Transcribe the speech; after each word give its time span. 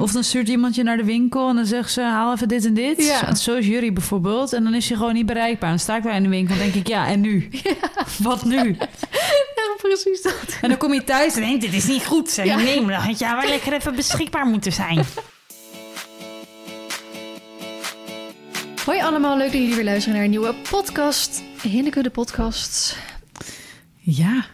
Of 0.00 0.12
dan 0.12 0.24
stuurt 0.24 0.48
iemand 0.48 0.74
je 0.74 0.82
naar 0.82 0.96
de 0.96 1.04
winkel 1.04 1.48
en 1.48 1.56
dan 1.56 1.66
zegt 1.66 1.92
ze: 1.92 2.00
haal 2.00 2.32
even 2.34 2.48
dit 2.48 2.64
en 2.64 2.74
dit. 2.74 3.06
Ja. 3.06 3.34
Zo 3.34 3.56
is 3.56 3.66
Jury 3.66 3.92
bijvoorbeeld. 3.92 4.52
En 4.52 4.64
dan 4.64 4.74
is 4.74 4.88
je 4.88 4.96
gewoon 4.96 5.14
niet 5.14 5.26
bereikbaar. 5.26 5.68
Dan 5.70 5.78
sta 5.78 5.96
ik 5.96 6.02
daar 6.02 6.14
in 6.14 6.22
de 6.22 6.28
winkel 6.28 6.54
en 6.54 6.60
denk 6.60 6.74
ik: 6.74 6.88
ja, 6.88 7.06
en 7.06 7.20
nu? 7.20 7.48
Wat 8.18 8.44
nu? 8.44 8.76
Ja, 9.60 9.88
precies 9.88 10.22
dat. 10.22 10.58
En 10.62 10.68
dan 10.68 10.78
kom 10.78 10.92
je 10.94 11.04
thuis 11.04 11.34
en 11.34 11.40
denk: 11.40 11.60
dit 11.60 11.72
is 11.72 11.86
niet 11.86 12.06
goed. 12.06 12.30
Zeg, 12.30 12.44
Ja. 12.44 12.56
Nee, 12.56 12.80
maar 12.80 12.94
dan 12.94 13.02
had 13.02 13.18
je 13.18 13.36
wel 13.40 13.48
lekker 13.48 13.72
even 13.72 13.94
beschikbaar 13.94 14.46
moeten 14.46 14.72
zijn. 14.72 15.04
Hoi 18.84 19.00
allemaal, 19.00 19.36
leuk 19.36 19.52
dat 19.52 19.60
jullie 19.60 19.74
weer 19.74 19.84
luisteren 19.84 20.14
naar 20.14 20.24
een 20.24 20.30
nieuwe 20.30 20.54
podcast. 20.70 21.42
Hinneke 21.62 22.02
de 22.02 22.10
podcast. 22.10 22.96
Ja, 24.12 24.44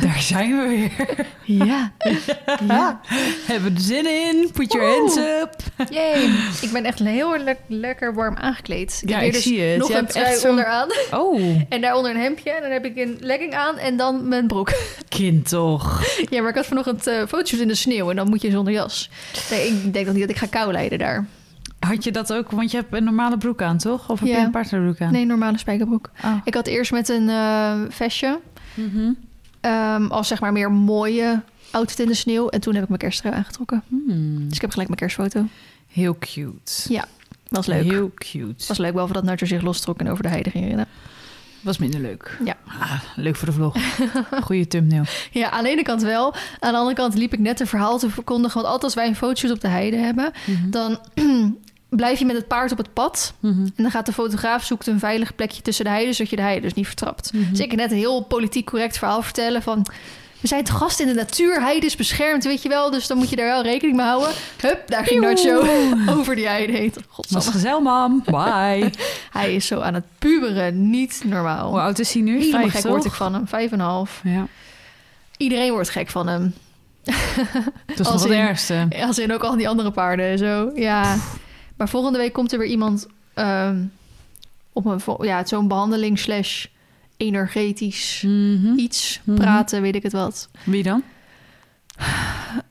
daar 0.00 0.20
zijn 0.20 0.50
we 0.58 0.68
weer. 0.68 1.26
Ja. 1.66 1.92
ja. 2.68 3.00
Hebben 3.46 3.70
we 3.72 3.76
er 3.76 3.84
zin 3.84 4.06
in? 4.06 4.50
Put 4.52 4.72
your 4.72 4.88
hands 4.96 5.16
up. 5.16 5.54
Yay. 5.90 6.22
Ik 6.60 6.70
ben 6.72 6.84
echt 6.84 6.98
heel 6.98 7.38
le- 7.38 7.56
lekker 7.66 8.14
warm 8.14 8.36
aangekleed. 8.36 8.98
Ik 9.02 9.08
Ja, 9.08 9.16
heb 9.18 9.26
ik 9.26 9.32
dus 9.32 9.42
zie 9.42 9.60
het. 9.60 9.78
nog 9.78 9.88
Je 9.88 9.94
een 9.96 10.06
trui 10.06 10.26
echt 10.26 10.44
onderaan. 10.48 10.88
Oh, 11.10 11.40
En 11.68 11.80
daaronder 11.80 12.10
een 12.10 12.20
hemdje. 12.20 12.50
En 12.50 12.62
dan 12.62 12.70
heb 12.70 12.84
ik 12.84 12.96
een 12.96 13.16
legging 13.20 13.54
aan 13.54 13.78
en 13.78 13.96
dan 13.96 14.28
mijn 14.28 14.46
broek. 14.46 14.72
kind 15.08 15.48
toch. 15.48 16.02
Ja, 16.30 16.40
maar 16.40 16.50
ik 16.50 16.56
had 16.56 16.66
vanochtend 16.66 17.06
uh, 17.08 17.18
fotoshoot 17.28 17.60
in 17.60 17.68
de 17.68 17.74
sneeuw. 17.74 18.10
En 18.10 18.16
dan 18.16 18.28
moet 18.28 18.42
je 18.42 18.50
zonder 18.50 18.72
jas. 18.72 19.10
Nee, 19.50 19.66
ik 19.68 19.92
denk 19.92 20.04
dan 20.06 20.14
niet 20.14 20.26
dat 20.26 20.30
ik 20.36 20.38
ga 20.42 20.46
kou 20.46 20.72
lijden 20.72 20.98
daar. 20.98 21.26
Had 21.78 22.04
je 22.04 22.10
dat 22.12 22.32
ook? 22.32 22.50
Want 22.50 22.70
je 22.70 22.76
hebt 22.76 22.94
een 22.94 23.04
normale 23.04 23.38
broek 23.38 23.62
aan, 23.62 23.78
toch? 23.78 24.10
Of 24.10 24.18
heb 24.20 24.28
Ja. 24.28 24.38
je 24.38 24.44
een 24.44 24.50
partnerbroek 24.50 25.00
aan? 25.00 25.12
Nee, 25.12 25.24
normale 25.24 25.58
spijkerbroek. 25.58 26.10
Oh. 26.24 26.32
Ik 26.44 26.54
had 26.54 26.66
eerst 26.66 26.92
met 26.92 27.08
een 27.08 27.28
eh 27.28 27.72
vestje. 27.88 28.38
Mhm. 28.76 29.12
ehm, 29.60 30.06
als 30.06 30.28
zeg 30.28 30.40
maar 30.40 30.52
meer 30.52 30.72
mooie 30.72 31.42
outfit 31.70 31.98
in 32.00 32.06
de 32.06 32.14
sneeuw. 32.14 32.48
En 32.48 32.60
toen 32.60 32.74
heb 32.74 32.82
ik 32.82 32.88
mijn 32.88 33.00
kersttrui 33.00 33.34
aangetrokken. 33.34 33.82
Hmm. 33.88 34.44
Dus 34.46 34.54
ik 34.54 34.60
heb 34.60 34.70
gelijk 34.70 34.88
mijn 34.88 35.00
kerstfoto. 35.00 35.46
Heel 35.86 36.16
cute. 36.18 36.72
Ja, 36.88 37.04
was 37.48 37.66
leuk. 37.66 37.82
Heel 37.82 38.10
cute. 38.14 38.64
was 38.68 38.78
leuk, 38.78 38.92
behalve 38.92 39.12
dat 39.12 39.24
Nacho 39.24 39.46
zich 39.46 39.62
lostrok 39.62 39.98
en 39.98 40.10
over 40.10 40.22
de 40.22 40.28
heide 40.28 40.50
ging 40.50 40.66
rennen. 40.66 40.86
Was 41.60 41.78
minder 41.78 42.00
leuk. 42.00 42.38
Ja. 42.44 42.56
Ah, 42.80 43.00
leuk 43.16 43.36
voor 43.36 43.46
de 43.48 43.54
vlog. 43.54 43.76
Goeie 44.44 44.66
thumbnail. 44.66 45.04
Ja, 45.30 45.50
aan 45.50 45.64
de 45.64 45.70
ene 45.70 45.82
kant 45.82 46.02
wel. 46.02 46.34
Aan 46.58 46.72
de 46.72 46.78
andere 46.78 46.96
kant 46.96 47.14
liep 47.14 47.32
ik 47.32 47.38
net 47.38 47.60
een 47.60 47.66
verhaal 47.66 47.98
te 47.98 48.10
verkondigen. 48.10 48.54
Want 48.54 48.66
altijd 48.66 48.84
als 48.84 48.94
wij 48.94 49.06
een 49.06 49.16
fotoshoot 49.16 49.50
op 49.50 49.60
de 49.60 49.68
heide 49.68 49.96
hebben... 49.96 50.32
Mhm. 50.44 50.70
dan 50.70 50.98
blijf 51.88 52.18
je 52.18 52.24
met 52.24 52.36
het 52.36 52.48
paard 52.48 52.72
op 52.72 52.78
het 52.78 52.92
pad. 52.92 53.34
Mhm. 53.40 53.60
En 53.60 53.82
dan 53.82 53.90
gaat 53.90 54.06
de 54.06 54.12
fotograaf 54.12 54.64
zoekt 54.64 54.86
een 54.86 54.98
veilig 54.98 55.34
plekje 55.34 55.62
tussen 55.62 55.84
de 55.84 55.90
heide... 55.90 56.12
zodat 56.12 56.30
je 56.30 56.36
de 56.36 56.42
heide 56.42 56.60
dus 56.60 56.74
niet 56.74 56.86
vertrapt. 56.86 57.32
Mhm. 57.32 57.50
Dus 57.50 57.60
ik 57.60 57.76
net 57.76 57.90
een 57.90 57.96
heel 57.96 58.22
politiek 58.22 58.66
correct 58.66 58.98
verhaal 58.98 59.22
vertellen 59.22 59.62
van... 59.62 59.86
We 60.40 60.48
zijn 60.48 60.64
te 60.64 60.72
gast 60.72 61.00
in 61.00 61.06
de 61.06 61.14
natuur, 61.14 61.60
heide 61.60 61.86
is 61.86 61.96
beschermd, 61.96 62.44
weet 62.44 62.62
je 62.62 62.68
wel. 62.68 62.90
Dus 62.90 63.06
dan 63.06 63.16
moet 63.16 63.30
je 63.30 63.36
daar 63.36 63.46
wel 63.46 63.62
rekening 63.62 63.96
mee 63.96 64.06
houden. 64.06 64.28
Hup, 64.60 64.82
daar 64.86 65.04
ging 65.06 65.20
Nacho 65.20 65.66
over 66.18 66.36
die 66.36 66.46
heide 66.46 66.72
heen. 66.72 66.92
Was 66.94 67.04
Godsamme. 67.08 67.50
gezellig, 67.50 67.82
mam. 67.82 68.22
Bye. 68.24 68.90
Hij 69.38 69.54
is 69.54 69.66
zo 69.66 69.80
aan 69.80 69.94
het 69.94 70.04
puberen, 70.18 70.90
niet 70.90 71.22
normaal. 71.24 71.68
Hoe 71.70 71.80
oud 71.80 71.98
is 71.98 72.12
hij 72.12 72.22
nu? 72.22 72.38
Helemaal 72.38 72.60
Vijf, 72.60 72.72
gek 72.72 72.80
toch? 72.80 72.90
word 72.90 73.04
ik 73.04 73.12
van 73.12 73.34
hem, 73.34 73.48
vijf 73.48 73.72
en 73.72 73.80
een 73.80 73.86
half. 73.86 74.20
Ja. 74.24 74.46
Iedereen 75.36 75.72
wordt 75.72 75.90
gek 75.90 76.08
van 76.08 76.26
hem. 76.26 76.54
Dat 77.86 78.00
is 78.00 78.06
nog 78.12 78.22
het 78.22 78.32
ergste. 78.32 78.88
Als 79.00 79.18
in 79.18 79.32
ook 79.32 79.42
al 79.42 79.56
die 79.56 79.68
andere 79.68 79.90
paarden 79.90 80.26
en 80.26 80.38
zo. 80.38 80.70
Ja. 80.74 81.16
Maar 81.76 81.88
volgende 81.88 82.18
week 82.18 82.32
komt 82.32 82.52
er 82.52 82.58
weer 82.58 82.68
iemand 82.68 83.06
ehm, 83.34 83.84
op 84.72 84.84
een 84.86 85.00
ja, 85.26 85.46
zo'n 85.46 85.68
behandeling 85.68 86.18
slash 86.18 86.66
energetisch 87.16 88.22
Mhm. 88.26 88.78
iets 88.78 89.20
Mhm. 89.24 89.36
praten, 89.36 89.82
weet 89.82 89.94
ik 89.94 90.02
het 90.02 90.12
wat. 90.12 90.48
Wie 90.64 90.82
dan? 90.82 91.02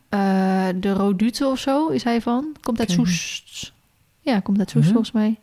Eh, 0.09 0.67
de 0.75 0.94
Rodute 0.94 1.47
of 1.47 1.59
zo 1.59 1.88
is 1.88 2.03
hij 2.03 2.22
van. 2.22 2.56
Komt 2.62 2.80
uit 2.80 2.92
Oké. 2.92 3.08
Soest. 3.09 3.73
Ja, 4.22 4.39
komt 4.39 4.59
uit 4.59 4.70
Soest 4.70 4.88
volgens 4.88 5.12
mij. 5.12 5.40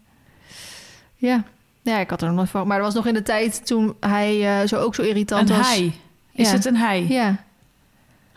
Ja. 1.16 1.44
Ja, 1.82 1.98
ik 1.98 2.10
had 2.10 2.20
er 2.20 2.26
nog 2.26 2.36
nooit 2.36 2.50
van. 2.50 2.66
Maar 2.66 2.76
dat 2.76 2.86
was 2.86 2.94
nog 2.94 3.06
in 3.06 3.14
de 3.14 3.22
tijd 3.22 3.66
toen 3.66 3.94
hij 4.00 4.60
eh, 4.60 4.68
zo 4.68 4.76
ook 4.80 4.94
zo 4.94 5.02
irritant 5.02 5.50
Een 5.50 5.56
was. 5.56 5.66
hij. 5.68 5.92
Is 6.32 6.46
Ja. 6.48 6.52
het 6.54 6.64
een 6.64 6.76
hij? 6.76 7.06
Ja. 7.08 7.44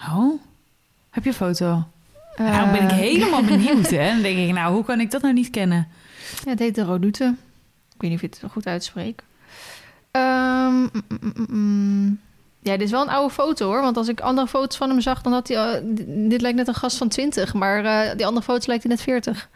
Oh. 0.10 0.40
Heb 1.10 1.24
je 1.24 1.30
een 1.30 1.36
foto? 1.36 1.88
Eh, 2.36 2.46
nou 2.58 2.72
ben 2.72 2.84
ik 2.84 2.92
helemaal 2.92 3.44
benieuwd, 3.54 3.90
hè. 3.90 4.10
Dan 4.12 4.22
denk 4.22 4.38
ik, 4.38 4.54
nou, 4.54 4.74
hoe 4.74 4.86
kan 4.86 5.00
ik 5.00 5.12
dat 5.12 5.22
nou 5.22 5.34
niet 5.34 5.50
kennen? 5.50 5.88
Ja, 6.44 6.50
het 6.50 6.60
heet 6.60 6.76
de 6.76 6.84
Rodute. 6.84 7.36
Ik 7.96 8.02
weet 8.02 8.10
niet 8.10 8.24
of 8.24 8.30
je 8.30 8.38
het 8.42 8.52
goed 8.52 8.68
uitspreekt. 8.68 9.24
Ehm, 10.12 10.76
mm, 10.80 10.92
mm, 11.20 11.46
mm. 11.50 12.20
Ja, 12.60 12.72
dit 12.72 12.82
is 12.82 12.92
wel 12.92 13.02
een 13.02 13.10
oude 13.10 13.34
foto 13.34 13.66
hoor. 13.68 13.82
Want 13.82 13.98
als 13.98 14.08
ik 14.08 14.20
andere 14.22 14.48
foto's 14.48 14.78
van 14.78 14.90
hem 14.90 15.02
zag, 15.02 15.22
dan 15.22 15.34
had 15.34 15.48
hij... 15.48 15.58
eh, 15.58 15.82
dit 16.30 16.42
lijkt 16.42 16.58
net 16.58 16.68
een 16.68 16.74
gast 16.76 16.98
van 16.98 17.08
20. 17.08 17.54
Maar 17.54 17.86
eh, 17.86 18.16
die 18.18 18.26
andere 18.26 18.46
foto's 18.46 18.66
lijkt 18.66 18.84
hij 18.84 18.92
net 18.92 19.02
40. 19.02 19.50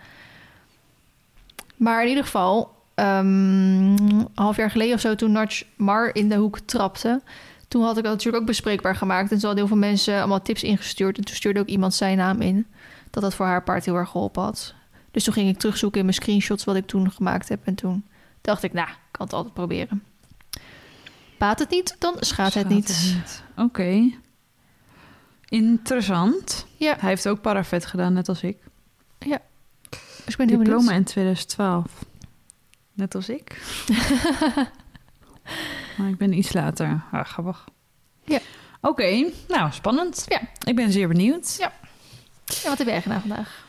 Maar 1.75 2.01
in 2.03 2.07
ieder 2.09 2.23
geval... 2.23 2.75
ehm, 2.95 3.25
een 3.25 4.27
half 4.35 4.55
jaar 4.55 4.71
geleden 4.71 4.93
of 4.95 4.99
zo, 5.01 5.15
toen 5.15 5.31
Natch 5.31 5.63
Mar 5.75 6.15
in 6.15 6.29
de 6.29 6.35
hoek 6.35 6.59
trapte... 6.59 7.21
Toen 7.69 7.83
had 7.83 7.97
ik 7.97 8.03
dat 8.03 8.11
natuurlijk 8.11 8.41
ook 8.41 8.49
bespreekbaar 8.49 8.95
gemaakt. 8.95 9.31
En 9.31 9.37
toen 9.37 9.45
hadden 9.45 9.57
heel 9.57 9.67
veel 9.67 9.87
mensen 9.89 10.17
allemaal 10.17 10.41
tips 10.41 10.63
ingestuurd. 10.63 11.17
En 11.17 11.23
toen 11.23 11.35
stuurde 11.35 11.59
ook 11.59 11.67
iemand 11.67 11.93
zijn 11.93 12.17
naam 12.17 12.41
in. 12.41 12.67
Dat 13.09 13.23
dat 13.23 13.35
voor 13.35 13.45
haar 13.45 13.63
paard 13.63 13.85
heel 13.85 13.95
erg 13.95 14.09
geholpen 14.09 14.43
had. 14.43 14.73
Dus 15.11 15.23
toen 15.23 15.33
ging 15.33 15.49
ik 15.49 15.57
terugzoeken 15.57 15.99
in 15.99 16.05
mijn 16.05 16.17
screenshots 16.17 16.63
wat 16.63 16.75
ik 16.75 16.87
toen 16.87 17.11
gemaakt 17.11 17.49
heb. 17.49 17.59
En 17.63 17.75
toen 17.75 18.05
dacht 18.41 18.63
ik, 18.63 18.73
nou, 18.73 18.89
ik 18.89 18.95
kan 19.11 19.25
het 19.25 19.35
altijd 19.35 19.53
proberen. 19.53 20.03
Baat 21.37 21.59
het 21.59 21.69
niet, 21.69 21.95
dan 21.99 22.15
schaadt 22.19 22.53
het 22.53 22.69
niet. 22.69 23.15
Oké. 23.57 24.11
Interessant. 25.45 26.65
Ja. 26.77 26.95
Hij 26.99 27.09
heeft 27.09 27.27
ook 27.27 27.41
paravet 27.41 27.85
gedaan, 27.85 28.13
net 28.13 28.29
als 28.29 28.43
ik. 28.43 28.57
Dus 30.25 30.37
ik 30.37 30.37
ben 30.37 30.47
Diploma 30.47 30.91
in 30.91 31.03
2012. 31.03 32.05
Net 32.93 33.15
als 33.15 33.29
ik. 33.29 33.51
maar 35.99 36.09
ik 36.09 36.17
ben 36.17 36.33
iets 36.33 36.53
later. 36.53 37.03
Ah, 37.11 37.25
grappig. 37.25 37.65
Ja. 38.25 38.39
Oké, 38.81 39.31
nou, 39.47 39.71
spannend. 39.71 40.25
Ja. 40.27 40.41
Ik 40.65 40.75
ben 40.75 40.91
zeer 40.91 41.07
benieuwd. 41.07 41.55
Ja. 41.59 41.71
Ja, 42.45 42.69
wat 42.69 42.77
heb 42.77 42.87
jij 42.87 43.01
gedaan 43.01 43.19
vandaag? 43.19 43.67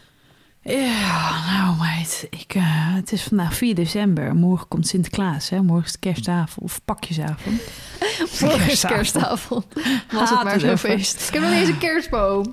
Ja, 0.62 1.44
nou 1.46 1.76
meid, 1.78 2.26
ik, 2.30 2.54
eh, 2.54 2.94
het 2.94 3.12
is 3.12 3.22
vandaag 3.22 3.54
4 3.54 3.74
december. 3.74 4.34
Morgen 4.34 4.68
komt 4.68 4.86
Sinterklaas, 4.86 5.48
hè? 5.48 5.62
Morgen 5.62 5.84
is 5.84 5.90
het 5.90 6.00
kerstavond 6.00 6.58
of 6.58 6.80
pakjesavond. 6.84 7.60
Morgen 8.40 8.70
is 8.70 8.80
kerstavond. 8.80 9.66
Was 10.12 10.30
het 10.30 10.42
maar 10.42 10.60
zo'n 10.60 10.78
feest. 10.78 11.28
Ik 11.28 11.34
heb 11.34 11.42
nog 11.42 11.52
eens 11.52 11.68
een 11.68 11.78
kerstboom. 11.78 12.52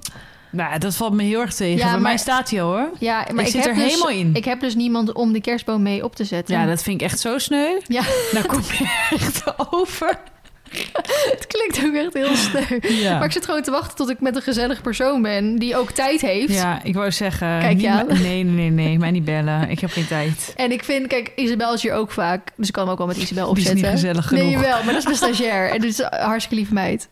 Nou, 0.49 0.79
dat 0.79 0.95
valt 0.95 1.13
me 1.13 1.23
heel 1.23 1.41
erg 1.41 1.53
tegen. 1.53 1.77
Ja, 1.77 1.83
Bij 1.83 1.91
maar- 1.91 2.01
mij 2.01 2.17
staat 2.17 2.49
hij 2.49 2.61
al, 2.61 2.69
hoor. 2.69 2.89
Ja, 2.99 3.17
maar 3.17 3.29
ik, 3.29 3.39
ik, 3.39 3.45
zit 3.47 3.65
heb 3.65 3.75
er 3.75 3.83
dus, 3.83 3.83
helemaal 3.91 4.09
in. 4.09 4.29
Ik 4.33 4.45
heb 4.45 4.59
dus 4.59 4.75
niemand 4.75 5.11
om 5.13 5.31
die 5.31 5.41
kerstboom 5.41 5.81
mee 5.81 6.03
op 6.03 6.15
te 6.15 6.23
zetten. 6.25 6.55
Ja, 6.59 6.65
dat 6.65 6.83
vind 6.83 7.01
ik 7.01 7.07
echt 7.07 7.19
zo 7.19 7.37
sneu. 7.37 7.79
Ja. 7.87 8.01
Daar 8.33 8.45
kom 8.45 8.61
je 8.61 9.05
echt 9.19 9.43
over. 9.71 10.17
het 11.33 11.47
klinkt 11.47 11.85
ook 11.85 11.93
echt 11.93 12.13
heel 12.13 12.35
sneu. 12.35 12.79
Ja. 12.81 13.13
Maar 13.17 13.25
ik 13.25 13.31
zit 13.31 13.45
gewoon 13.45 13.61
te 13.61 13.71
wachten 13.71 13.95
tot 13.95 14.09
ik 14.09 14.19
met 14.19 14.35
een 14.35 14.41
gezellig 14.41 14.81
persoon 14.81 15.21
ben... 15.21 15.55
die 15.59 15.77
ook 15.77 15.91
tijd 15.91 16.21
heeft. 16.21 16.53
Ja, 16.53 16.83
ik 16.83 16.93
wou 16.95 17.11
zeggen... 17.11 17.59
Kijk 17.59 17.81
me- 17.81 18.03
Nee, 18.13 18.43
nee, 18.43 18.43
nee, 18.43 18.69
nee. 18.69 18.97
Mij 18.99 19.11
niet 19.11 19.25
bellen. 19.25 19.69
Ik 19.69 19.79
heb 19.79 19.91
geen 19.91 20.07
tijd. 20.07 20.53
En 20.55 20.71
ik 20.71 20.83
vind, 20.83 21.07
kijk, 21.07 21.31
Isabel 21.35 21.73
is 21.73 21.81
hier 21.81 21.93
ook 21.93 22.11
vaak. 22.11 22.49
Dus 22.55 22.67
ik 22.67 22.73
kan 22.73 22.83
hem 22.83 22.91
ook 22.91 22.97
wel 22.97 23.07
met 23.07 23.17
Isabel 23.17 23.53
Die 23.53 23.63
is 23.63 23.69
opzetten. 23.69 23.91
niet 23.91 24.01
gezellig 24.01 24.31
Nee, 24.31 24.39
genoeg. 24.41 24.53
jawel, 24.61 24.83
maar 24.83 24.93
dat 24.93 24.97
is 24.97 25.03
mijn 25.03 25.15
stagiair. 25.15 25.69
En 25.71 25.81
dit 25.81 25.89
is 25.89 25.97
een 25.99 26.07
hartstikke 26.19 26.55
lieve 26.55 26.73
meid. 26.73 27.07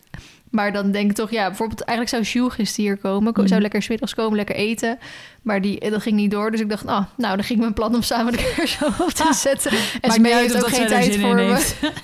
Maar 0.50 0.72
dan 0.72 0.90
denk 0.90 1.10
ik 1.10 1.16
toch, 1.16 1.30
ja, 1.30 1.46
bijvoorbeeld... 1.46 1.80
Eigenlijk 1.80 2.16
zou 2.16 2.22
Jules 2.22 2.54
gisteren 2.54 2.84
hier 2.84 2.96
komen. 2.96 3.32
Ko-. 3.32 3.46
Zou 3.46 3.60
lekker 3.60 3.82
's 3.82 3.88
middags 3.88 4.14
komen, 4.14 4.36
lekker 4.36 4.54
eten. 4.54 4.98
Maar 5.42 5.60
die, 5.60 5.90
dat 5.90 6.02
ging 6.02 6.16
niet 6.16 6.30
door. 6.30 6.50
Dus 6.50 6.60
ik 6.60 6.68
dacht, 6.68 6.84
oh, 6.84 7.04
nou, 7.16 7.36
dan 7.36 7.44
ging 7.44 7.60
mijn 7.60 7.72
plan 7.72 7.94
om 7.94 8.02
samen 8.02 8.32
de 8.32 8.52
kerstboom 8.56 8.94
op 8.98 9.10
te 9.10 9.34
zetten. 9.48 9.72
En 10.00 10.10
Smee 10.10 10.32
niet 10.32 10.40
uit 10.40 10.52
heeft 10.52 10.64
ook 10.64 10.74
geen 10.74 10.86
tijd 10.86 11.16
voor 11.16 11.34
me. 11.34 11.64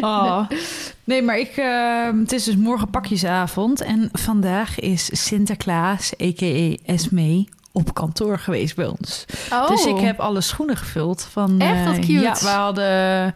Oh. 0.00 0.48
Nee, 1.04 1.22
maar 1.22 1.38
ik, 1.38 1.56
eh, 1.56 2.08
het 2.20 2.32
is 2.32 2.44
dus 2.44 2.56
morgen 2.56 2.90
pakjesavond. 2.90 3.80
En 3.80 4.08
vandaag 4.12 4.78
is 4.78 5.24
Sinterklaas, 5.24 6.12
a.k.a. 6.22 6.76
Esme, 6.92 7.46
op 7.72 7.94
kantoor 7.94 8.38
geweest 8.38 8.76
bij 8.76 8.86
ons. 8.86 9.24
Oh. 9.52 9.68
Dus 9.68 9.84
ik 9.84 9.98
heb 9.98 10.20
alle 10.20 10.40
schoenen 10.40 10.76
gevuld. 10.76 11.28
Van, 11.30 11.60
Echt? 11.60 11.84
Wat 11.84 11.94
eh, 11.94 12.00
cute. 12.00 12.12
Ja, 12.12 12.34
we 12.40 12.48
hadden 12.48 13.34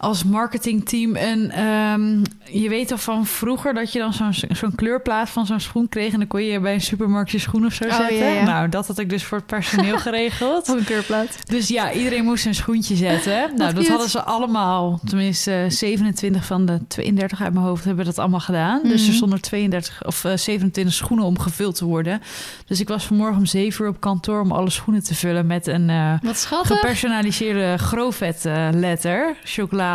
als 0.00 0.24
marketingteam 0.24 1.16
een... 1.16 1.50
ehm, 1.50 2.18
je 2.60 2.68
weet 2.68 2.88
toch 2.88 3.02
van 3.02 3.26
vroeger 3.26 3.74
dat 3.74 3.92
je 3.92 3.98
dan 3.98 4.12
zo'n 4.12 4.32
zo'n 4.50 4.74
kleurplaat 4.74 5.30
van 5.30 5.46
zo'n 5.46 5.60
schoen 5.60 5.88
kreeg... 5.88 6.12
en 6.12 6.18
dan 6.18 6.28
kon 6.28 6.42
je 6.42 6.60
bij 6.60 6.74
een 6.74 6.80
supermarkt 6.80 7.30
je 7.30 7.38
schoen 7.38 7.66
of 7.66 7.72
zo 7.72 7.84
Oh, 7.84 7.94
zetten. 7.96 8.16
ja, 8.16 8.26
ja. 8.28 8.44
Nou, 8.44 8.68
dat 8.68 8.86
had 8.86 8.98
ik 8.98 9.10
dus 9.10 9.24
voor 9.24 9.38
het 9.38 9.46
personeel 9.46 9.98
geregeld. 10.08 10.68
Een 10.68 10.84
keurplaat. 10.84 11.38
Dus 11.50 11.68
ja, 11.68 11.92
iedereen 11.92 12.24
moest 12.24 12.46
een 12.46 12.54
schoentje 12.54 12.96
zetten. 12.96 13.38
nou, 13.56 13.56
dat 13.56 13.74
cute. 13.74 13.90
hadden 13.90 14.08
ze 14.10 14.22
allemaal. 14.22 15.00
Tenminste, 15.04 15.52
eh, 15.52 15.70
27 15.70 16.44
van 16.44 16.66
de 16.66 16.86
32 16.86 17.42
uit 17.42 17.52
mijn 17.52 17.64
hoofd 17.66 17.84
hebben 17.84 18.04
dat 18.04 18.18
allemaal 18.18 18.40
gedaan. 18.40 18.80
Dus 18.82 19.00
er 19.02 19.06
Mhm. 19.08 19.16
stonden 19.16 19.40
32 19.40 20.02
of 20.06 20.24
eh, 20.24 20.36
27 20.36 20.94
schoenen 20.94 21.24
om 21.26 21.38
gevuld 21.38 21.74
te 21.76 21.84
worden. 21.84 22.20
Dus 22.66 22.80
ik 22.80 22.88
was 22.88 23.04
vanmorgen 23.06 23.36
om 23.38 23.46
7 23.46 23.84
uur 23.84 23.90
op 23.90 24.00
kantoor 24.00 24.40
om 24.40 24.52
alle 24.52 24.70
schoenen 24.70 25.02
te 25.04 25.14
vullen 25.14 25.46
met 25.46 25.66
een 25.66 25.90
eh, 25.90 26.12
Wat 26.22 26.36
schattig. 26.36 26.76
gepersonaliseerde 26.80 27.76
groofvet 27.78 28.48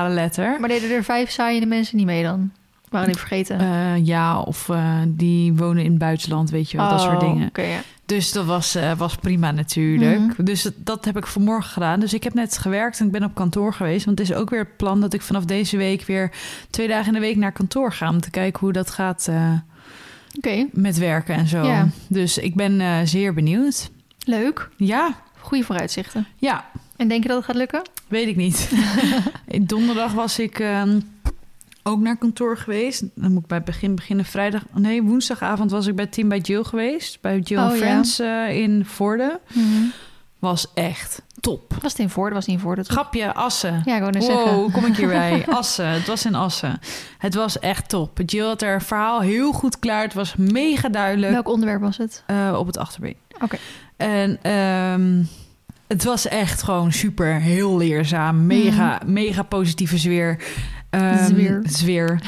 letter. 0.03 0.59
Maar 0.59 0.69
deden 0.69 0.91
er 0.91 1.03
vijf 1.03 1.29
saaiende 1.31 1.67
mensen 1.67 1.97
niet 1.97 2.05
mee 2.05 2.23
dan? 2.23 2.51
Waren 2.89 3.07
die 3.07 3.17
vergeten? 3.17 3.59
Eh, 3.59 4.05
ja, 4.05 4.39
of 4.39 4.69
eh, 4.69 4.93
die 5.07 5.53
wonen 5.53 5.83
in 5.83 5.89
het 5.89 5.99
buitenland, 5.99 6.49
weet 6.49 6.71
je 6.71 6.77
wel, 6.77 6.89
dat 6.89 7.01
soort 7.01 7.21
Oh, 7.23 7.29
dingen. 7.29 7.47
oké, 7.47 7.61
ja. 7.61 7.79
Dus 8.05 8.31
dat 8.31 8.45
was, 8.45 8.75
eh, 8.75 8.91
was 8.97 9.15
prima 9.15 9.51
natuurlijk. 9.51 10.19
Mhm. 10.19 10.43
Dus 10.43 10.61
dat, 10.63 10.73
dat 10.77 11.05
heb 11.05 11.17
ik 11.17 11.27
vanmorgen 11.27 11.71
gedaan. 11.71 11.99
Dus 11.99 12.13
ik 12.13 12.23
heb 12.23 12.33
net 12.33 12.57
gewerkt 12.57 12.99
en 12.99 13.05
ik 13.05 13.11
ben 13.11 13.23
op 13.23 13.35
kantoor 13.35 13.73
geweest. 13.73 14.05
Want 14.05 14.19
het 14.19 14.29
is 14.29 14.35
ook 14.35 14.49
weer 14.49 14.59
het 14.59 14.77
plan 14.77 15.01
dat 15.01 15.13
ik 15.13 15.21
vanaf 15.21 15.45
deze 15.45 15.77
week 15.77 16.01
weer 16.03 16.31
twee 16.69 16.87
dagen 16.87 17.07
in 17.07 17.13
de 17.13 17.19
week 17.19 17.35
naar 17.35 17.51
kantoor 17.51 17.93
ga. 17.93 18.09
Om 18.09 18.21
te 18.21 18.29
kijken 18.29 18.59
hoe 18.59 18.71
dat 18.73 18.89
gaat 18.91 19.29
met 20.71 20.97
werken 20.97 21.35
en 21.35 21.47
zo. 21.47 21.63
Ja. 21.65 21.87
Dus 22.09 22.37
ik 22.37 22.55
ben 22.55 23.07
zeer 23.07 23.33
benieuwd. 23.33 23.89
leuk. 24.25 24.69
Ja, 24.77 25.13
Goede 25.39 25.63
vooruitzichten. 25.63 26.27
ja, 26.37 26.65
En 26.95 27.07
denk 27.07 27.21
je 27.21 27.27
dat 27.27 27.37
het 27.37 27.45
gaat 27.45 27.55
lukken? 27.55 27.81
Weet 28.07 28.27
ik 28.27 28.35
niet. 28.35 28.69
Donderdag 29.61 30.11
was 30.13 30.39
ik 30.39 30.59
ehm, 30.59 30.99
ook 31.83 31.99
naar 31.99 32.17
kantoor 32.17 32.57
geweest. 32.57 33.03
Dan 33.15 33.31
moet 33.31 33.41
ik 33.41 33.47
bij 33.47 33.57
het 33.57 33.65
begin 33.65 33.95
beginnen. 33.95 34.25
Vrijdag, 34.25 34.61
nee, 34.73 35.03
woensdagavond 35.03 35.71
was 35.71 35.87
ik 35.87 35.95
bij 35.95 36.07
Team 36.07 36.29
bij 36.29 36.39
Jill 36.39 36.63
geweest. 36.63 37.21
Bij 37.21 37.39
Jill 37.39 37.59
Oh, 37.63 37.69
ja. 37.71 37.75
Friends 37.77 38.19
eh, 38.19 38.57
in 38.61 38.85
Voorde. 38.85 39.39
Was 40.39 40.67
echt 40.73 41.21
top. 41.39 41.73
Was 41.81 41.91
het 41.91 42.01
in 42.01 42.09
Voorde? 42.09 42.35
Was 42.35 42.45
het 42.45 42.47
niet 42.53 42.57
in 42.57 42.63
Voorde? 42.65 42.83
toch? 42.83 42.91
Grapje, 42.91 43.33
Assen. 43.33 43.81
Ja, 43.85 43.93
ik 43.95 43.99
wou 44.01 44.11
net 44.11 44.27
Wow, 44.27 44.35
zeggen. 44.37 44.53
hoe 44.55 44.71
kom 44.71 44.85
ik 44.85 44.95
hierbij? 44.95 45.45
Assen. 45.49 45.87
Het 45.87 46.07
was 46.07 46.25
in 46.25 46.35
Assen. 46.35 46.79
Het 47.17 47.33
was 47.33 47.59
echt 47.59 47.89
top. 47.89 48.19
Jill 48.25 48.45
had 48.45 48.61
haar 48.61 48.81
verhaal 48.81 49.19
heel 49.21 49.51
goed 49.51 49.79
klaar. 49.79 50.01
Het 50.03 50.13
was 50.13 50.35
mega 50.35 50.89
duidelijk 50.89 51.31
Welk 51.33 51.47
onderwerp 51.49 51.81
was 51.81 51.97
het? 51.97 52.23
eh, 52.25 52.55
op 52.57 52.67
het 52.67 52.77
achterbeen. 52.77 53.15
Oké. 53.41 53.57
En 53.97 54.39
ehm, 54.41 55.23
het 55.87 56.03
was 56.03 56.27
echt 56.27 56.63
gewoon 56.63 56.91
super, 56.91 57.33
heel 57.33 57.77
leerzaam. 57.77 58.45
Mega, 58.45 59.01
mega 59.05 59.43
positieve 59.43 59.97
sfeer. 59.99 60.43
Ehm, 60.89 61.25
Zweer. 61.25 61.61
Zweer. 61.65 62.19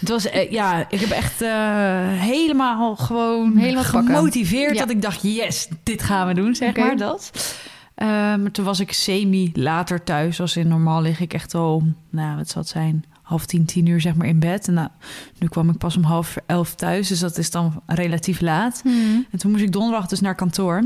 Het 0.00 0.08
was, 0.08 0.28
eh, 0.30 0.50
ja, 0.50 0.86
ik 0.90 1.00
heb 1.00 1.10
echt 1.10 1.42
eh, 1.42 1.50
helemaal 2.04 2.96
gewoon 2.96 3.56
Helemaal 3.56 3.84
gemotiveerd 3.84 4.74
Ja. 4.74 4.80
dat 4.80 4.90
ik 4.90 5.02
dacht, 5.02 5.22
yes, 5.22 5.68
dit 5.82 6.02
gaan 6.02 6.26
we 6.26 6.34
doen, 6.34 6.54
zeg 6.54 6.76
maar 6.76 6.96
dat. 6.96 7.30
Maar 7.96 8.50
toen 8.50 8.64
was 8.64 8.80
ik 8.80 8.92
semi 8.92 9.50
later 9.54 10.04
thuis. 10.04 10.40
Als 10.40 10.56
in 10.56 10.68
normaal 10.68 11.02
lig 11.02 11.20
ik 11.20 11.32
echt 11.34 11.54
al, 11.54 11.74
om, 11.74 11.96
nou, 12.10 12.36
wat 12.36 12.48
zal 12.48 12.62
het 12.62 12.70
zijn, 12.70 13.04
half 13.22 13.46
tien, 13.46 13.64
tien 13.64 13.86
uur 13.86 14.00
zeg 14.00 14.14
maar 14.14 14.26
in 14.26 14.38
bed. 14.38 14.68
En 14.68 14.74
nou, 14.74 14.88
nu 15.38 15.48
kwam 15.48 15.70
ik 15.70 15.78
pas 15.78 15.96
om 15.96 16.02
half 16.02 16.36
elf 16.46 16.74
thuis, 16.74 17.08
dus 17.08 17.20
dat 17.20 17.38
is 17.38 17.50
dan 17.50 17.82
relatief 17.86 18.40
laat. 18.40 18.82
En 19.30 19.38
toen 19.38 19.50
moest 19.50 19.62
ik 19.62 19.72
donderdag 19.72 20.06
dus 20.06 20.20
naar 20.20 20.34
kantoor. 20.34 20.82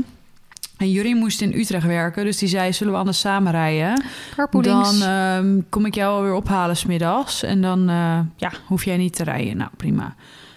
En 0.81 1.17
moest 1.17 1.41
in 1.41 1.53
Utrecht 1.53 1.85
werken, 1.85 2.25
dus 2.25 2.37
die 2.37 2.49
zei: 2.49 2.73
Zullen 2.73 2.93
we 2.93 2.99
anders 2.99 3.19
samen 3.19 3.51
rijden? 3.51 4.03
Carpoolings. 4.35 4.99
Dan 4.99 5.09
ehm, 5.09 5.61
kom 5.69 5.85
ik 5.85 5.95
jou 5.95 6.15
alweer 6.15 6.33
ophalen 6.33 6.77
smiddags. 6.77 7.43
En 7.43 7.61
dan 7.61 7.89
eh, 7.89 8.19
ja, 8.35 8.51
hoef 8.65 8.85
jij 8.85 8.97
niet 8.97 9.15
te 9.15 9.23
rijden. 9.23 9.57
Nou, 9.57 9.69
prima. 9.77 10.15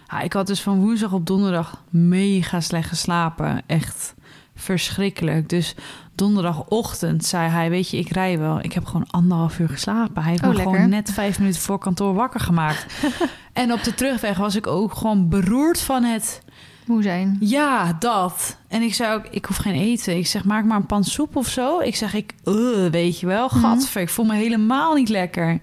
Ja, 0.09 0.21
ik 0.21 0.33
had 0.33 0.47
dus 0.47 0.61
van 0.61 0.81
woensdag 0.81 1.13
op 1.13 1.27
donderdag 1.27 1.83
mega 1.91 2.61
slecht 2.61 2.89
geslapen. 2.89 3.63
Echt 3.67 4.15
verschrikkelijk. 4.55 5.49
Dus 5.49 5.75
donderdagochtend 6.15 7.25
zei 7.25 7.49
hij: 7.49 7.71
Weet 7.71 7.91
je, 7.91 7.97
ik 7.97 8.09
rij 8.09 8.39
wel. 8.39 8.59
Ik 8.63 8.73
heb 8.73 8.85
gewoon 8.85 9.07
anderhalf 9.11 9.59
uur 9.59 9.69
geslapen. 9.69 10.23
Hij 10.23 10.31
heeft 10.31 10.43
Oh, 10.43 10.49
me 10.49 10.55
lekker. 10.55 10.75
gewoon 10.75 10.89
net 10.89 11.11
vijf 11.13 11.39
minuten 11.39 11.61
voor 11.61 11.79
kantoor 11.79 12.15
wakker 12.15 12.41
gemaakt. 12.41 12.87
en 13.53 13.73
op 13.73 13.83
de 13.83 13.95
terugweg 13.95 14.37
was 14.37 14.57
ik 14.57 14.67
ook 14.67 14.95
gewoon 14.95 15.29
beroerd 15.29 15.81
van 15.81 16.03
het. 16.05 16.43
Hoe 16.87 17.03
zijn? 17.03 17.37
Ja, 17.41 17.97
dat. 17.99 18.57
En 18.69 18.83
ik 18.83 18.95
zei 18.95 19.15
ook, 19.15 19.25
ik 19.31 19.45
hoef 19.45 19.57
geen 19.57 19.75
eten. 19.75 20.17
Ik 20.17 20.27
zeg, 20.27 20.45
maak 20.45 20.65
maar 20.65 20.77
een 20.77 20.87
pan 20.87 21.05
soep 21.05 21.37
of 21.37 21.49
zo. 21.49 21.81
Ik 21.81 21.97
zeg, 21.97 22.15
ik, 22.15 22.33
uh, 22.45 22.87
weet 22.91 23.21
je 23.21 23.27
wel, 23.27 23.47
Mhm. 23.53 23.59
gadver, 23.59 24.01
ik 24.01 24.09
voel 24.09 24.25
me 24.25 24.35
helemaal 24.35 24.95
niet 24.95 25.09
lekker. 25.09 25.59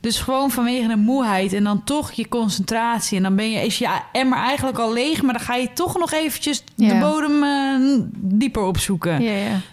Dus 0.00 0.20
gewoon 0.20 0.50
vanwege 0.50 0.88
de 0.88 0.96
moeheid 0.96 1.52
en 1.52 1.64
dan 1.64 1.84
toch 1.84 2.12
je 2.12 2.28
concentratie. 2.28 3.16
En 3.16 3.22
dan 3.22 3.36
ben 3.36 3.50
je, 3.50 3.60
is 3.66 3.78
je 3.78 3.88
emmer 4.12 4.38
eigenlijk 4.38 4.78
al 4.78 4.92
leeg, 4.92 5.22
maar 5.22 5.32
dan 5.32 5.42
ga 5.42 5.54
je 5.54 5.72
toch 5.72 5.98
nog 5.98 6.12
eventjes 6.12 6.64
de 6.74 6.98
bodem 7.00 7.42
eh, 7.42 8.00
dieper 8.14 8.62
opzoeken. 8.62 9.22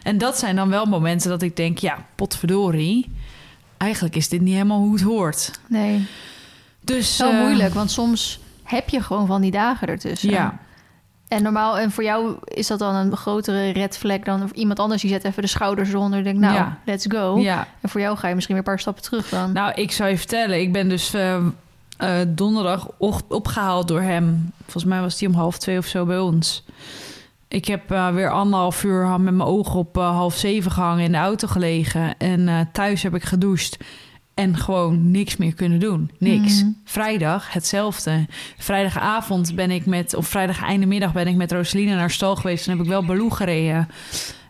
En 0.04 0.18
dat 0.18 0.38
zijn 0.38 0.56
dan 0.56 0.70
wel 0.70 0.86
momenten 0.86 1.30
dat 1.30 1.42
ik 1.42 1.56
denk, 1.56 1.78
ja, 1.78 2.06
potverdorie. 2.16 3.10
Eigenlijk 3.78 4.16
is 4.16 4.30
dit 4.30 4.42
niet 4.42 4.54
helemaal 4.54 4.80
hoe 4.80 4.94
het 4.94 5.02
hoort. 5.04 5.52
Nee. 5.68 6.08
Dus... 6.82 7.16
Zo 7.16 7.30
eh, 7.30 7.40
moeilijk, 7.40 7.74
want 7.74 7.92
soms 7.92 8.40
heb 8.64 8.90
je 8.90 9.02
gewoon 9.02 9.28
van 9.28 9.42
die 9.42 9.52
dagen 9.52 9.88
ertussen. 9.88 10.30
Ja, 10.30 10.60
En 11.28 11.44
normaal, 11.44 11.78
en 11.78 11.92
voor 11.92 12.04
jou 12.04 12.36
is 12.44 12.68
dat 12.68 12.80
dan 12.80 12.96
een 12.96 13.16
grotere 13.18 13.70
red 13.70 13.98
flag 13.98 14.20
dan 14.20 14.50
iemand 14.54 14.80
anders 14.80 15.02
die 15.02 15.12
zet 15.12 15.24
even 15.24 15.42
de 15.42 15.48
schouders 15.50 15.90
eronder 15.90 16.18
en 16.18 16.24
denkt, 16.24 16.40
nou, 16.40 16.54
Ja. 16.56 16.78
let's 16.86 17.06
go. 17.10 17.38
ja. 17.40 17.68
En 17.82 17.90
voor 17.90 18.02
jou 18.02 18.18
ga 18.18 18.28
je 18.28 18.36
misschien 18.36 18.56
weer 18.56 18.64
een 18.64 18.70
paar 18.72 18.80
stappen 18.80 19.04
terug 19.04 19.30
dan. 19.30 19.52
Nou, 19.52 19.72
ik 19.74 19.92
zou 19.92 20.10
je 20.10 20.18
vertellen, 20.18 20.60
ik 20.62 20.72
ben 20.72 20.90
dus 20.90 21.14
eh, 21.14 21.42
donderdag 22.28 22.88
opgehaald 23.28 23.88
door 23.88 24.02
hem. 24.02 24.52
Volgens 24.64 24.86
mij 24.86 25.02
was 25.02 25.18
die 25.18 25.28
om 25.28 25.34
half 25.34 25.58
twee 25.58 25.78
of 25.78 25.86
zo 25.86 26.06
bij 26.06 26.20
ons. 26.20 26.64
Ik 27.48 27.66
heb 27.66 27.92
eh, 27.92 28.10
weer 28.10 28.30
anderhalf 28.32 28.84
uur 28.84 29.08
met 29.08 29.20
mijn 29.36 29.50
ogen 29.50 29.80
op 29.80 29.96
half 29.96 30.36
zeven 30.36 30.72
gehangen 30.72 31.04
in 31.04 31.12
de 31.12 31.18
auto 31.18 31.48
gelegen. 31.48 32.18
En 32.18 32.70
thuis 32.72 33.04
heb 33.04 33.16
ik 33.16 33.24
gedoucht. 33.24 33.78
En 34.36 34.58
gewoon 34.58 35.12
niks 35.12 35.38
meer 35.38 35.54
kunnen 35.54 35.80
doen. 35.80 36.12
Niks. 36.20 36.62
Mhm. 36.62 36.72
Vrijdag 36.84 37.54
hetzelfde. 37.54 38.26
Vrijdagavond 38.58 39.56
ben 39.56 39.72
ik 39.72 39.86
met, 39.86 40.14
of 40.16 40.28
vrijdag 40.28 40.64
einde 40.64 40.86
middag 40.86 41.14
ben 41.14 41.28
ik 41.28 41.36
met 41.36 41.52
Roseline 41.52 41.96
naar 41.96 42.12
stal 42.12 42.36
geweest. 42.36 42.66
En 42.68 42.72
heb 42.72 42.82
ik 42.82 42.88
wel 42.92 43.06
Baloo 43.06 43.30
gereden. 43.30 43.88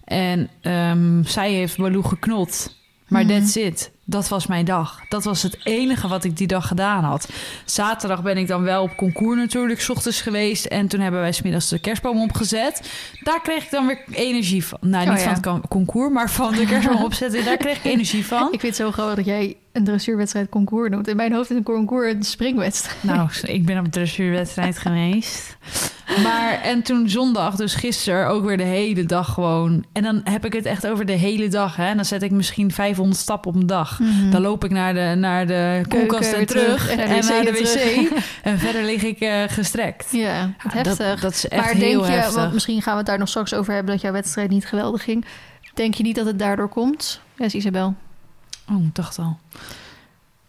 En 0.04 0.50
ehm, 0.62 1.24
zij 1.24 1.52
heeft 1.52 1.78
Baloo 1.78 2.02
geknot. 2.02 2.76
Maar 3.08 3.26
Mhm. 3.26 3.40
that's 3.40 3.56
it. 3.56 3.92
Dat 4.06 4.28
was 4.28 4.48
mijn 4.48 4.66
dag. 4.66 5.00
Dat 5.10 5.24
was 5.24 5.44
het 5.44 5.58
enige 5.64 6.08
wat 6.08 6.24
ik 6.24 6.38
die 6.38 6.48
dag 6.48 6.68
gedaan 6.68 7.04
had. 7.04 7.30
Zaterdag 7.66 8.22
ben 8.24 8.38
ik 8.38 8.48
dan 8.48 8.62
wel 8.62 8.84
op 8.84 8.96
concours 8.96 9.38
natuurlijk, 9.38 9.82
's 9.82 9.90
ochtends 9.90 10.22
geweest. 10.22 10.66
En 10.66 10.88
toen 10.88 11.00
hebben 11.00 11.20
wij 11.20 11.32
smiddags 11.32 11.70
de 11.70 11.80
kerstboom 11.80 12.22
opgezet. 12.22 12.92
Daar 13.24 13.42
kreeg 13.42 13.64
ik 13.64 13.72
dan 13.72 13.88
weer 13.88 14.04
energie 14.12 14.66
van. 14.66 14.78
Nou, 14.82 15.06
Oh, 15.08 15.12
niet 15.14 15.24
ja. 15.24 15.38
van 15.42 15.56
het 15.56 15.68
concours, 15.68 16.14
maar 16.14 16.30
van 16.30 16.52
de 16.54 16.66
kerstboom 16.72 17.04
opzetten. 17.04 17.46
Daar 17.46 17.58
kreeg 17.58 17.78
ik 17.78 17.84
energie 17.84 18.26
van. 18.26 18.44
Ik 18.54 18.60
vind 18.60 18.78
het 18.78 18.86
zo 18.86 18.92
grappig 18.92 19.16
dat 19.16 19.26
jij 19.26 19.56
een 19.75 19.83
dressuurwedstrijd 19.83 20.50
concours 20.50 20.89
noemt. 20.89 21.07
In 21.07 21.16
mijn 21.16 21.33
hoofd 21.33 21.50
is 21.50 21.57
een 21.57 21.63
concours 21.63 22.13
een 22.13 22.24
springwedstrijd. 22.24 23.04
Nou, 23.04 23.30
ik 23.42 23.66
ben 23.66 23.77
op 23.77 23.83
de 23.83 23.89
dressuurwedstrijd 23.89 24.77
geweest. 24.77 25.57
Maar, 26.24 26.62
en 26.62 26.81
toen 26.81 27.10
zondag, 27.10 27.56
dus 27.56 27.75
gisteren, 27.75 28.27
ook 28.27 28.45
weer 28.45 28.57
de 28.57 28.63
hele 28.63 29.04
dag 29.06 29.33
gewoon. 29.33 29.86
En 29.94 30.04
dan 30.04 30.22
heb 30.24 30.45
ik 30.45 30.54
het 30.54 30.66
echt 30.66 30.88
over 30.88 31.06
de 31.06 31.12
hele 31.13 31.48
dag. 31.48 31.75
Hè? 31.75 31.86
En 31.86 31.95
dan 31.95 32.06
zet 32.06 32.24
ik 32.24 32.31
misschien 32.31 32.72
500 32.72 33.19
stappen 33.19 33.50
op 33.51 33.56
een 33.62 33.68
dag. 33.68 34.00
Dan 34.31 34.42
loop 34.42 34.63
ik 34.63 34.72
naar 34.72 34.94
de, 34.94 35.16
naar 35.18 35.48
de 35.48 35.81
koelkast 35.88 36.33
en 36.33 36.45
terug. 36.45 36.89
En, 36.89 37.00
En 37.00 37.25
naar 37.25 37.45
de 37.45 37.51
wc 37.51 38.10
en 38.44 38.60
verder 38.60 38.83
lig 38.83 39.04
ik 39.04 39.19
eh, 39.19 39.42
gestrekt. 39.48 40.07
Ja, 40.12 40.54
dat- 40.63 40.74
heftig. 40.74 41.22
Dat, 41.22 41.31
is 41.33 41.48
echt 41.48 41.63
maar 41.66 41.74
heel 41.74 42.01
denk 42.01 42.06
je, 42.13 42.19
heftig. 42.19 42.36
want 42.36 42.54
misschien 42.54 42.81
gaan 42.81 42.92
we 42.94 42.98
het 42.98 43.07
daar 43.07 43.19
nog 43.19 43.30
straks 43.30 43.54
over 43.54 43.74
hebben... 43.74 43.92
dat 43.94 44.01
jouw 44.01 44.12
wedstrijd 44.12 44.50
niet 44.50 44.66
geweldig 44.66 45.04
ging. 45.04 45.25
Denk 45.74 45.94
je 45.94 46.03
niet 46.03 46.15
dat 46.15 46.25
het 46.25 46.39
daardoor 46.39 46.70
komt? 46.70 47.22
Ja, 47.38 47.46
is 47.46 47.55
Isabel. 47.55 47.96
Oh, 48.72 48.84
ik 48.84 48.95
dacht 48.95 49.19
al. 49.19 49.38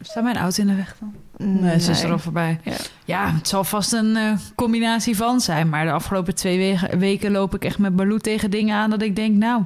Staat 0.00 0.22
mijn 0.24 0.36
auto 0.36 0.60
in 0.62 0.68
de 0.68 0.74
weg 0.74 0.96
dan? 1.00 1.14
Nee, 1.60 1.80
ze 1.80 1.90
is 1.90 2.02
er 2.02 2.10
al 2.12 2.18
voorbij. 2.18 2.60
Ja. 2.64 2.72
Ja, 3.04 3.32
het 3.34 3.48
zal 3.48 3.64
vast 3.64 3.92
een 3.92 4.16
eh, 4.16 4.32
combinatie 4.54 5.16
van 5.16 5.40
zijn. 5.40 5.68
Maar 5.68 5.84
de 5.84 5.92
afgelopen 5.92 6.34
twee 6.34 6.78
we- 6.78 6.96
weken 6.98 7.30
loop 7.30 7.54
ik 7.54 7.64
echt 7.64 7.78
met 7.78 7.96
Baloo 7.96 8.18
tegen 8.18 8.50
dingen 8.50 8.76
aan... 8.76 8.90
dat 8.90 9.02
ik 9.02 9.16
denk, 9.16 9.36
nou, 9.36 9.60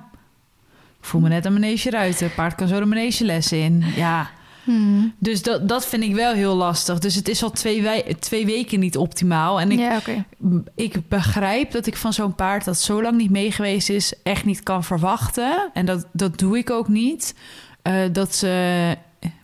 ik 1.00 1.06
voel 1.06 1.20
me 1.20 1.28
net 1.28 1.44
een 1.44 1.52
manege 1.52 1.90
ruiten. 1.90 2.34
Paard 2.34 2.54
kan 2.54 2.68
zo 2.68 2.78
de 2.78 2.84
manegelessen 2.86 3.58
in. 3.62 3.84
Ja, 3.96 4.30
Hmm. 4.64 5.14
dus 5.18 5.42
dat, 5.42 5.68
dat 5.68 5.86
vind 5.86 6.02
ik 6.02 6.14
wel 6.14 6.32
heel 6.32 6.54
lastig. 6.54 6.98
Dus 6.98 7.14
het 7.14 7.28
is 7.28 7.42
al 7.42 7.50
twee, 7.50 8.04
twee 8.18 8.46
weken 8.46 8.80
niet 8.80 8.96
optimaal. 8.96 9.60
En 9.60 9.70
ik, 9.70 9.78
Ja, 9.78 10.00
ik 10.74 11.08
begrijp 11.08 11.70
dat 11.70 11.86
ik 11.86 11.96
van 11.96 12.12
zo'n 12.12 12.34
paard 12.34 12.64
dat 12.64 12.78
zo 12.80 13.02
lang 13.02 13.16
niet 13.16 13.30
mee 13.30 13.52
geweest 13.52 13.88
is, 13.90 14.14
echt 14.22 14.44
niet 14.44 14.62
kan 14.62 14.84
verwachten. 14.84 15.70
En 15.72 15.86
dat, 15.86 16.06
dat 16.12 16.38
doe 16.38 16.58
ik 16.58 16.70
ook 16.70 16.88
niet. 16.88 17.34
Eh, 17.82 17.94
dat 18.12 18.34
ze 18.34 18.96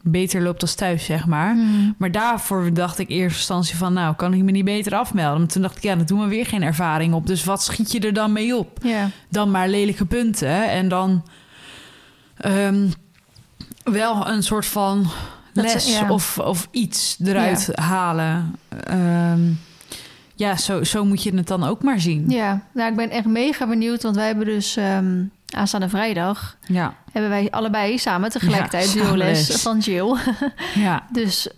beter 0.03 0.43
loopt 0.43 0.63
als 0.63 0.75
thuis, 0.75 1.05
zeg 1.05 1.27
maar. 1.27 1.53
Hmm. 1.53 1.95
Maar 1.99 2.11
daarvoor 2.11 2.73
dacht 2.73 2.99
ik 2.99 3.09
in 3.09 3.17
eerste 3.17 3.39
instantie 3.39 3.77
van... 3.77 3.93
nou, 3.93 4.15
kan 4.15 4.35
ik 4.35 4.43
me 4.43 4.51
niet 4.51 4.65
beter 4.65 4.95
afmelden? 4.95 5.39
Maar 5.41 5.49
toen 5.49 5.63
dacht 5.63 5.77
ik, 5.77 5.83
ja, 5.83 5.97
dan 5.97 6.07
doen 6.07 6.21
we 6.21 6.27
weer 6.27 6.47
geen 6.47 6.63
ervaring 6.63 7.15
op. 7.15 7.27
Dus 7.27 7.45
wat 7.45 7.63
schiet 7.63 7.93
je 7.93 8.01
er 8.01 8.13
dan 8.13 8.33
mee 8.33 8.57
op? 8.57 8.79
Dan 9.29 9.51
maar 9.51 9.69
lelijke 9.69 10.05
punten. 10.05 10.71
En 10.71 10.89
dan 10.89 11.25
ehm, 12.37 12.89
wel 13.85 14.29
een 14.29 14.43
soort 14.43 14.67
van 14.67 15.11
ze- 15.55 15.61
les 15.63 15.99
ja. 15.99 16.11
of, 16.11 16.39
of 16.39 16.69
iets 16.71 17.17
eruit 17.25 17.71
halen. 17.75 18.55
Ehm, 18.85 19.41
ja, 20.35 20.57
zo, 20.57 20.85
zo 20.85 21.05
moet 21.05 21.23
je 21.23 21.35
het 21.37 21.47
dan 21.47 21.65
ook 21.65 21.83
maar 21.83 22.01
zien. 22.01 22.31
ja, 22.31 22.63
nou, 22.73 22.91
ik 22.91 22.97
ben 22.97 23.11
echt 23.11 23.25
mega 23.27 23.67
benieuwd... 23.67 24.03
want 24.03 24.17
wij 24.17 24.27
hebben 24.27 24.45
dus 24.47 24.77
ehm, 24.77 25.23
aanstaande 25.55 25.89
vrijdag... 25.89 26.57
Ja, 26.67 26.95
hebben 27.21 27.31
wij 27.31 27.51
allebei 27.51 27.99
samen 27.99 28.31
tegelijkertijd 28.31 28.93
Ja, 28.93 29.03
duoles 29.03 29.49
les. 29.49 29.63
van 29.63 29.79
Jill. 29.79 30.17
ja, 30.75 31.07
dus 31.13 31.49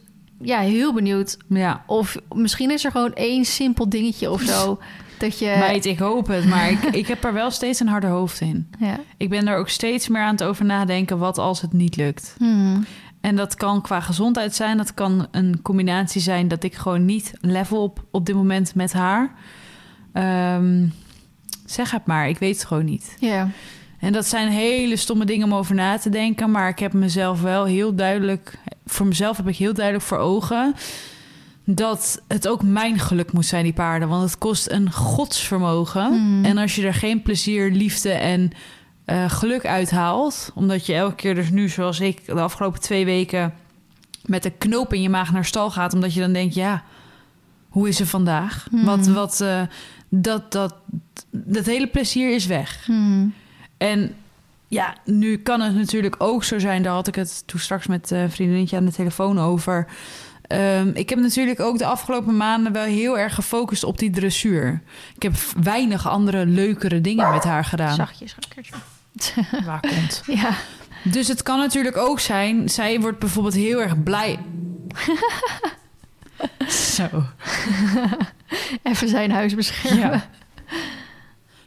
ja, 0.41 0.59
heel 0.61 0.95
benieuwd. 0.95 1.37
ja. 1.49 1.83
Of 1.87 2.17
misschien 2.35 2.71
is 2.71 2.85
er 2.85 2.91
gewoon 2.91 3.12
één 3.15 3.45
simpel 3.45 3.88
dingetje 3.88 4.31
of 4.31 4.43
zo... 4.43 4.79
dat 5.19 5.38
je... 5.38 5.57
Meid, 5.59 5.85
ik 5.85 5.99
hoop 5.99 6.27
het. 6.27 6.45
Maar 6.45 6.71
ik, 6.71 6.83
ik 7.03 7.07
heb 7.07 7.25
er 7.25 7.33
wel 7.33 7.50
steeds 7.50 7.81
een 7.81 7.88
harder 7.88 8.11
hoofd 8.11 8.41
in. 8.41 8.71
Ja. 8.79 8.99
Ik 9.17 9.29
ben 9.29 9.49
er 9.49 9.57
ook 9.57 9.69
steeds 9.69 10.09
meer 10.09 10.23
aan 10.23 10.33
het 10.33 10.43
over 10.43 10.65
nadenken... 10.65 11.19
wat 11.19 11.38
als 11.38 11.61
het 11.61 11.73
niet 11.73 11.97
lukt. 11.97 12.35
Hmm. 12.38 12.85
En 13.21 13.37
dat 13.37 13.55
kan 13.55 13.83
qua 13.83 14.00
gezondheid 14.00 14.55
zijn. 14.55 14.77
Dat 14.77 14.95
kan 14.95 15.27
een 15.31 15.62
combinatie 15.62 16.21
zijn 16.21 16.49
dat 16.49 16.62
ik 16.62 16.75
gewoon 16.75 17.05
niet 17.05 17.33
level 17.41 17.83
op 17.83 18.05
op 18.11 18.27
dit 18.27 18.35
moment 18.35 18.75
met 18.75 18.93
haar. 18.93 19.35
Ehm, 20.12 20.87
zeg 21.65 21.91
het 21.91 22.07
maar, 22.07 22.29
ik 22.29 22.38
weet 22.38 22.55
het 22.57 22.65
gewoon 22.65 22.85
niet. 22.85 23.17
Ja. 23.21 23.49
En 23.99 24.12
dat 24.12 24.26
zijn 24.26 24.49
hele 24.49 24.97
stomme 24.97 25.25
dingen 25.25 25.47
om 25.47 25.55
over 25.55 25.75
na 25.75 25.99
te 25.99 26.11
denken. 26.11 26.50
Maar 26.50 26.69
ik 26.69 26.78
heb 26.78 26.93
mezelf 26.93 27.40
wel 27.40 27.64
heel 27.64 27.95
duidelijk... 27.95 28.59
Voor 28.87 29.07
mezelf 29.07 29.37
heb 29.37 29.49
ik 29.49 29.57
heel 29.57 29.75
duidelijk 29.75 30.05
voor 30.05 30.19
ogen... 30.19 30.75
dat 31.64 32.23
het 32.28 32.49
ook 32.49 32.62
mijn 32.62 32.99
geluk 32.99 33.33
moet 33.33 33.47
zijn, 33.47 33.64
die 33.64 33.73
paarden. 33.73 34.09
Want 34.09 34.23
het 34.23 34.38
kost 34.38 34.71
een 34.71 34.93
godsvermogen. 34.93 36.07
Hmm. 36.07 36.45
En 36.45 36.59
als 36.59 36.75
je 36.75 36.87
er 36.87 36.95
geen 36.95 37.23
plezier, 37.23 37.71
liefde 37.71 38.11
en 38.11 38.50
eh, 39.05 39.31
geluk 39.31 39.67
uithaalt... 39.67 40.50
omdat 40.55 40.87
je 40.87 40.95
elke 40.95 41.14
keer 41.14 41.35
dus 41.35 41.50
nu, 41.50 41.69
zoals 41.69 42.00
ik... 42.00 42.26
de 42.26 42.40
afgelopen 42.40 42.81
twee 42.81 43.05
weken 43.05 43.55
met 44.25 44.45
een 44.45 44.59
knoop 44.59 44.93
in 44.93 45.02
je 45.02 45.09
maag 45.09 45.33
naar 45.33 45.45
stal 45.45 45.71
gaat... 45.71 45.95
omdat 45.95 46.14
je 46.14 46.21
dan 46.21 46.33
denkt, 46.33 46.55
ja, 46.55 46.83
hoe 47.69 47.88
is 47.88 47.97
ze 47.97 48.07
vandaag? 48.07 48.67
Hmm. 48.71 48.85
Wat, 48.85 49.07
wat, 49.07 49.40
eh, 49.40 49.62
dat, 50.09 50.52
dat, 50.52 50.75
dat 51.31 51.67
hele 51.67 51.87
plezier 51.87 52.35
is 52.35 52.47
weg. 52.47 52.85
Hmm. 52.85 53.35
En 53.79 54.15
ja, 54.69 54.95
nu 55.05 55.39
kan 55.39 55.61
het 55.61 55.75
natuurlijk 55.75 56.15
ook 56.19 56.45
zo 56.45 56.59
zijn. 56.59 56.83
Daar 56.83 56.93
had 56.93 57.07
ik 57.07 57.15
het 57.15 57.43
toen 57.47 57.61
straks 57.61 57.87
met 57.87 58.11
een 58.11 58.31
vriendinnetje 58.31 58.77
aan 58.77 58.85
de 58.85 58.93
telefoon 58.93 59.39
over. 59.39 59.87
Ehm, 60.43 60.91
ik 60.95 61.09
heb 61.09 61.19
natuurlijk 61.19 61.61
ook 61.61 61.79
de 61.79 61.87
afgelopen 61.87 62.37
maanden 62.37 62.73
wel 62.73 62.85
heel 62.85 63.19
erg 63.19 63.35
gefocust 63.35 63.85
op 63.85 63.99
die 63.99 64.11
dressuur. 64.11 64.83
Ik 65.15 65.23
heb 65.23 65.35
weinig 65.63 66.09
andere 66.09 66.47
leukere 66.47 67.01
dingen 67.01 67.31
met 67.31 67.45
haar 67.45 67.65
gedaan. 67.65 67.95
Zachtjes, 67.95 68.35
rakkertje. 68.41 68.75
Waar 69.67 69.81
komt. 69.81 70.23
Ja. 70.27 70.51
Dus 71.05 71.29
het 71.29 71.43
kan 71.43 71.59
natuurlijk 71.59 71.97
ook 71.97 72.21
zijn. 72.21 72.69
Zij 72.69 73.01
wordt 73.01 73.19
bijvoorbeeld 73.19 73.55
heel 73.55 73.83
erg 73.83 74.03
blij. 74.03 74.39
Zo. 76.97 77.09
Even 78.83 79.09
zijn 79.09 79.31
huis 79.31 79.55
beschermen. 79.55 80.11
Ja. 80.11 80.29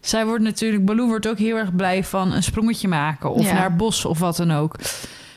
Zij 0.01 0.25
wordt 0.25 0.43
natuurlijk, 0.43 0.85
Baloo 0.85 1.07
wordt 1.07 1.27
ook 1.27 1.37
heel 1.37 1.57
erg 1.57 1.75
blij 1.75 2.03
van 2.03 2.33
een 2.33 2.43
sprongetje 2.43 2.87
maken 2.87 3.33
of 3.33 3.45
Ja. 3.45 3.53
naar 3.53 3.75
bos 3.75 4.05
of 4.05 4.19
wat 4.19 4.37
dan 4.37 4.51
ook. 4.51 4.75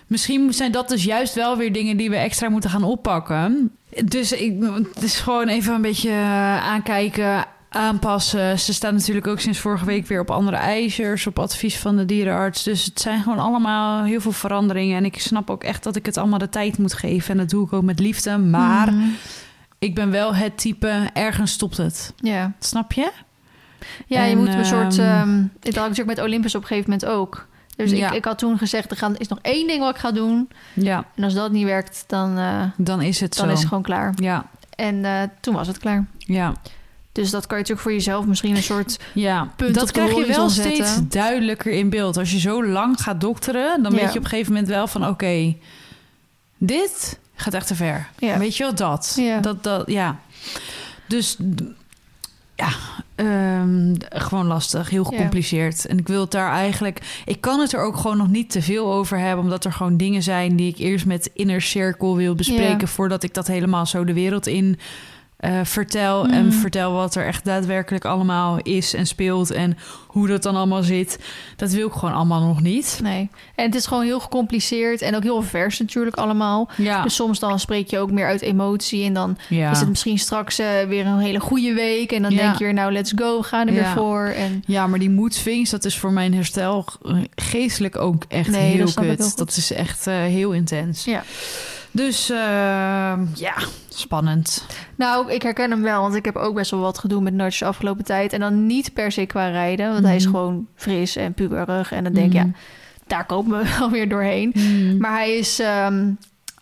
Misschien 0.06 0.52
zijn 0.52 0.72
dat 0.72 0.88
dus 0.88 1.04
juist 1.04 1.34
wel 1.34 1.56
weer 1.56 1.72
dingen 1.72 1.96
die 1.96 2.10
we 2.10 2.16
extra 2.16 2.48
moeten 2.48 2.70
gaan 2.70 2.82
oppakken. 2.84 3.70
Dus 4.04 4.32
ik, 4.32 4.62
het 4.94 5.02
is 5.02 5.18
gewoon 5.20 5.48
even 5.48 5.74
een 5.74 5.82
beetje 5.82 6.10
eh, 6.10 6.64
aankijken, 6.66 7.44
aanpassen. 7.68 8.58
Ze 8.58 8.72
staan 8.74 8.94
natuurlijk 8.94 9.26
ook 9.26 9.40
sinds 9.40 9.58
vorige 9.58 9.84
week 9.84 10.06
weer 10.06 10.20
op 10.20 10.30
andere 10.30 10.56
ijzers, 10.56 11.26
op 11.26 11.38
advies 11.38 11.76
van 11.78 11.96
de 11.96 12.04
dierenarts. 12.04 12.62
Dus 12.62 12.84
het 12.84 13.00
zijn 13.00 13.22
gewoon 13.22 13.38
allemaal 13.38 14.04
heel 14.04 14.20
veel 14.20 14.32
veranderingen. 14.32 14.96
En 14.96 15.04
ik 15.04 15.20
snap 15.20 15.50
ook 15.50 15.64
echt 15.64 15.82
dat 15.82 15.96
ik 15.96 16.06
het 16.06 16.16
allemaal 16.16 16.38
de 16.38 16.48
tijd 16.48 16.78
moet 16.78 16.94
geven. 16.94 17.30
En 17.30 17.36
dat 17.36 17.50
doe 17.50 17.66
ik 17.66 17.72
ook 17.72 17.82
met 17.82 17.98
liefde. 18.00 18.38
Maar 18.38 18.92
Mhm. 18.92 19.04
ik 19.78 19.94
ben 19.94 20.10
wel 20.10 20.34
het 20.34 20.58
type, 20.58 21.10
ergens 21.12 21.52
stopt 21.52 21.76
het. 21.76 22.12
Ja. 22.16 22.52
Snap 22.58 22.92
je? 22.92 23.10
Ja, 24.06 24.24
je 24.24 24.36
moet 24.36 24.54
een 24.54 24.64
soort... 24.64 24.98
ehm 24.98 25.42
dit 25.60 25.74
had 25.76 25.84
ik 25.84 25.90
natuurlijk 25.90 26.16
met 26.16 26.26
Olympus 26.26 26.54
op 26.54 26.60
een 26.62 26.66
gegeven 26.66 26.90
moment 26.90 27.08
ook. 27.10 27.46
Dus 27.76 27.90
Ja. 27.90 28.08
ik, 28.08 28.14
ik 28.14 28.24
had 28.24 28.38
toen 28.38 28.58
gezegd, 28.58 28.90
er 28.90 28.96
gaan- 28.96 29.16
is 29.16 29.28
nog 29.28 29.38
één 29.42 29.66
ding 29.66 29.80
wat 29.80 29.94
ik 29.94 30.00
ga 30.00 30.12
doen. 30.12 30.48
Ja, 30.72 31.04
En 31.14 31.24
als 31.24 31.34
dat 31.34 31.50
niet 31.52 31.64
werkt, 31.64 32.04
dan, 32.06 32.38
eh, 32.38 32.62
dan 32.76 33.02
is 33.02 33.20
het 33.20 33.36
dan 33.36 33.46
zo. 33.46 33.52
is 33.52 33.58
het 33.58 33.68
gewoon 33.68 33.82
klaar. 33.82 34.12
Ja, 34.16 34.46
En 34.76 35.04
eh, 35.04 35.22
toen 35.40 35.54
was 35.54 35.66
het 35.66 35.78
klaar. 35.78 36.06
ja, 36.18 36.52
Dus 37.12 37.30
dat 37.30 37.46
kan 37.46 37.56
je 37.56 37.62
natuurlijk 37.62 37.80
voor 37.80 37.92
jezelf 37.92 38.26
misschien 38.26 38.56
een 38.56 38.62
soort... 38.62 38.98
ja. 39.14 39.48
Punt 39.56 39.74
dat 39.74 39.90
krijg 39.90 40.14
je 40.16 40.26
wel 40.26 40.48
steeds 40.50 41.08
duidelijker 41.08 41.72
in 41.72 41.90
beeld. 41.90 42.16
Als 42.16 42.30
je 42.32 42.38
zo 42.38 42.66
lang 42.66 43.00
gaat 43.00 43.20
dokteren, 43.20 43.82
dan 43.82 43.92
Ja. 43.92 43.98
weet 43.98 44.12
je 44.12 44.18
op 44.18 44.24
een 44.24 44.30
gegeven 44.30 44.52
moment 44.52 44.70
wel 44.70 44.86
van... 44.86 45.06
oké, 45.08 45.54
dit 46.58 47.18
gaat 47.34 47.54
echt 47.54 47.66
te 47.66 47.74
ver. 47.74 48.08
Ja. 48.18 48.38
Weet 48.38 48.56
je 48.56 48.62
wel, 48.64 48.74
dat. 48.74 49.14
Ja. 49.20 49.40
Dat, 49.40 49.62
dat, 49.62 49.82
ja. 49.90 50.16
Dus 51.08 51.36
ja, 52.54 52.68
ehm, 53.14 53.94
gewoon 54.08 54.46
lastig, 54.46 54.90
heel 54.90 55.02
Ja. 55.02 55.08
gecompliceerd. 55.10 55.86
En 55.86 55.98
ik 55.98 56.08
wil 56.08 56.20
het 56.20 56.30
daar 56.30 56.50
eigenlijk... 56.52 57.22
Ik 57.24 57.40
kan 57.40 57.60
het 57.60 57.72
er 57.72 57.82
ook 57.82 57.96
gewoon 57.96 58.16
nog 58.16 58.28
niet 58.28 58.50
te 58.50 58.62
veel 58.62 58.92
over 58.92 59.18
hebben... 59.18 59.44
omdat 59.44 59.64
er 59.64 59.72
gewoon 59.72 59.96
dingen 59.96 60.22
zijn 60.22 60.56
die 60.56 60.70
ik 60.70 60.78
eerst 60.78 61.06
met 61.06 61.30
inner 61.34 61.62
cirkel 61.62 62.16
wil 62.16 62.34
bespreken... 62.34 62.78
Ja. 62.80 62.86
voordat 62.86 63.22
ik 63.22 63.34
dat 63.34 63.46
helemaal 63.46 63.86
zo 63.86 64.04
de 64.04 64.12
wereld 64.12 64.46
in 64.46 64.78
eh, 65.44 65.60
vertel... 65.64 66.26
en 66.26 66.46
Mhm. 66.46 66.56
vertel 66.56 66.92
wat 66.92 67.14
er 67.14 67.26
echt 67.26 67.44
daadwerkelijk 67.44 68.04
allemaal 68.04 68.58
is 68.62 68.94
en 68.94 69.06
speelt... 69.06 69.50
en 69.50 69.76
hoe 70.06 70.28
dat 70.28 70.42
dan 70.42 70.56
allemaal 70.56 70.82
zit. 70.82 71.18
Dat 71.56 71.70
wil 71.70 71.86
ik 71.86 71.92
gewoon 71.92 72.14
allemaal 72.14 72.46
nog 72.46 72.60
niet. 72.60 72.98
Nee. 73.02 73.30
En 73.54 73.64
het 73.64 73.74
is 73.74 73.86
gewoon 73.86 74.04
heel 74.04 74.20
gecompliceerd 74.20 75.02
en 75.02 75.16
ook 75.16 75.22
heel 75.22 75.42
vers 75.42 75.78
natuurlijk 75.78 76.16
allemaal. 76.16 76.70
Ja, 76.76 77.02
Dus 77.02 77.14
soms 77.14 77.38
dan 77.38 77.58
spreek 77.60 77.90
je 77.90 77.98
ook 77.98 78.10
meer 78.10 78.26
uit 78.26 78.40
emotie. 78.42 79.04
En 79.04 79.12
dan 79.14 79.36
ja. 79.48 79.70
is 79.70 79.78
het 79.80 79.88
misschien 79.88 80.18
straks 80.18 80.58
eh, 80.58 80.66
weer 80.88 81.06
een 81.06 81.18
hele 81.18 81.40
goede 81.40 81.72
week. 81.74 82.12
En 82.12 82.22
dan 82.22 82.30
Ja. 82.30 82.36
denk 82.42 82.58
je 82.58 82.64
weer, 82.64 82.74
nou, 82.74 82.92
let's 82.92 83.12
go, 83.16 83.36
we 83.38 83.42
gaan 83.44 83.66
er 83.66 83.74
weer 83.74 83.86
voor. 83.86 84.24
En 84.26 84.62
Ja, 84.66 84.86
maar 84.86 84.98
die 84.98 85.10
moedswings, 85.10 85.70
dat 85.70 85.84
is 85.84 85.98
voor 85.98 86.12
mijn 86.12 86.34
herstel 86.34 86.84
eh, 87.04 87.16
geestelijk 87.34 87.96
ook 87.98 88.24
echt 88.28 88.50
Nee, 88.50 88.72
heel 88.76 88.84
dat 88.84 88.94
kut. 88.94 89.36
Dat 89.36 89.56
is 89.56 89.72
echt 89.72 90.04
heel 90.04 90.52
intens. 90.52 91.04
ja. 91.04 91.22
Dus 91.94 92.30
eh, 92.30 92.36
ja, 93.34 93.54
spannend. 93.88 94.66
Nou, 94.96 95.32
ik 95.32 95.42
herken 95.42 95.70
hem 95.70 95.82
wel, 95.82 96.00
want 96.02 96.14
ik 96.14 96.24
heb 96.24 96.36
ook 96.36 96.54
best 96.54 96.70
wel 96.70 96.80
wat 96.80 96.98
gedoe 96.98 97.20
met 97.22 97.34
Nudge 97.34 97.58
de 97.58 97.64
afgelopen 97.64 98.04
tijd. 98.04 98.32
En 98.32 98.40
dan 98.40 98.66
niet 98.66 98.92
per 98.92 99.12
se 99.12 99.26
qua 99.26 99.48
rijden, 99.48 99.92
want 99.92 100.04
hij 100.04 100.16
is 100.16 100.24
Mhm. 100.24 100.34
gewoon 100.34 100.66
fris 100.74 101.16
en 101.16 101.32
puberig. 101.34 101.92
En 101.92 102.04
dan 102.04 102.12
denk 102.12 102.32
ik, 102.32 102.38
Mhm. 102.38 102.46
ja, 102.46 102.52
daar 103.06 103.26
komen 103.26 103.58
we 103.64 103.76
alweer 103.80 104.08
doorheen. 104.08 104.52
Maar 104.98 105.12
hij 105.12 105.34
is 105.36 105.58
ehm, 105.58 106.10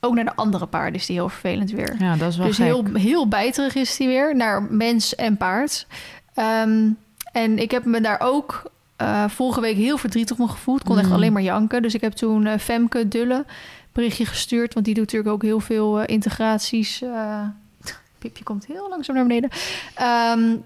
ook 0.01 0.15
naar 0.15 0.25
de 0.25 0.35
andere 0.37 0.67
paarden 0.67 0.95
is 1.01 1.07
die 1.07 1.17
heel 1.17 1.29
vervelend 1.29 1.71
weer. 1.71 1.95
Ja, 1.99 2.17
dat 2.17 2.29
is 2.31 2.37
wel 2.37 2.47
Dus 2.47 2.57
gek. 2.57 2.65
heel, 2.65 2.85
heel 2.95 3.29
bijterig 3.29 3.75
is 3.75 3.99
hij 3.99 4.07
weer 4.07 4.37
naar 4.37 4.63
mens 4.63 5.15
en 5.15 5.37
paard. 5.37 5.87
Ehm, 6.35 6.89
en 7.33 7.59
ik 7.59 7.71
heb 7.71 7.85
me 7.85 8.01
daar 8.01 8.21
ook 8.21 8.71
eh, 8.97 9.25
vorige 9.29 9.61
week 9.61 9.77
heel 9.77 9.97
verdrietig 9.99 10.39
om 10.39 10.49
gevoeld. 10.49 10.81
Ik 10.81 10.87
kon 10.87 10.99
echt 10.99 11.11
alleen 11.11 11.33
maar 11.33 11.43
janken. 11.43 11.83
Dus 11.83 11.95
ik 11.95 12.01
heb 12.01 12.13
toen 12.13 12.47
eh, 12.47 12.59
Femke 12.59 13.09
Dulle 13.09 13.45
berichtje 13.93 14.27
gestuurd. 14.27 14.75
Want 14.75 14.87
die 14.87 14.95
doet 14.95 15.05
natuurlijk 15.05 15.33
ook 15.35 15.43
heel 15.43 15.61
veel 15.61 16.01
eh, 16.01 16.15
integraties. 16.15 17.03
eh 17.03 17.41
Pipje 18.19 18.45
komt 18.45 18.67
heel 18.67 18.89
langzaam 18.89 19.15
naar 19.15 19.27
beneden. 19.27 19.51
Ehm, 19.95 20.57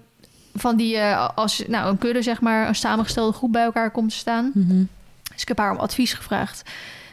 van 0.55 0.75
die, 0.75 0.97
eh, 0.97 1.29
als 1.35 1.63
nou, 1.67 1.89
een 1.89 1.97
kudde, 1.97 2.21
zeg 2.21 2.41
maar, 2.41 2.67
een 2.67 2.75
samengestelde 2.75 3.33
groep 3.33 3.51
bij 3.51 3.63
elkaar 3.63 3.91
komt 3.91 4.09
te 4.09 4.15
staan. 4.15 4.51
Mhm. 4.53 4.83
Dus 5.33 5.41
ik 5.41 5.47
heb 5.47 5.57
haar 5.57 5.71
om 5.71 5.77
advies 5.77 6.13
gevraagd. 6.13 6.61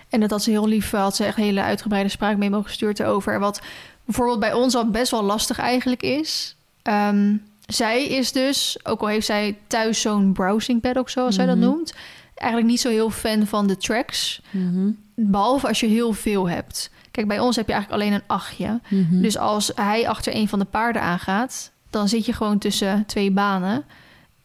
En 0.09 0.21
dat 0.21 0.30
had 0.30 0.42
ze 0.42 0.50
heel 0.50 0.66
lief, 0.68 0.90
had 0.90 1.16
ze 1.16 1.25
echt 1.25 1.37
hele 1.37 1.62
uitgebreide 1.62 2.09
spraakmemo 2.09 2.62
gestuurd 2.62 3.00
erover. 3.00 3.35
En 3.35 3.40
wat 3.40 3.61
bijvoorbeeld 4.04 4.40
bij 4.40 4.52
ons 4.52 4.75
al 4.75 4.90
best 4.90 5.11
wel 5.11 5.23
lastig 5.23 5.59
eigenlijk 5.59 6.02
is. 6.02 6.56
ehm, 6.83 7.37
zij 7.66 8.06
is 8.06 8.33
dus, 8.33 8.78
ook 8.83 9.00
al 9.00 9.06
heeft 9.06 9.26
zij 9.26 9.56
thuis 9.66 10.00
zo'n 10.00 10.33
browsing 10.33 10.80
paddock, 10.80 11.09
zoals 11.11 11.35
zij 11.35 11.47
dat 11.47 11.56
Mhm. 11.56 11.64
noemt, 11.64 11.94
eigenlijk 12.35 12.71
niet 12.71 12.80
zo 12.80 12.88
heel 12.88 13.11
fan 13.11 13.47
van 13.47 13.66
de 13.66 13.76
tracks. 13.76 14.40
Mhm. 14.50 14.90
Behalve 15.14 15.68
als 15.68 15.80
je 15.80 15.87
heel 15.87 16.12
veel 16.12 16.49
hebt. 16.49 16.90
Kijk, 17.11 17.28
bij 17.28 17.38
ons 17.40 17.56
heb 17.56 17.66
je 17.66 17.73
eigenlijk 17.73 18.02
alleen 18.02 18.12
een 18.14 18.23
achtje. 18.26 18.80
Mhm. 18.88 19.21
Dus 19.21 19.38
als 19.38 19.73
hij 19.75 20.09
achter 20.09 20.35
een 20.35 20.49
van 20.49 20.59
de 20.59 20.64
paarden 20.64 21.02
aangaat, 21.02 21.71
dan 21.90 22.09
zit 22.09 22.26
je 22.26 22.33
gewoon 22.33 22.59
tussen 22.59 23.06
twee 23.06 23.30
banen. 23.30 23.85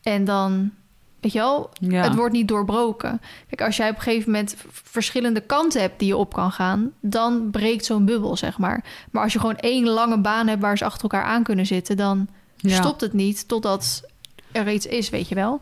En 0.02 0.26
dan, 0.26 0.72
weet 1.20 1.32
je 1.32 1.40
wel, 1.40 1.70
ja. 1.80 2.02
het 2.04 2.16
wordt 2.16 2.34
niet 2.34 2.48
doorbroken. 2.48 3.22
Kijk, 3.48 3.62
als 3.62 3.78
jij 3.78 3.90
op 3.90 3.96
een 3.96 4.02
gegeven 4.02 4.32
moment 4.32 4.56
verschillende 4.72 5.42
kanten 5.42 5.82
hebt 5.82 6.00
die 6.00 6.08
je 6.08 6.18
op 6.18 6.34
kan 6.34 6.52
gaan, 6.52 6.92
dan 7.00 7.50
breekt 7.52 7.86
zo'n 7.86 8.06
bubbel, 8.06 8.38
zeg 8.38 8.58
maar. 8.58 8.84
Maar 9.12 9.24
als 9.24 9.34
je 9.34 9.40
gewoon 9.40 9.58
één 9.58 9.88
lange 9.88 10.20
baan 10.20 10.48
hebt 10.48 10.62
waar 10.62 10.78
ze 10.78 10.86
achter 10.86 11.02
elkaar 11.04 11.24
aan 11.24 11.44
kunnen 11.44 11.66
zitten, 11.66 11.98
dan 11.98 12.28
Ja. 12.58 12.76
stopt 12.76 13.02
het 13.02 13.14
niet 13.14 13.48
totdat 13.48 14.04
er 14.52 14.72
iets 14.72 14.86
is, 14.86 15.10
weet 15.10 15.30
je 15.30 15.36
wel. 15.36 15.60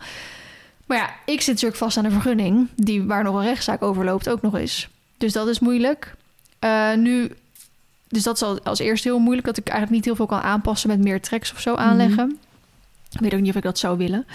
Maar 0.85 0.97
ja, 0.97 1.09
ik 1.25 1.39
zit 1.41 1.47
natuurlijk 1.53 1.79
vast 1.81 1.97
aan 1.97 2.05
een 2.05 2.11
vergunning, 2.11 2.67
die, 2.75 3.03
waar 3.03 3.23
nog 3.23 3.35
een 3.35 3.43
rechtszaak 3.43 3.81
over 3.81 4.05
loopt, 4.05 4.29
ook 4.29 4.41
nog 4.41 4.55
eens. 4.55 4.89
Dus 5.17 5.33
dat 5.33 5.47
is 5.47 5.59
moeilijk. 5.59 6.15
Eh, 6.59 6.93
nu, 6.93 7.31
dus 8.07 8.23
dat 8.23 8.35
is 8.35 8.41
al 8.41 8.59
als 8.63 8.79
eerste 8.79 9.07
heel 9.07 9.19
moeilijk, 9.19 9.47
dat 9.47 9.57
ik 9.57 9.67
eigenlijk 9.67 9.95
niet 9.95 10.05
heel 10.05 10.15
veel 10.15 10.37
kan 10.37 10.47
aanpassen 10.47 10.89
met 10.89 10.99
meer 10.99 11.21
tracks 11.21 11.51
of 11.51 11.59
zo 11.59 11.75
aanleggen. 11.75 12.37
Ik 13.11 13.19
weet 13.19 13.33
ook 13.33 13.39
niet 13.39 13.49
of 13.49 13.55
ik 13.55 13.63
dat 13.63 13.77
zou 13.77 13.97
willen. 13.97 14.25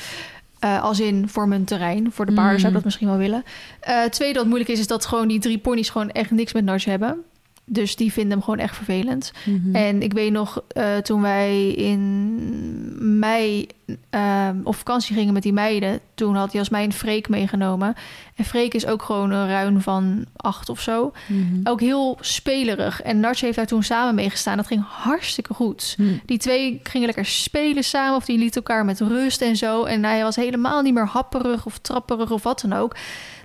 Eh, 0.59 0.83
als 0.83 1.01
in 1.01 1.29
voor 1.29 1.49
mijn 1.49 1.65
terrein. 1.65 2.13
Voor 2.13 2.27
de 2.27 2.33
paarden 2.33 2.57
zou 2.57 2.69
ik 2.69 2.75
dat 2.75 2.85
misschien 2.85 3.09
wel 3.09 3.17
willen. 3.17 3.45
Eh 3.81 4.05
tweede 4.05 4.39
wat 4.39 4.47
moeilijk 4.47 4.71
is, 4.71 4.79
is 4.79 4.87
dat 4.87 5.07
gewoon 5.07 5.29
die 5.29 5.41
drie 5.41 5.59
ponies 5.59 5.91
gewoon 5.91 6.11
echt 6.11 6.31
niks 6.31 6.53
met 6.53 6.65
Nudge 6.65 6.91
hebben. 6.91 7.25
Dus 7.65 7.97
die 7.97 8.13
vinden 8.13 8.33
hem 8.33 8.43
gewoon 8.43 8.59
echt 8.59 8.77
vervelend. 8.77 9.33
Mhm. 9.45 9.75
En 9.75 10.03
ik 10.03 10.13
weet 10.13 10.33
nog, 10.33 10.63
eh, 10.69 10.97
toen 10.97 11.21
wij 11.21 11.69
in 11.69 13.19
mei 13.19 13.67
ehm, 14.11 14.57
op 14.65 14.75
vakantie 14.75 15.15
gingen 15.15 15.33
met 15.33 15.43
die 15.43 15.53
meiden... 15.53 16.01
toen 16.15 16.35
had 16.35 16.53
Jasmijn 16.53 16.93
Freek 16.93 17.29
meegenomen. 17.29 17.95
En 18.37 18.45
Freek 18.45 18.75
is 18.75 18.87
ook 18.87 19.03
gewoon 19.03 19.31
een 19.31 19.49
ruin 19.49 19.81
van 19.81 20.27
acht 20.37 20.69
of 20.69 20.81
zo. 20.81 21.13
Mhm. 21.27 21.61
Ook 21.65 21.81
heel 21.81 22.19
spelerig. 22.21 23.03
En 23.03 23.21
Nudge 23.21 23.45
heeft 23.45 23.57
daar 23.57 23.67
toen 23.67 23.83
samen 23.83 24.15
mee 24.15 24.31
gestaan. 24.31 24.57
Dat 24.57 24.67
ging 24.67 24.85
hartstikke 24.89 25.55
goed. 25.55 25.95
Mhm. 25.99 26.13
Die 26.27 26.39
twee 26.39 26.81
gingen 26.83 27.07
lekker 27.07 27.27
spelen 27.27 27.85
samen. 27.85 28.17
Of 28.17 28.25
die 28.25 28.39
lieten 28.39 28.63
elkaar 28.63 28.85
met 28.85 29.01
rust 29.01 29.43
en 29.43 29.57
zo. 29.57 29.85
En 29.85 30.05
hij 30.05 30.23
was 30.23 30.37
helemaal 30.37 30.83
niet 30.83 30.95
meer 30.95 31.09
happerig 31.09 31.67
of 31.67 31.79
trapperig 31.79 32.31
of 32.31 32.43
wat 32.43 32.61
dan 32.61 32.73
ook. 32.73 32.97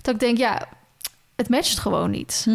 Dat 0.02 0.14
ik 0.14 0.20
denk, 0.20 0.38
ja, 0.38 0.68
het 1.36 1.48
matcht 1.48 1.78
gewoon 1.78 2.10
niet. 2.10 2.46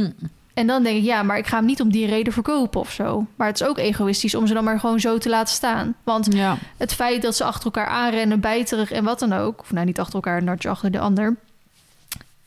En 0.53 0.67
dan 0.67 0.83
denk 0.83 0.97
ik, 0.97 1.03
ja, 1.03 1.23
maar 1.23 1.37
ik 1.37 1.47
ga 1.47 1.57
hem 1.57 1.65
niet 1.65 1.81
om 1.81 1.91
die 1.91 2.05
reden 2.07 2.33
verkopen 2.33 2.79
of 2.79 2.91
zo. 2.91 3.25
Maar 3.35 3.47
het 3.47 3.61
is 3.61 3.67
ook 3.67 3.77
egoïstisch 3.77 4.35
om 4.35 4.47
ze 4.47 4.53
dan 4.53 4.63
maar 4.63 4.79
gewoon 4.79 4.99
zo 4.99 5.17
te 5.17 5.29
laten 5.29 5.53
staan. 5.53 5.95
Want 6.03 6.33
Ja. 6.33 6.57
het 6.77 6.93
feit 6.93 7.21
dat 7.21 7.35
ze 7.35 7.43
achter 7.43 7.65
elkaar 7.65 7.87
aanrennen, 7.87 8.39
bijterig 8.39 8.91
en 8.91 9.03
wat 9.03 9.19
dan 9.19 9.33
ook... 9.33 9.59
of 9.59 9.71
nou, 9.71 9.85
niet 9.85 9.99
achter 9.99 10.13
elkaar, 10.15 10.37
een 10.37 10.43
nartje 10.43 10.69
achter 10.69 10.91
de 10.91 10.99
ander... 10.99 11.35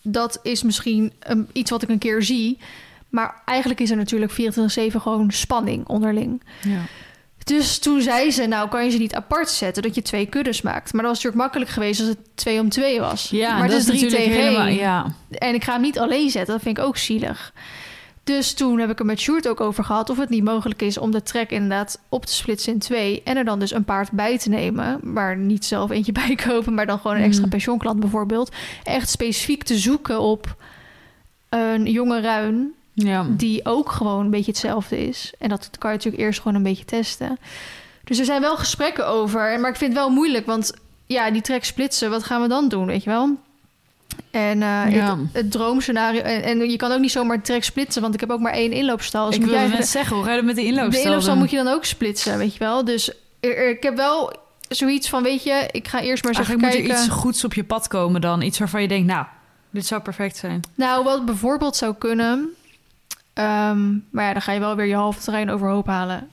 dat 0.02 0.38
is 0.42 0.62
misschien 0.62 1.12
iets 1.52 1.70
wat 1.70 1.82
ik 1.82 1.88
een 1.88 1.98
keer 1.98 2.22
zie... 2.22 2.58
Maar 3.08 3.42
eigenlijk 3.44 3.80
is 3.80 3.90
er 3.90 3.96
natuurlijk 3.96 4.32
24-7 4.32 4.36
gewoon 4.96 5.30
spanning 5.30 5.86
onderling. 5.86 6.42
ja. 6.62 6.80
Dus 7.44 7.78
toen 7.78 8.00
zei 8.00 8.30
ze, 8.30 8.46
nou 8.46 8.68
kan 8.68 8.84
je 8.84 8.90
ze 8.90 8.98
niet 8.98 9.14
apart 9.14 9.48
zetten... 9.50 9.82
dat 9.82 9.94
je 9.94 10.02
twee 10.02 10.26
kuddes 10.26 10.62
maakt. 10.62 10.92
Maar 10.92 11.02
dat 11.02 11.10
was 11.14 11.22
natuurlijk 11.22 11.42
makkelijk 11.42 11.70
geweest 11.70 12.00
als 12.00 12.08
het 12.08 12.18
twee 12.34 12.60
om 12.60 12.68
twee 12.68 13.00
was. 13.00 13.28
Ja, 13.30 13.58
maar 13.58 13.68
dat 13.68 13.70
het 13.70 13.80
is 13.80 13.84
drie 13.86 14.02
natuurlijk 14.02 14.28
tegen 14.30 14.42
helemaal- 14.44 14.66
één. 14.66 14.76
Ja. 14.76 15.06
En 15.30 15.54
ik 15.54 15.64
ga 15.64 15.72
hem 15.72 15.80
niet 15.80 15.98
alleen 15.98 16.30
zetten, 16.30 16.54
dat 16.54 16.62
vind 16.62 16.78
ik 16.78 16.84
ook 16.84 16.96
zielig. 16.96 17.52
Dus 18.26 18.52
toen 18.54 18.78
heb 18.78 18.90
ik 18.90 18.98
er 18.98 19.04
met 19.04 19.20
Sjoerd 19.20 19.48
ook 19.48 19.60
over 19.60 19.84
gehad... 19.84 20.10
of 20.10 20.18
het 20.18 20.28
niet 20.28 20.44
mogelijk 20.44 20.82
is 20.82 20.98
om 20.98 21.10
de 21.10 21.22
trek 21.22 21.50
inderdaad 21.50 21.98
op 22.08 22.26
te 22.26 22.32
splitsen 22.32 22.72
in 22.72 22.78
twee... 22.78 23.22
en 23.24 23.36
er 23.36 23.44
dan 23.44 23.58
dus 23.58 23.70
een 23.74 23.84
paard 23.84 24.10
bij 24.10 24.38
te 24.38 24.48
nemen. 24.48 25.00
Maar 25.02 25.36
niet 25.36 25.64
zelf 25.64 25.90
eentje 25.90 26.12
bijkopen, 26.26 26.74
maar 26.74 26.86
dan 26.86 26.98
gewoon 26.98 27.16
een 27.16 27.22
extra 27.22 27.40
Mhm. 27.42 27.50
pensioenklant 27.50 28.00
bijvoorbeeld. 28.00 28.52
Echt 28.82 29.08
specifiek 29.08 29.62
te 29.62 29.78
zoeken 29.78 30.20
op 30.20 30.56
een 31.48 31.84
jonge 31.90 32.20
ruin... 32.20 32.72
ja. 32.92 33.26
die 33.28 33.64
ook 33.64 33.90
gewoon 33.92 34.24
een 34.24 34.30
beetje 34.30 34.50
hetzelfde 34.50 35.06
is. 35.06 35.32
En 35.38 35.48
dat 35.48 35.70
kan 35.78 35.90
je 35.90 35.96
natuurlijk 35.96 36.22
eerst 36.22 36.40
gewoon 36.40 36.56
een 36.56 36.62
beetje 36.62 36.84
testen. 36.84 37.38
Dus 38.04 38.18
er 38.18 38.24
zijn 38.24 38.40
wel 38.40 38.56
gesprekken 38.56 39.06
over. 39.06 39.60
Maar 39.60 39.70
ik 39.70 39.76
vind 39.76 39.92
het 39.92 40.00
wel 40.00 40.10
moeilijk, 40.10 40.46
want 40.46 40.72
ja, 41.06 41.30
die 41.30 41.42
trek 41.42 41.64
splitsen, 41.64 42.10
wat 42.10 42.24
gaan 42.24 42.42
we 42.42 42.48
dan 42.48 42.68
doen, 42.68 42.86
weet 42.86 43.02
je 43.04 43.10
wel? 43.10 43.36
En 44.30 44.62
eh, 44.62 44.94
Ja. 44.94 45.16
het, 45.18 45.18
het 45.32 45.50
droomscenario... 45.50 46.20
En, 46.20 46.42
en 46.42 46.70
je 46.70 46.76
kan 46.76 46.92
ook 46.92 47.00
niet 47.00 47.10
zomaar 47.10 47.42
trek 47.42 47.64
splitsen, 47.64 48.02
want 48.02 48.14
ik 48.14 48.20
heb 48.20 48.30
ook 48.30 48.40
maar 48.40 48.52
één 48.52 48.72
inloopstal. 48.72 49.26
Dus 49.26 49.34
ik 49.36 49.40
wilde 49.44 49.56
jij 49.58 49.68
net 49.68 49.88
zeggen, 49.88 50.16
hoe 50.16 50.24
ga 50.24 50.30
je 50.30 50.36
dat 50.36 50.44
met 50.46 50.54
de 50.56 50.60
de 50.60 50.66
inloopstal 50.66 51.02
inloopstal 51.04 51.32
doen? 51.32 51.42
moet 51.42 51.50
je 51.50 51.56
dan 51.56 51.68
ook 51.68 51.84
splitsen, 51.84 52.38
weet 52.38 52.52
je 52.52 52.58
wel? 52.58 52.84
Dus 52.84 53.08
er- 53.40 53.56
er- 53.56 53.70
ik 53.70 53.82
heb 53.82 53.96
wel 53.96 54.32
zoiets 54.68 55.08
van, 55.08 55.22
weet 55.22 55.42
je, 55.42 55.68
ik 55.70 55.88
ga 55.88 56.00
eerst 56.00 56.24
maar 56.24 56.32
eens 56.32 56.40
even 56.48 56.60
Eigenlijk 56.60 56.88
moet 56.88 56.98
er 56.98 57.04
iets 57.04 57.14
goeds 57.14 57.44
op 57.44 57.54
je 57.54 57.64
pad 57.64 57.88
komen 57.88 58.20
dan. 58.20 58.42
Iets 58.42 58.58
waarvan 58.58 58.82
je 58.82 58.88
denkt, 58.88 59.06
nou, 59.06 59.26
dit 59.70 59.86
zou 59.86 60.00
perfect 60.02 60.36
zijn. 60.36 60.60
Nou, 60.74 61.04
wat 61.04 61.24
bijvoorbeeld 61.24 61.76
zou 61.76 61.94
kunnen. 61.98 62.48
ehm, 63.32 63.90
maar 64.10 64.24
ja, 64.24 64.32
dan 64.32 64.42
ga 64.42 64.52
je 64.52 64.60
wel 64.60 64.76
weer 64.76 64.86
je 64.86 64.94
halve 64.94 65.20
terrein 65.22 65.50
overhoop 65.50 65.86
halen. 65.86 66.28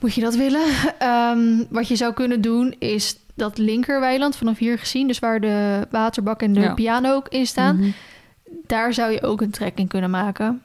Moet 0.00 0.14
je 0.14 0.20
dat 0.20 0.34
willen? 0.34 0.66
Ehm, 0.98 1.64
wat 1.70 1.88
je 1.88 1.96
zou 1.96 2.12
kunnen 2.12 2.40
doen 2.40 2.74
is 2.78 3.16
dat 3.36 3.58
linkerweiland 3.58 4.36
vanaf 4.36 4.58
hier 4.58 4.78
gezien, 4.78 5.06
dus 5.06 5.18
waar 5.18 5.40
de 5.40 5.86
waterbak 5.90 6.42
en 6.42 6.52
de 6.52 6.60
Ja. 6.60 6.74
piano 6.74 7.12
ook 7.14 7.28
in 7.28 7.46
staan, 7.46 7.76
Mhm. 7.76 7.90
daar 8.66 8.94
zou 8.94 9.12
je 9.12 9.22
ook 9.22 9.40
een 9.40 9.50
trek 9.50 9.78
in 9.78 9.86
kunnen 9.88 10.10
maken. 10.10 10.62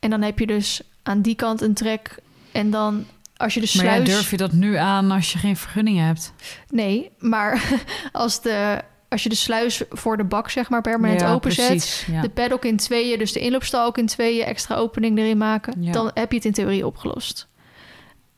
En 0.00 0.10
dan 0.10 0.22
heb 0.22 0.38
je 0.38 0.46
dus 0.46 0.80
aan 1.02 1.20
die 1.22 1.34
kant 1.34 1.60
een 1.60 1.74
trek 1.74 2.18
en 2.52 2.70
dan 2.70 3.04
als 3.36 3.54
je 3.54 3.60
de 3.60 3.72
Maar 3.76 3.84
ja, 3.84 3.90
sluis... 3.92 4.08
durf 4.08 4.30
je 4.30 4.36
dat 4.36 4.52
nu 4.52 4.74
aan 4.76 5.10
als 5.10 5.32
je 5.32 5.38
geen 5.38 5.56
vergunning 5.56 5.98
hebt? 5.98 6.32
Nee, 6.70 7.10
maar 7.18 7.62
als, 8.12 8.42
de, 8.42 8.82
als 9.08 9.22
je 9.22 9.28
de 9.28 9.34
sluis 9.34 9.82
voor 9.90 10.16
de 10.16 10.24
bak 10.24 10.50
zeg 10.50 10.68
maar 10.70 10.80
permanent 10.80 11.20
ja, 11.20 11.32
openzet, 11.32 11.66
precies. 11.66 12.06
Ja. 12.06 12.20
de 12.20 12.28
paddock 12.28 12.64
in 12.64 12.76
tweeën, 12.76 13.18
dus 13.18 13.32
de 13.32 13.40
inloopstal 13.40 13.86
ook 13.86 13.98
in 13.98 14.06
tweeën, 14.06 14.44
extra 14.44 14.74
opening 14.76 15.18
erin 15.18 15.38
maken, 15.38 15.92
dan 15.92 16.10
heb 16.14 16.30
je 16.30 16.36
het 16.36 16.46
in 16.46 16.52
theorie 16.52 16.86
opgelost. 16.86 17.48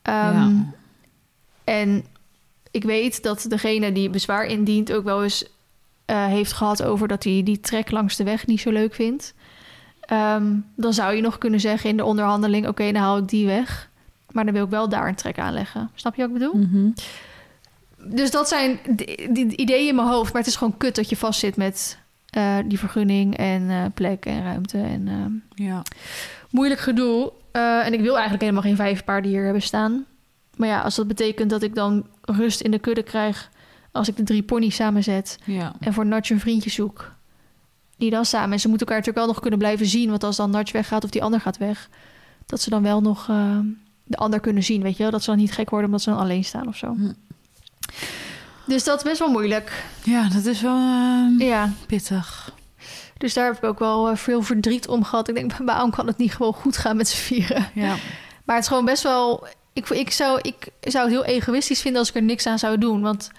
Ehm. 0.01 0.53
En 1.63 2.05
ik 2.71 2.83
weet 2.83 3.23
dat 3.23 3.45
degene 3.47 3.91
die 3.91 4.09
bezwaar 4.09 4.45
indient 4.45 4.91
ook 4.91 5.03
wel 5.03 5.23
eens 5.23 5.45
eh, 6.05 6.25
heeft 6.25 6.53
gehad 6.53 6.83
over 6.83 7.07
dat 7.07 7.23
hij 7.23 7.41
die 7.43 7.59
trek 7.59 7.91
langs 7.91 8.15
de 8.15 8.23
weg 8.23 8.47
niet 8.47 8.61
zo 8.61 8.71
leuk 8.71 8.93
vindt. 8.93 9.33
Ehm, 10.01 10.55
dan 10.75 10.93
zou 10.93 11.15
je 11.15 11.21
nog 11.21 11.37
kunnen 11.37 11.59
zeggen 11.59 11.89
in 11.89 11.97
de 11.97 12.05
onderhandeling: 12.05 12.67
oké, 12.67 12.91
dan 12.91 13.01
haal 13.01 13.17
ik 13.17 13.27
die 13.27 13.45
weg. 13.45 13.89
Maar 14.31 14.45
dan 14.45 14.53
wil 14.53 14.63
ik 14.63 14.69
wel 14.69 14.89
daar 14.89 15.07
een 15.07 15.15
trek 15.15 15.39
aanleggen. 15.39 15.89
Snap 15.95 16.15
je 16.15 16.21
wat 16.21 16.31
ik 16.31 16.37
bedoel? 16.37 16.61
Mhm. 16.61 16.89
Dus 18.15 18.31
dat 18.31 18.47
zijn 18.47 18.79
die, 19.29 19.55
ideeën 19.55 19.87
in 19.87 19.95
mijn 19.95 20.07
hoofd. 20.07 20.33
Maar 20.33 20.41
het 20.41 20.49
is 20.49 20.55
gewoon 20.55 20.77
kut 20.77 20.95
dat 20.95 21.09
je 21.09 21.17
vastzit 21.17 21.55
met 21.55 21.97
eh, 22.29 22.57
die 22.65 22.79
vergunning 22.79 23.37
en 23.37 23.69
eh, 23.69 23.85
plek 23.93 24.25
en 24.25 24.43
ruimte. 24.43 24.77
En 24.77 25.07
ehm, 25.07 25.63
ja. 25.65 25.81
moeilijk 26.49 26.79
gedoe. 26.79 27.31
En 27.51 27.93
ik 27.93 28.01
wil 28.01 28.13
eigenlijk 28.13 28.41
helemaal 28.41 28.61
geen 28.61 28.75
vijf 28.75 29.03
paarden 29.03 29.31
hier 29.31 29.43
hebben 29.43 29.61
staan. 29.61 30.05
Maar 30.57 30.67
ja, 30.67 30.81
als 30.81 30.95
dat 30.95 31.07
betekent 31.07 31.49
dat 31.49 31.61
ik 31.63 31.75
dan 31.75 32.05
rust 32.21 32.61
in 32.61 32.71
de 32.71 32.79
kudde 32.79 33.03
krijg... 33.03 33.49
als 33.91 34.07
ik 34.07 34.17
de 34.17 34.23
drie 34.23 34.43
pony's 34.43 34.75
samenzet 34.75 35.37
ja. 35.45 35.73
en 35.79 35.93
voor 35.93 36.05
Natch 36.05 36.29
een 36.29 36.39
vriendje 36.39 36.69
zoek... 36.69 37.11
die 37.97 38.09
dan 38.09 38.25
samen... 38.25 38.51
en 38.51 38.59
ze 38.59 38.67
moeten 38.67 38.87
elkaar 38.87 39.01
natuurlijk 39.01 39.25
wel 39.25 39.33
nog 39.33 39.41
kunnen 39.41 39.59
blijven 39.59 39.85
zien... 39.85 40.09
want 40.09 40.23
als 40.23 40.35
dan 40.35 40.49
Natch 40.49 40.71
weggaat 40.71 41.03
of 41.03 41.09
die 41.09 41.23
ander 41.23 41.41
gaat 41.41 41.57
weg... 41.57 41.89
dat 42.45 42.61
ze 42.61 42.69
dan 42.69 42.83
wel 42.83 43.01
nog 43.01 43.29
eh, 43.29 43.57
de 44.03 44.17
ander 44.17 44.39
kunnen 44.39 44.63
zien, 44.63 44.81
weet 44.81 44.97
je 44.97 45.03
wel? 45.03 45.11
Dat 45.11 45.23
ze 45.23 45.29
dan 45.29 45.39
niet 45.39 45.51
gek 45.51 45.69
worden 45.69 45.87
omdat 45.87 46.01
ze 46.01 46.09
dan 46.09 46.19
alleen 46.19 46.43
staan 46.43 46.67
of 46.67 46.75
zo. 46.75 46.93
Hm. 46.93 47.11
Dus 48.65 48.83
dat 48.83 48.97
is 48.97 49.03
best 49.03 49.19
wel 49.19 49.31
moeilijk. 49.31 49.83
ja, 50.03 50.29
dat 50.29 50.45
is 50.45 50.61
wel 50.61 50.77
eh, 50.77 51.47
Ja, 51.47 51.71
pittig. 51.87 52.53
dus 53.17 53.33
daar 53.33 53.45
heb 53.45 53.57
ik 53.57 53.63
ook 53.63 53.79
wel 53.79 54.09
eh, 54.09 54.15
veel 54.15 54.41
verdriet 54.41 54.87
om 54.87 55.03
gehad. 55.03 55.27
Ik 55.29 55.35
denk, 55.35 55.53
waarom 55.65 55.91
kan 55.91 56.07
het 56.07 56.17
niet 56.17 56.35
gewoon 56.35 56.53
goed 56.53 56.77
gaan 56.77 56.97
met 56.97 57.07
z'n 57.07 57.17
vieren? 57.17 57.69
Ja. 57.73 57.95
Maar 58.45 58.55
het 58.55 58.63
is 58.63 58.67
gewoon 58.67 58.85
best 58.85 59.03
wel... 59.03 59.47
Ik, 59.73 59.89
ik, 59.89 60.11
zou, 60.11 60.39
ik 60.41 60.67
zou 60.81 61.03
het 61.03 61.13
heel 61.13 61.35
egoïstisch 61.35 61.81
vinden 61.81 61.99
als 61.99 62.09
ik 62.09 62.15
er 62.15 62.21
niks 62.21 62.45
aan 62.45 62.59
zou 62.59 62.77
doen. 62.77 63.01
Want 63.01 63.31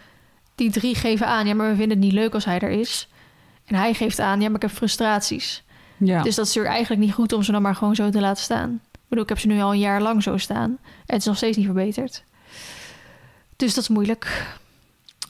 die 0.55 0.71
drie 0.71 0.95
geven 0.95 1.27
aan, 1.27 1.47
ja, 1.47 1.55
maar 1.55 1.69
we 1.71 1.77
vinden 1.77 1.97
het 1.97 2.07
niet 2.07 2.15
leuk 2.15 2.35
als 2.35 2.45
hij 2.45 2.59
er 2.59 2.71
is. 2.71 3.09
En 3.65 3.75
hij 3.75 3.95
geeft 3.95 4.19
aan, 4.19 4.41
ja, 4.41 4.47
maar 4.47 4.57
ik 4.57 4.63
heb 4.63 4.71
frustraties. 4.71 5.63
ja. 5.97 6.23
Dus 6.23 6.35
dat 6.35 6.47
is 6.47 6.55
natuurlijk 6.55 6.75
eigenlijk 6.75 7.05
niet 7.05 7.15
goed 7.15 7.33
om 7.33 7.43
ze 7.43 7.53
dan 7.53 7.63
maar 7.63 7.75
gewoon 7.75 7.95
zo 7.95 8.11
te 8.11 8.21
laten 8.21 8.43
staan. 8.43 8.81
Ik 8.93 9.09
bedoel, 9.09 9.23
ik 9.23 9.29
heb 9.29 9.39
ze 9.39 9.47
nu 9.47 9.61
al 9.61 9.73
een 9.73 9.79
jaar 9.79 10.03
lang 10.03 10.23
zo 10.23 10.37
staan. 10.37 10.79
En 10.83 11.07
het 11.07 11.19
is 11.19 11.25
nog 11.25 11.37
steeds 11.37 11.57
niet 11.57 11.67
verbeterd. 11.67 12.25
Dus 13.57 13.75
dat 13.75 13.83
is 13.83 13.89
moeilijk. 13.89 14.47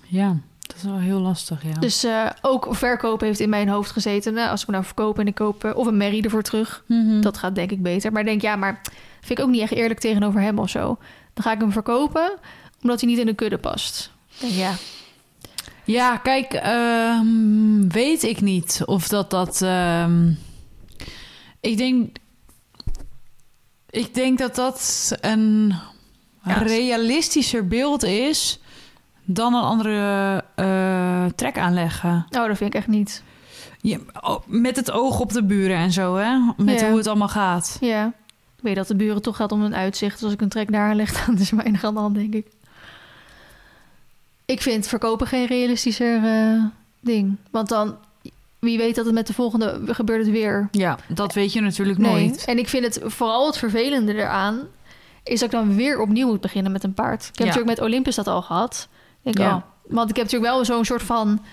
ja, 0.07 0.37
dat 0.67 0.77
is 0.77 0.83
wel 0.83 0.99
heel 0.99 1.19
lastig, 1.21 1.63
ja. 1.63 1.79
Dus 1.81 2.05
eh, 2.05 2.27
ook 2.43 2.67
verkopen 2.71 3.27
heeft 3.27 3.41
in 3.41 3.49
mijn 3.49 3.69
hoofd 3.69 3.91
gezeten. 3.91 4.35
Nou, 4.35 4.51
als 4.51 4.61
ik 4.61 4.67
hem 4.67 4.75
nou 4.75 4.87
verkoop 4.87 5.19
en 5.19 5.27
ik 5.27 5.35
koop... 5.35 5.65
eh, 5.65 5.77
of 5.77 5.87
een 5.87 5.97
merrie 5.97 6.23
ervoor 6.23 6.43
terug. 6.43 6.85
Mhm. 6.87 7.21
Dat 7.21 7.39
gaat 7.39 7.55
denk 7.55 7.71
ik 7.71 7.83
beter. 7.83 8.13
Maar 8.13 8.21
ik 8.21 8.27
denk, 8.29 8.43
ja, 8.43 8.57
maar 8.57 8.81
vind 9.21 9.39
ik 9.39 9.45
ook 9.45 9.51
niet 9.51 9.61
echt 9.61 9.73
eerlijk 9.73 10.01
tegenover 10.01 10.41
hem 10.41 10.59
of 10.59 10.71
zo. 10.71 10.99
Dan 11.35 11.45
ga 11.45 11.53
ik 11.53 11.61
hem 11.61 11.73
verkopen, 11.73 12.39
omdat 12.83 13.01
hij 13.01 13.09
niet 13.11 13.19
in 13.19 13.27
de 13.27 13.35
kudde 13.35 13.59
past. 13.59 14.11
Denk, 14.41 14.53
ja, 14.53 14.75
Ja, 15.85 16.17
kijk, 16.17 16.53
ehm, 16.53 17.89
weet 17.89 18.23
ik 18.23 18.41
niet 18.41 18.81
of 18.85 19.09
dat 19.09 19.31
dat. 19.31 19.63
ehm, 19.63 20.31
ik 21.61 21.77
denk. 21.77 22.17
Ik 23.91 24.15
denk 24.15 24.39
dat 24.39 24.55
dat 24.55 25.13
een 25.21 25.75
Ja. 26.45 26.53
realistischer 26.59 27.67
beeld 27.69 28.03
is 28.03 28.61
dan 29.25 29.55
een 29.55 29.63
andere 29.63 30.45
eh 30.55 31.25
trek 31.35 31.59
aanleggen. 31.59 32.27
nou, 32.31 32.49
dat 32.49 32.57
vind 32.57 32.71
ik 32.75 32.79
echt 32.79 32.89
niet. 32.89 33.23
Ja, 33.81 33.99
oh, 34.21 34.43
met 34.47 34.77
het 34.77 34.91
oog 34.91 35.21
op 35.21 35.33
de 35.33 35.45
buren 35.45 35.77
en 35.77 35.93
zo, 35.93 36.17
hè? 36.17 36.39
Met 36.57 36.83
hoe 36.87 36.97
het 36.97 37.07
allemaal 37.07 37.29
gaat. 37.29 37.77
Ja, 37.81 38.07
ik 38.57 38.63
weet 38.63 38.77
dat 38.77 38.87
de 38.87 38.97
buren 38.97 39.23
toch 39.23 39.37
gaat 39.37 39.53
om 39.53 39.63
een 39.63 39.75
uitzicht. 39.75 40.15
Dus 40.15 40.23
als 40.25 40.33
ik 40.33 40.41
een 40.41 40.49
trek 40.49 40.73
daar 40.73 40.95
leg, 40.95 41.13
dan 41.27 41.39
is 41.39 41.51
er 41.51 41.57
weinig 41.57 41.85
aan 41.85 41.95
de 41.95 42.01
hand, 42.01 42.15
denk 42.15 42.35
ik. 42.35 42.47
Ik 44.45 44.63
vind 44.63 44.87
verkopen 44.87 45.27
geen 45.27 45.47
realistischer 45.47 46.25
eh, 46.25 46.63
ding. 47.01 47.37
Want 47.51 47.69
dan, 47.69 47.97
wie 48.59 48.79
weet 48.79 48.95
dat 48.95 49.05
het 49.05 49.15
met 49.15 49.27
de 49.27 49.35
volgende 49.35 49.81
gebeurt 49.87 50.23
het 50.25 50.31
weer. 50.35 50.69
Ja, 50.71 50.99
dat 51.09 51.33
weet 51.35 51.53
je 51.53 51.61
natuurlijk 51.61 51.99
Nee. 51.99 52.11
nooit. 52.13 52.45
En 52.45 52.59
ik 52.59 52.69
vind 52.69 52.85
het 52.85 53.01
vooral 53.13 53.47
het 53.47 53.59
vervelende 53.59 54.15
eraan... 54.15 54.59
is 55.25 55.41
dat 55.41 55.53
ik 55.53 55.59
dan 55.59 55.75
weer 55.77 56.01
opnieuw 56.01 56.27
moet 56.27 56.41
beginnen 56.41 56.73
met 56.73 56.85
een 56.85 56.95
paard. 56.95 57.21
Ik 57.23 57.27
heb 57.29 57.39
Ja. 57.39 57.45
natuurlijk 57.45 57.79
met 57.79 57.87
Olympus 57.89 58.15
dat 58.15 58.27
al 58.27 58.43
gehad. 58.43 58.89
Ik 59.23 59.39
Ja. 59.39 59.65
want 59.87 60.11
ik 60.11 60.17
heb 60.17 60.25
natuurlijk 60.25 60.53
wel 60.53 60.65
zo'n 60.65 60.85
soort 60.85 61.03
van... 61.03 61.45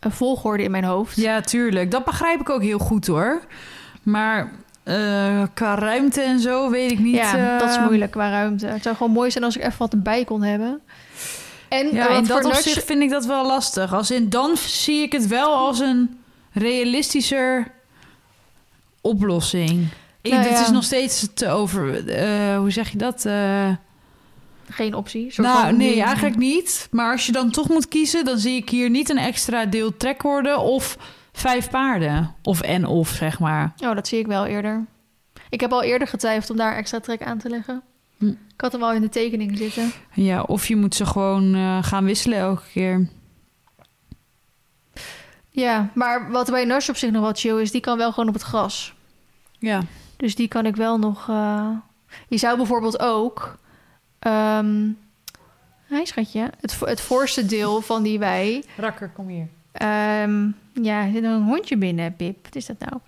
een 0.00 0.10
volgorde 0.12 0.62
in 0.62 0.70
mijn 0.70 0.84
hoofd. 0.84 1.16
Ja, 1.16 1.40
tuurlijk. 1.40 1.90
Dat 1.90 2.04
begrijp 2.04 2.40
ik 2.40 2.50
ook 2.50 2.62
heel 2.62 2.78
goed 2.78 3.06
hoor. 3.06 3.42
Maar 4.02 4.52
eh, 4.82 5.42
qua 5.54 5.74
ruimte 5.74 6.20
en 6.20 6.40
zo 6.40 6.70
weet 6.70 6.90
ik 6.90 6.98
niet. 6.98 7.14
ja, 7.14 7.58
dat 7.58 7.68
is 7.70 7.76
eh, 7.76 7.84
moeilijk 7.84 8.10
qua 8.10 8.30
ruimte. 8.30 8.66
Het 8.66 8.82
zou 8.82 8.96
gewoon 8.96 9.12
mooi 9.12 9.30
zijn 9.30 9.44
als 9.44 9.56
ik 9.56 9.62
even 9.62 9.78
wat 9.78 9.92
erbij 9.92 10.24
kon 10.24 10.42
hebben. 10.42 10.80
En 11.68 11.94
Ja, 11.94 12.08
eh, 12.08 12.16
in 12.16 12.24
dat 12.24 12.44
opzicht 12.44 12.64
nudge- 12.66 12.80
vind 12.80 13.02
ik 13.02 13.10
dat 13.10 13.24
wel 13.26 13.46
lastig. 13.46 13.94
Als 13.94 14.10
in 14.10 14.28
dan 14.28 14.56
zie 14.56 15.02
ik 15.02 15.12
het 15.12 15.26
wel 15.26 15.54
als 15.54 15.78
een 15.78 16.18
realistischer 16.52 17.70
oplossing. 19.00 19.88
Ik, 20.20 20.30
Nou 20.32 20.44
Het 20.44 20.52
ja. 20.58 20.62
is 20.64 20.70
nog 20.70 20.84
steeds 20.84 21.28
te 21.34 21.48
over. 21.48 22.08
eh, 22.08 22.56
hoe 22.56 22.70
zeg 22.70 22.88
je 22.90 22.98
dat? 22.98 23.26
Eh, 24.66 24.74
geen 24.76 24.94
optie. 24.94 25.30
Soort 25.32 25.46
nou, 25.46 25.60
van- 25.66 25.76
nee, 25.76 26.02
eigenlijk 26.02 26.36
niet. 26.36 26.88
Maar 26.90 27.12
als 27.12 27.26
je 27.26 27.32
dan 27.32 27.50
toch 27.50 27.68
moet 27.68 27.88
kiezen, 27.88 28.24
dan 28.24 28.38
zie 28.38 28.56
ik 28.56 28.68
hier 28.70 28.90
niet 28.90 29.08
een 29.10 29.18
extra 29.18 29.64
deel 29.66 29.96
trekwoorden 29.96 30.58
of 30.60 30.96
vijf 31.32 31.70
paarden. 31.70 32.34
Of 32.42 32.60
en 32.60 32.86
of, 32.86 33.08
zeg 33.08 33.38
maar. 33.38 33.72
Oh, 33.84 33.94
dat 33.94 34.08
zie 34.08 34.18
ik 34.18 34.26
wel 34.26 34.46
eerder. 34.46 34.84
Ik 35.50 35.60
heb 35.60 35.72
al 35.72 35.82
eerder 35.82 36.08
getwijfeld 36.08 36.50
om 36.50 36.56
daar 36.56 36.76
extra 36.76 37.00
trek 37.00 37.22
aan 37.22 37.38
te 37.38 37.48
leggen. 37.48 37.82
Hm. 38.18 38.26
Ik 38.28 38.60
had 38.60 38.72
hem 38.72 38.82
al 38.82 38.92
in 38.92 39.00
de 39.00 39.08
tekening 39.08 39.56
zitten. 39.58 39.92
Ja, 40.12 40.42
of 40.42 40.66
je 40.68 40.76
moet 40.76 40.94
ze 40.94 41.06
gewoon 41.06 41.54
eh, 41.54 41.78
gaan 41.82 42.04
wisselen 42.04 42.38
elke 42.38 42.62
keer. 42.72 43.08
Ja, 45.50 45.90
maar 45.94 46.30
wat 46.30 46.50
bij 46.50 46.64
Nash 46.64 46.88
op 46.88 46.96
zich 46.96 47.10
nog 47.10 47.22
wat 47.22 47.40
chill 47.40 47.60
is, 47.60 47.70
die 47.70 47.80
kan 47.80 47.96
wel 47.98 48.12
gewoon 48.12 48.28
op 48.28 48.34
het 48.34 48.42
gras. 48.42 48.94
Ja. 49.58 49.80
Dus 50.16 50.34
die 50.34 50.48
kan 50.48 50.66
ik 50.66 50.76
wel 50.76 50.98
nog. 50.98 51.28
eh, 51.28 51.68
Je 52.28 52.36
zou 52.38 52.56
bijvoorbeeld 52.56 53.00
ook. 53.00 53.58
Ehm 54.22 54.90
Hi 55.88 56.04
schatje. 56.04 56.50
Het, 56.60 56.80
het 56.80 57.00
voorste 57.00 57.46
deel 57.46 57.80
van 57.80 58.02
die 58.02 58.18
wei. 58.18 58.64
Rakker, 58.76 59.08
kom 59.08 59.28
hier. 59.28 59.46
ehm, 59.72 60.46
ja, 60.82 61.04
er 61.04 61.12
zit 61.12 61.24
een 61.24 61.42
hondje 61.42 61.76
binnen, 61.76 62.16
Pip. 62.16 62.44
Wat 62.44 62.54
is 62.54 62.66
dat 62.66 62.78
nou? 62.78 63.00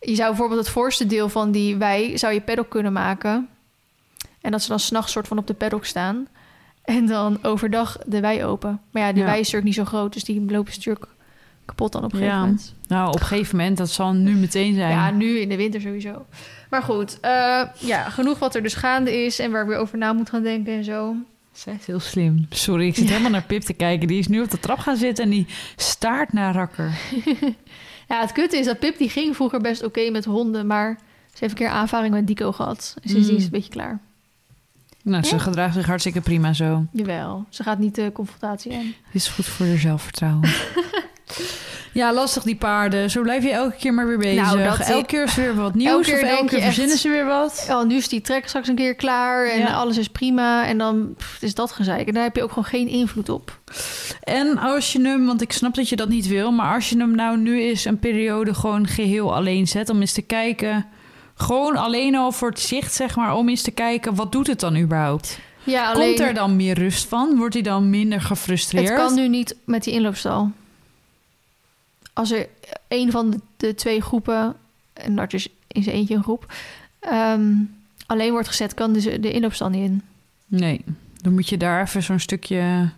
Je 0.00 0.14
zou 0.14 0.28
bijvoorbeeld 0.28 0.60
het 0.60 0.68
voorste 0.68 1.06
deel 1.06 1.28
van 1.28 1.50
die 1.52 1.76
wei... 1.76 2.18
zou 2.18 2.32
je 2.32 2.40
paddock 2.40 2.68
kunnen 2.68 2.92
maken. 2.92 3.48
En 4.40 4.50
dat 4.50 4.62
ze 4.62 4.68
dan 4.68 4.80
s'nachts 4.80 5.12
soort 5.12 5.28
van 5.28 5.38
op 5.38 5.46
de 5.46 5.54
paddock 5.54 5.84
staan. 5.84 6.28
En 6.84 7.06
dan 7.06 7.38
overdag 7.42 7.98
de 8.06 8.20
wei 8.20 8.44
open. 8.44 8.80
Maar 8.90 9.02
ja, 9.02 9.12
de 9.12 9.18
Ja. 9.18 9.24
wei 9.24 9.40
is 9.40 9.50
natuurlijk 9.50 9.76
niet 9.76 9.86
zo 9.86 9.96
groot... 9.96 10.12
dus 10.12 10.24
die 10.24 10.50
lopen 10.50 10.72
natuurlijk 10.76 11.06
kapot 11.64 11.92
dan 11.92 12.04
op 12.04 12.12
een 12.12 12.18
gegeven 12.18 12.38
Ja. 12.38 12.44
moment. 12.44 12.74
Nou, 12.88 13.08
op 13.08 13.20
een 13.20 13.26
gegeven 13.26 13.56
moment, 13.56 13.76
dat 13.76 13.90
zal 13.90 14.12
nu 14.12 14.34
meteen 14.34 14.74
zijn. 14.74 14.90
Ja, 14.90 15.10
nu 15.10 15.38
in 15.38 15.48
de 15.48 15.56
winter 15.56 15.80
sowieso. 15.80 16.26
Maar 16.70 16.82
goed, 16.82 17.20
eh, 17.20 17.62
ja, 17.78 18.08
genoeg 18.10 18.38
wat 18.38 18.54
er 18.54 18.62
dus 18.62 18.74
gaande 18.74 19.24
is... 19.24 19.38
en 19.38 19.50
waar 19.50 19.62
ik 19.62 19.68
weer 19.68 19.76
over 19.78 19.98
na 19.98 20.12
moet 20.12 20.28
gaan 20.30 20.42
denken 20.42 20.72
en 20.72 20.84
zo. 20.84 21.14
Zij 21.52 21.76
is 21.80 21.86
heel 21.86 22.00
slim. 22.00 22.46
Sorry, 22.50 22.86
ik 22.86 22.94
zit 22.94 23.08
helemaal 23.08 23.30
naar 23.30 23.42
Pip 23.44 23.62
te 23.62 23.72
kijken. 23.72 24.08
Die 24.08 24.18
is 24.18 24.28
nu 24.28 24.40
op 24.42 24.50
de 24.50 24.60
trap 24.60 24.78
gaan 24.78 24.96
zitten 24.96 25.24
en 25.24 25.30
die 25.30 25.46
staart 25.76 26.32
naar 26.32 26.54
Rakker. 26.54 26.90
Ja, 28.08 28.20
het 28.20 28.32
kutte 28.32 28.56
is 28.58 28.66
dat 28.66 28.78
Pip 28.78 28.98
die 28.98 29.08
ging 29.08 29.36
vroeger 29.36 29.60
best 29.60 29.84
oké 29.84 30.10
met 30.10 30.24
honden... 30.24 30.66
maar 30.66 30.98
ze 31.32 31.36
heeft 31.38 31.52
een 31.52 31.58
keer 31.58 31.68
aanvaring 31.68 32.14
met 32.14 32.26
Dico 32.26 32.52
gehad. 32.52 32.94
Sindsdien 33.04 33.22
Mm. 33.30 33.36
is 33.36 33.44
het 33.44 33.52
een 33.52 33.58
beetje 33.58 33.70
klaar. 33.72 34.00
Nou, 35.02 35.24
ze 35.24 35.34
Ja. 35.34 35.40
gedraagt 35.40 35.74
zich 35.74 35.86
hartstikke 35.86 36.20
prima 36.20 36.52
zo. 36.52 36.86
Jawel, 36.92 37.44
ze 37.48 37.62
gaat 37.62 37.78
niet 37.78 37.94
de 37.94 38.10
confrontatie 38.12 38.74
aan. 38.74 38.94
Is 39.12 39.28
goed 39.28 39.46
voor 39.46 39.66
je 39.66 39.76
zelfvertrouwen. 39.76 40.48
ja, 41.92 42.12
lastig 42.12 42.42
die 42.42 42.56
paarden. 42.56 43.10
Zo 43.10 43.22
blijf 43.22 43.42
je 43.42 43.50
elke 43.50 43.76
keer 43.76 43.94
maar 43.94 44.06
weer 44.06 44.18
bezig. 44.18 44.42
Nou, 44.44 44.58
dat 44.62 44.78
elke 44.78 44.98
ik- 45.00 45.06
keer 45.06 45.22
is 45.24 45.36
er 45.36 45.42
weer 45.42 45.54
wat 45.54 45.64
Elke 45.64 45.76
nieuws. 45.78 46.06
keer 46.06 46.22
of 46.22 46.28
elke 46.28 46.44
keer 46.46 46.56
echt- 46.58 46.64
verzinnen 46.66 46.98
ze 46.98 47.08
weer 47.08 47.24
wat. 47.26 47.66
Oh, 47.70 47.84
nu 47.84 47.94
is 47.96 48.08
die 48.08 48.20
trek 48.20 48.48
straks 48.48 48.68
een 48.68 48.74
keer 48.74 48.94
klaar 48.94 49.46
en 49.46 49.58
Ja. 49.58 49.72
alles 49.74 49.96
is 49.98 50.08
prima. 50.08 50.66
En 50.66 50.78
dan 50.78 51.14
pff, 51.16 51.42
is 51.42 51.54
dat 51.54 51.72
gezeik. 51.72 52.06
En 52.08 52.14
daar 52.14 52.22
heb 52.22 52.36
je 52.36 52.42
ook 52.42 52.48
gewoon 52.48 52.64
geen 52.64 52.88
invloed 52.88 53.28
op. 53.28 53.58
En 54.22 54.58
als 54.58 54.92
je 54.92 55.00
hem, 55.00 55.26
want 55.26 55.40
ik 55.42 55.52
snap 55.52 55.74
dat 55.74 55.88
je 55.88 55.96
dat 55.96 56.08
niet 56.08 56.26
wil... 56.26 56.50
maar 56.52 56.74
als 56.74 56.88
je 56.88 56.96
hem 56.98 57.14
nou 57.14 57.38
nu 57.38 57.60
eens 57.62 57.84
een 57.84 57.98
periode 57.98 58.54
gewoon 58.54 58.86
geheel 58.86 59.34
alleen 59.34 59.68
zet... 59.68 59.88
om 59.90 60.00
eens 60.00 60.12
te 60.12 60.22
kijken... 60.22 60.86
gewoon 61.34 61.76
alleen 61.76 62.14
al 62.16 62.32
voor 62.32 62.48
het 62.48 62.60
zicht, 62.60 62.94
zeg 62.94 63.16
maar... 63.16 63.34
om 63.34 63.48
eens 63.48 63.62
te 63.62 63.70
kijken, 63.70 64.14
wat 64.14 64.32
doet 64.32 64.46
het 64.46 64.60
dan 64.60 64.76
überhaupt? 64.76 65.38
Ja, 65.64 65.92
alleen 65.92 66.06
Komt 66.16 66.28
er 66.28 66.34
dan 66.34 66.56
meer 66.56 66.78
rust 66.78 67.06
van? 67.08 67.36
Wordt 67.36 67.54
hij 67.54 67.62
dan 67.62 67.90
minder 67.90 68.20
gefrustreerd? 68.20 68.88
het 68.88 68.98
kan 68.98 69.14
nu 69.14 69.28
niet 69.28 69.56
met 69.64 69.84
die 69.84 69.92
inloopstal. 69.92 70.50
Als 72.12 72.30
er 72.30 72.48
een 72.88 73.10
van 73.10 73.30
de, 73.30 73.40
de 73.56 73.74
twee 73.74 74.00
groepen, 74.00 74.56
en 74.92 75.16
dat 75.16 75.32
is 75.32 75.48
in 75.66 75.82
zijn 75.82 75.96
eentje 75.96 76.14
een 76.14 76.22
groep, 76.22 76.54
ehm, 76.98 77.52
alleen 78.06 78.32
wordt 78.32 78.48
gezet, 78.48 78.74
kan 78.74 78.92
dus 78.92 79.04
de 79.04 79.32
inloopstal 79.32 79.68
niet 79.68 79.84
in. 79.84 80.02
Nee, 80.46 80.84
dan 81.16 81.32
moet 81.32 81.48
je 81.48 81.56
daar 81.56 81.82
even 81.82 82.02
zo'n 82.02 82.18
stukje... 82.18 82.90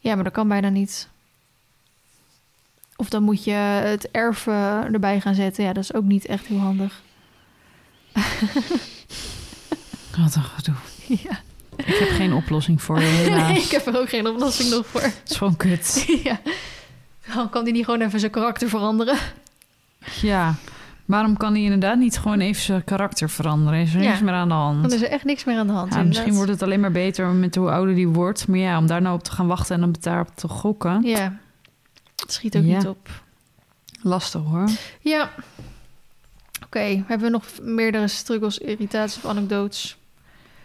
Ja, 0.00 0.14
maar 0.14 0.24
dat 0.24 0.32
kan 0.32 0.48
bijna 0.48 0.68
niet. 0.68 1.08
Of 2.96 3.08
dan 3.08 3.22
moet 3.22 3.44
je 3.44 3.52
het 3.52 4.10
erf 4.10 4.46
eh, 4.46 4.84
erbij 4.84 5.20
gaan 5.20 5.34
zetten. 5.34 5.64
Ja, 5.64 5.72
dat 5.72 5.82
is 5.82 5.94
ook 5.94 6.04
niet 6.04 6.26
echt 6.26 6.46
heel 6.46 6.58
handig. 6.58 7.02
Wat 10.18 10.34
een 10.34 10.42
gedoe. 10.42 10.74
Ja. 11.06 11.40
Ik 11.76 11.94
heb 11.94 12.08
geen 12.08 12.32
oplossing 12.32 12.82
voor 12.82 13.00
je, 13.00 13.06
helaas. 13.24 13.52
Nee, 13.52 13.62
ik 13.62 13.70
heb 13.70 13.86
er 13.86 13.98
ook 13.98 14.08
geen 14.08 14.26
oplossing 14.26 14.70
nog 14.70 14.86
voor. 14.86 15.00
Het 15.00 15.22
is 15.28 15.36
gewoon 15.36 15.56
kut. 15.56 16.04
ja. 16.24 16.40
Kan 17.50 17.62
hij 17.62 17.72
niet 17.72 17.84
gewoon 17.84 18.00
even 18.00 18.20
zijn 18.20 18.32
karakter 18.32 18.68
veranderen. 18.68 19.18
Ja, 20.20 20.54
waarom 21.04 21.36
kan 21.36 21.52
hij 21.52 21.62
inderdaad 21.62 21.98
niet 21.98 22.18
gewoon 22.18 22.40
even 22.40 22.62
zijn 22.62 22.84
karakter 22.84 23.30
veranderen? 23.30 23.80
Is 23.80 23.94
er 23.94 24.02
Ja. 24.02 24.08
niks 24.08 24.20
meer 24.20 24.34
aan 24.34 24.48
de 24.48 24.54
hand? 24.54 24.82
Dan 24.82 24.92
is 24.92 25.02
er 25.02 25.08
echt 25.08 25.24
niks 25.24 25.44
meer 25.44 25.58
aan 25.58 25.66
de 25.66 25.72
hand. 25.72 25.94
Ja, 25.94 26.02
misschien 26.02 26.34
wordt 26.34 26.50
het 26.50 26.62
alleen 26.62 26.80
maar 26.80 26.92
beter 26.92 27.26
met 27.26 27.54
hoe 27.54 27.70
ouder 27.70 27.94
die 27.94 28.08
wordt. 28.08 28.48
Maar 28.48 28.58
ja, 28.58 28.78
om 28.78 28.86
daar 28.86 29.02
nou 29.02 29.14
op 29.14 29.22
te 29.22 29.30
gaan 29.30 29.46
wachten 29.46 29.74
en 29.74 29.80
dan 29.80 29.94
daarop 30.00 30.28
te 30.34 30.48
gokken. 30.48 31.02
Ja, 31.02 31.36
het 32.16 32.32
schiet 32.32 32.56
ook 32.56 32.64
Ja. 32.64 32.76
niet 32.76 32.86
op. 32.86 33.08
Lastig 34.02 34.42
hoor. 34.42 34.68
Ja. 35.00 35.30
Oké, 36.64 36.80
hebben 37.06 37.20
we 37.26 37.28
nog 37.30 37.44
meerdere 37.62 38.08
struggles, 38.08 38.58
irritaties 38.58 39.16
of 39.24 39.30
anekdotes? 39.30 39.96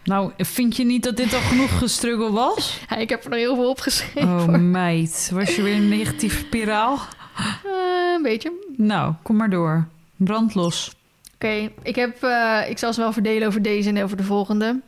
Nou, 0.04 0.32
vind 0.38 0.76
je 0.76 0.84
niet 0.84 1.02
dat 1.02 1.16
dit 1.16 1.34
al 1.34 1.40
genoeg 1.40 1.78
gestruggel 1.78 2.32
was? 2.32 2.80
Ja, 2.88 2.96
ik 2.96 3.08
heb 3.08 3.24
er 3.24 3.30
nog 3.30 3.38
heel 3.38 3.54
veel 3.54 3.68
opgeschreven. 3.68 4.28
Oh 4.28 4.46
meid, 4.58 5.30
was 5.32 5.56
je 5.56 5.62
weer 5.62 5.76
een 5.76 5.88
negatieve 5.88 6.38
spiraal? 6.38 6.98
Eh, 7.64 8.12
een 8.16 8.22
beetje. 8.22 8.52
Nou, 8.76 9.14
kom 9.22 9.36
maar 9.36 9.50
door. 9.50 9.88
Brand 10.16 10.54
los. 10.54 10.92
Oké, 11.34 11.70
ik 11.82 11.94
heb, 11.94 12.22
eh, 12.22 12.60
ik 12.68 12.78
zal 12.78 12.92
ze 12.92 13.00
wel 13.00 13.12
verdelen 13.12 13.48
over 13.48 13.62
deze 13.62 13.88
en 13.88 14.02
over 14.02 14.16
de 14.16 14.22
volgende. 14.22 14.80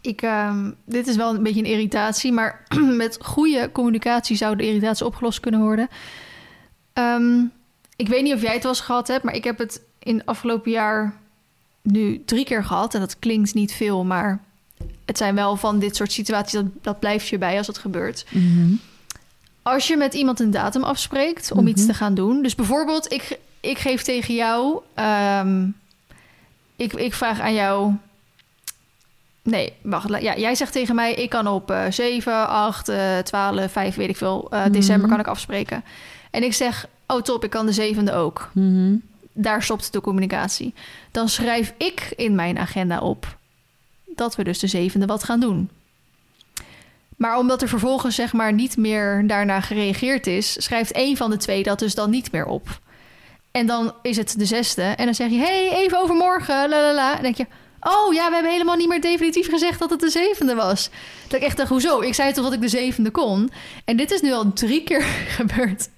Ik, 0.00 0.22
ehm, 0.22 0.70
dit 0.84 1.06
is 1.06 1.16
wel 1.16 1.34
een 1.34 1.42
beetje 1.42 1.60
een 1.60 1.70
irritatie, 1.70 2.32
maar 2.32 2.64
met 3.04 3.18
goede 3.20 3.70
communicatie 3.72 4.36
zou 4.36 4.56
de 4.56 4.66
irritatie 4.66 5.06
opgelost 5.06 5.40
kunnen 5.40 5.60
worden. 5.60 5.88
Ehm, 6.92 7.44
ik 7.96 8.08
weet 8.08 8.22
niet 8.22 8.34
of 8.34 8.42
jij 8.42 8.52
het 8.52 8.62
wel 8.62 8.72
eens 8.72 8.80
gehad 8.80 9.08
hebt, 9.08 9.24
maar 9.24 9.34
ik 9.34 9.44
heb 9.44 9.58
het 9.58 9.82
in 9.98 10.16
het 10.16 10.26
afgelopen 10.26 10.70
jaar 10.70 11.16
nu 11.92 12.22
drie 12.24 12.44
keer 12.44 12.64
gehad. 12.64 12.94
En 12.94 13.00
dat 13.00 13.18
klinkt 13.18 13.54
niet 13.54 13.72
veel, 13.72 14.04
maar 14.04 14.40
het 15.04 15.18
zijn 15.18 15.34
wel 15.34 15.56
van 15.56 15.78
dit 15.78 15.96
soort 15.96 16.12
situaties, 16.12 16.52
dat, 16.52 16.64
dat 16.82 16.98
blijft 16.98 17.28
je 17.28 17.38
bij 17.38 17.58
als 17.58 17.66
het 17.66 17.78
gebeurt. 17.78 18.26
Mhm. 18.30 18.72
Als 19.62 19.86
je 19.86 19.96
met 19.96 20.14
iemand 20.14 20.40
een 20.40 20.50
datum 20.50 20.82
afspreekt 20.82 21.50
om 21.52 21.58
Mhm. 21.58 21.68
iets 21.68 21.86
te 21.86 21.94
gaan 21.94 22.14
doen. 22.14 22.42
Dus 22.42 22.54
bijvoorbeeld, 22.54 23.12
ik, 23.12 23.38
ik 23.60 23.78
geef 23.78 24.02
tegen 24.02 24.34
jou. 24.34 24.78
ehm, 24.94 25.66
ik, 26.76 26.92
ik 26.92 27.14
vraag 27.14 27.40
aan 27.40 27.54
jou. 27.54 27.92
Nee, 29.42 29.72
wacht. 29.82 30.08
Ja, 30.22 30.36
jij 30.36 30.54
zegt 30.54 30.72
tegen 30.72 30.94
mij: 30.94 31.14
ik 31.14 31.30
kan 31.30 31.46
op 31.46 31.70
eh 31.70 31.82
7, 31.90 32.48
8, 32.48 32.88
eh 32.88 33.18
12, 33.18 33.72
5, 33.72 33.94
weet 33.94 34.08
ik 34.08 34.16
veel. 34.16 34.46
eh, 34.50 34.60
Mhm. 34.60 34.70
December 34.72 35.08
kan 35.08 35.20
ik 35.20 35.26
afspreken. 35.26 35.84
En 36.30 36.42
ik 36.42 36.52
zeg: 36.54 36.86
Oh, 37.06 37.20
top, 37.22 37.44
ik 37.44 37.50
kan 37.50 37.66
de 37.66 37.72
zevende 37.72 38.12
ook. 38.12 38.50
Mhm. 38.52 38.94
Daar 39.40 39.62
stopt 39.62 39.92
de 39.92 40.00
communicatie. 40.00 40.74
Dan 41.10 41.28
schrijf 41.28 41.74
ik 41.76 42.12
in 42.16 42.34
mijn 42.34 42.58
agenda 42.58 43.00
op 43.00 43.38
dat 44.04 44.36
we 44.36 44.44
dus 44.44 44.58
de 44.58 44.66
zevende 44.66 45.06
wat 45.06 45.24
gaan 45.24 45.40
doen. 45.40 45.70
Maar 47.16 47.38
omdat 47.38 47.62
er 47.62 47.68
vervolgens 47.68 48.14
zeg 48.14 48.32
maar 48.32 48.52
niet 48.52 48.76
meer 48.76 49.26
daarna 49.26 49.60
gereageerd 49.60 50.26
is, 50.26 50.62
schrijft 50.62 50.92
één 50.92 51.16
van 51.16 51.30
de 51.30 51.36
twee 51.36 51.62
dat 51.62 51.78
dus 51.78 51.94
dan 51.94 52.10
niet 52.10 52.32
meer 52.32 52.46
op. 52.46 52.80
En 53.50 53.66
dan 53.66 53.92
is 54.02 54.16
het 54.16 54.38
de 54.38 54.44
zesde. 54.44 54.82
En 54.82 55.04
dan 55.04 55.14
zeg 55.14 55.30
je, 55.30 55.38
hey, 55.38 55.70
even 55.72 55.98
overmorgen, 55.98 56.68
la 56.68 56.80
la 56.80 56.94
la. 56.94 57.16
En 57.16 57.22
denk 57.22 57.36
je, 57.36 57.46
oh 57.80 58.14
ja, 58.14 58.28
we 58.28 58.34
hebben 58.34 58.52
helemaal 58.52 58.76
niet 58.76 58.88
meer 58.88 59.00
definitief 59.00 59.48
gezegd 59.48 59.78
dat 59.78 59.90
het 59.90 60.00
de 60.00 60.10
zevende 60.10 60.54
was. 60.54 60.90
Dat 61.28 61.40
ik 61.40 61.46
echt 61.46 61.56
dacht, 61.56 61.68
hoezo? 61.68 62.00
Ik 62.00 62.14
zei 62.14 62.32
toch 62.32 62.44
dat 62.44 62.52
ik 62.52 62.60
de 62.60 62.68
zevende 62.68 63.10
kon? 63.10 63.50
En 63.84 63.96
dit 63.96 64.10
is 64.10 64.20
nu 64.20 64.32
al 64.32 64.52
drie 64.52 64.82
keer 64.82 65.02
gebeurd. 65.38 65.88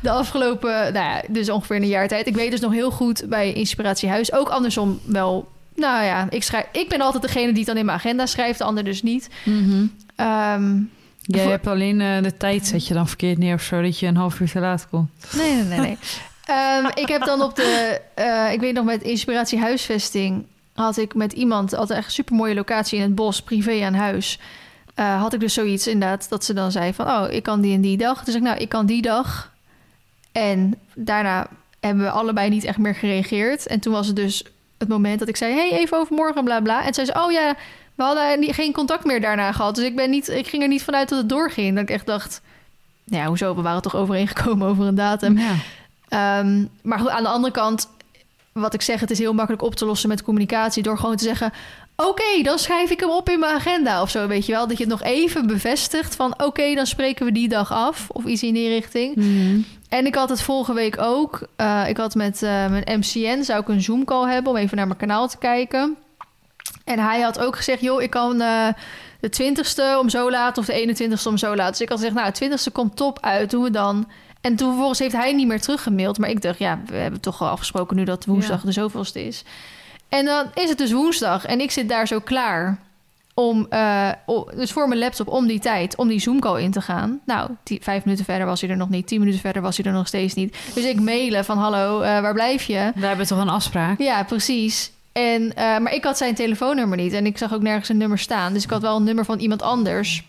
De 0.00 0.10
afgelopen, 0.10 0.70
nou 0.70 0.92
ja, 0.92 1.22
dus 1.28 1.50
ongeveer 1.50 1.76
een 1.76 1.86
jaar 1.86 2.08
tijd. 2.08 2.26
Ik 2.26 2.34
weet 2.34 2.50
dus 2.50 2.60
nog 2.60 2.72
heel 2.72 2.90
goed 2.90 3.24
bij 3.28 3.52
Inspiratiehuis, 3.52 4.32
ook 4.32 4.48
andersom 4.48 5.00
wel. 5.04 5.48
Nou 5.74 6.04
ja, 6.04 6.26
ik, 6.30 6.42
schrijf, 6.42 6.66
ik 6.72 6.88
ben 6.88 7.00
altijd 7.00 7.22
degene 7.22 7.46
die 7.48 7.56
het 7.56 7.66
dan 7.66 7.76
in 7.76 7.84
mijn 7.84 7.98
agenda 7.98 8.26
schrijft, 8.26 8.58
de 8.58 8.64
ander 8.64 8.84
dus 8.84 9.02
niet. 9.02 9.28
Mhm. 9.44 9.86
Ehm, 10.16 10.76
Jij 11.20 11.42
Voor- 11.42 11.50
hebt 11.50 11.66
alleen 11.66 12.00
eh, 12.00 12.22
de 12.22 12.36
tijd 12.36 12.66
zet 12.66 12.86
je 12.86 12.94
dan 12.94 13.08
verkeerd 13.08 13.38
neer 13.38 13.54
of 13.54 13.62
zo, 13.62 13.82
dat 13.82 13.98
je 13.98 14.06
een 14.06 14.16
half 14.16 14.40
uur 14.40 14.50
te 14.50 14.60
laat 14.60 14.88
komt. 14.90 15.10
Nee, 15.36 15.54
nee, 15.54 15.64
nee. 15.64 15.78
nee. 15.78 15.98
Ehm, 16.46 16.86
ik 16.94 17.08
heb 17.08 17.24
dan 17.24 17.42
op 17.42 17.56
de... 17.56 18.00
eh, 18.14 18.52
ik 18.52 18.60
weet 18.60 18.74
nog, 18.74 18.84
met 18.84 19.02
Inspiratie 19.02 19.58
Huisvesting... 19.58 20.44
had 20.74 20.96
ik 20.96 21.14
met 21.14 21.32
iemand... 21.32 21.74
altijd 21.74 21.98
echt 21.98 22.06
een 22.08 22.14
supermooie 22.14 22.54
locatie 22.54 22.96
in 22.98 23.02
het 23.04 23.14
bos, 23.14 23.42
privé 23.42 23.84
aan 23.84 23.94
huis... 23.94 24.38
eh, 24.94 25.20
had 25.20 25.32
ik 25.32 25.40
dus 25.40 25.54
zoiets 25.54 25.86
inderdaad, 25.86 26.28
dat 26.28 26.44
ze 26.44 26.52
dan 26.52 26.72
zei 26.72 26.94
van... 26.94 27.06
oh, 27.06 27.26
ik 27.30 27.42
kan 27.42 27.60
die 27.60 27.74
en 27.74 27.80
die 27.80 27.96
dag. 27.96 28.24
Dus 28.24 28.34
ik, 28.34 28.42
nou, 28.42 28.58
ik 28.58 28.68
kan 28.68 28.86
die 28.86 29.02
dag. 29.02 29.52
En 30.32 30.74
daarna 30.94 31.46
hebben 31.80 32.04
we 32.04 32.10
allebei 32.10 32.48
niet 32.50 32.64
echt 32.64 32.78
meer 32.78 32.94
gereageerd. 32.94 33.66
En 33.66 33.80
toen 33.80 33.92
was 33.92 34.06
het 34.06 34.16
dus 34.16 34.44
het 34.78 34.88
moment 34.88 35.18
dat 35.18 35.28
ik 35.28 35.36
zei... 35.36 35.54
hey, 35.54 35.72
even 35.72 35.98
overmorgen, 35.98 36.44
bla 36.44 36.60
bla. 36.60 36.84
En 36.84 36.94
zei 36.94 37.06
ze, 37.06 37.14
oh 37.14 37.32
ja, 37.32 37.54
we 37.94 38.02
hadden 38.02 38.40
niet- 38.40 38.54
geen 38.54 38.72
contact 38.72 39.04
meer 39.04 39.20
daarna 39.20 39.52
gehad. 39.52 39.74
Dus 39.74 39.84
ik, 39.84 39.96
ben 39.96 40.10
niet, 40.10 40.28
ik 40.28 40.46
ging 40.46 40.62
er 40.62 40.68
niet 40.68 40.82
vanuit 40.82 41.08
dat 41.08 41.18
het 41.18 41.28
doorging. 41.28 41.74
Dat 41.74 41.82
ik 41.82 41.90
echt 41.90 42.06
dacht... 42.06 42.40
Nou 43.04 43.22
ja, 43.22 43.28
hoezo? 43.28 43.54
We 43.54 43.62
waren 43.62 43.82
toch 43.82 43.96
overeengekomen 43.96 44.68
over 44.68 44.86
een 44.86 44.94
datum. 44.94 45.38
Ja. 45.38 45.54
Ehm, 46.08 46.64
maar 46.82 46.98
goed, 46.98 47.08
aan 47.08 47.22
de 47.22 47.28
andere 47.28 47.52
kant, 47.52 47.88
wat 48.52 48.74
ik 48.74 48.82
zeg, 48.82 49.00
het 49.00 49.10
is 49.10 49.18
heel 49.18 49.32
makkelijk 49.32 49.62
op 49.62 49.74
te 49.74 49.84
lossen 49.84 50.08
met 50.08 50.22
communicatie 50.22 50.82
door 50.82 50.98
gewoon 50.98 51.16
te 51.16 51.24
zeggen: 51.24 51.52
Oké, 52.08 52.42
dan 52.42 52.58
schrijf 52.58 52.90
ik 52.90 53.00
hem 53.00 53.10
op 53.10 53.28
in 53.28 53.38
mijn 53.38 53.54
agenda 53.54 54.02
of 54.02 54.10
zo, 54.10 54.26
weet 54.26 54.46
je 54.46 54.52
wel. 54.52 54.66
Dat 54.66 54.76
je 54.78 54.84
het 54.84 54.92
nog 54.92 55.02
even 55.02 55.46
bevestigt 55.46 56.14
van: 56.16 56.34
Oké, 56.42 56.74
dan 56.74 56.86
spreken 56.86 57.26
we 57.26 57.32
die 57.32 57.48
dag 57.48 57.72
af 57.72 58.06
of 58.10 58.24
iets 58.24 58.42
in 58.42 58.54
die 58.54 58.68
richting. 58.68 59.16
Mhm. 59.16 59.60
En 59.88 60.06
ik 60.06 60.14
had 60.14 60.28
het 60.28 60.42
vorige 60.42 60.74
week 60.74 61.00
ook. 61.00 61.46
eh, 61.56 61.84
ik 61.88 61.96
had 61.96 62.14
met 62.14 62.42
eh, 62.42 62.50
mijn 62.50 62.84
MCN, 62.98 63.42
zou 63.42 63.60
ik 63.60 63.68
een 63.68 63.82
Zoom-call 63.82 64.30
hebben 64.32 64.52
om 64.52 64.58
even 64.58 64.76
naar 64.76 64.86
mijn 64.86 64.98
kanaal 64.98 65.28
te 65.28 65.38
kijken. 65.38 65.96
En 66.84 66.98
hij 66.98 67.20
had 67.20 67.38
ook 67.38 67.56
gezegd: 67.56 67.80
Joh, 67.80 68.02
ik 68.02 68.10
kan. 68.10 68.40
eh, 68.40 68.68
de 69.20 69.28
20ste 69.30 69.98
om 69.98 70.08
zo 70.08 70.30
laat 70.30 70.58
of 70.58 70.64
de 70.64 70.72
21ste 70.72 71.26
om 71.28 71.36
zo 71.36 71.56
laat. 71.56 71.70
Dus 71.70 71.80
ik 71.80 71.88
had 71.88 71.98
gezegd, 71.98 72.16
nou, 72.16 72.32
de 72.32 72.58
20ste 72.68 72.72
komt 72.72 72.96
top 72.96 73.18
uit, 73.20 73.50
doen 73.50 73.62
we 73.62 73.70
dan. 73.70 74.08
En 74.40 74.56
toen 74.56 74.68
vervolgens 74.68 74.98
heeft 74.98 75.12
hij 75.16 75.32
niet 75.32 75.46
meer 75.46 75.60
teruggemaild. 75.60 76.18
Maar 76.18 76.28
ik 76.30 76.42
dacht, 76.42 76.58
ja, 76.58 76.80
we 76.86 76.96
hebben 76.96 77.20
toch 77.20 77.42
al 77.42 77.48
afgesproken 77.48 77.96
nu 77.96 78.04
dat 78.04 78.24
woensdag 78.24 78.58
Ja. 78.60 78.66
de 78.66 78.72
zoveelste 78.72 79.26
is. 79.26 79.42
En 80.12 80.24
dan 80.24 80.46
is 80.54 80.68
het 80.68 80.78
dus 80.78 80.92
woensdag 80.92 81.44
en 81.44 81.60
ik 81.60 81.70
zit 81.70 81.88
daar 81.88 82.06
zo 82.06 82.20
klaar 82.20 82.78
om, 83.34 83.66
eh, 83.70 84.08
dus 84.54 84.72
voor 84.72 84.88
mijn 84.88 85.00
laptop 85.00 85.28
om 85.28 85.46
die 85.46 85.60
tijd, 85.60 85.96
om 85.96 86.08
die 86.08 86.20
Zoom-call 86.20 86.62
in 86.62 86.70
te 86.70 86.80
gaan. 86.80 87.20
Nou, 87.26 87.50
die, 87.62 87.78
vijf 87.82 88.04
minuten 88.04 88.24
verder 88.24 88.46
was 88.46 88.60
hij 88.60 88.70
er 88.70 88.76
nog 88.76 88.88
niet, 88.88 89.06
tien 89.06 89.18
minuten 89.18 89.40
verder 89.40 89.62
was 89.62 89.76
hij 89.76 89.86
er 89.86 89.92
nog 89.92 90.06
steeds 90.06 90.34
niet. 90.34 90.56
Dus 90.74 90.84
ik 90.84 91.00
mailen 91.00 91.44
van, 91.44 91.58
hallo, 91.58 92.00
eh, 92.00 92.20
waar 92.20 92.32
blijf 92.32 92.62
je? 92.62 92.92
We 92.94 93.06
hebben 93.06 93.26
toch 93.26 93.40
een 93.40 93.48
afspraak? 93.48 93.98
Ja, 93.98 94.22
precies. 94.24 94.92
En, 95.12 95.54
eh, 95.54 95.78
maar 95.78 95.92
ik 95.94 96.04
had 96.04 96.16
zijn 96.16 96.34
telefoonnummer 96.34 96.98
niet 96.98 97.12
en 97.12 97.26
ik 97.26 97.38
zag 97.38 97.54
ook 97.54 97.62
nergens 97.62 97.88
een 97.88 97.96
nummer 97.96 98.18
staan. 98.18 98.52
Dus 98.52 98.64
ik 98.64 98.70
had 98.70 98.82
wel 98.82 98.96
een 98.96 99.04
nummer 99.04 99.24
van 99.24 99.38
iemand 99.38 99.62
anders. 99.62 100.24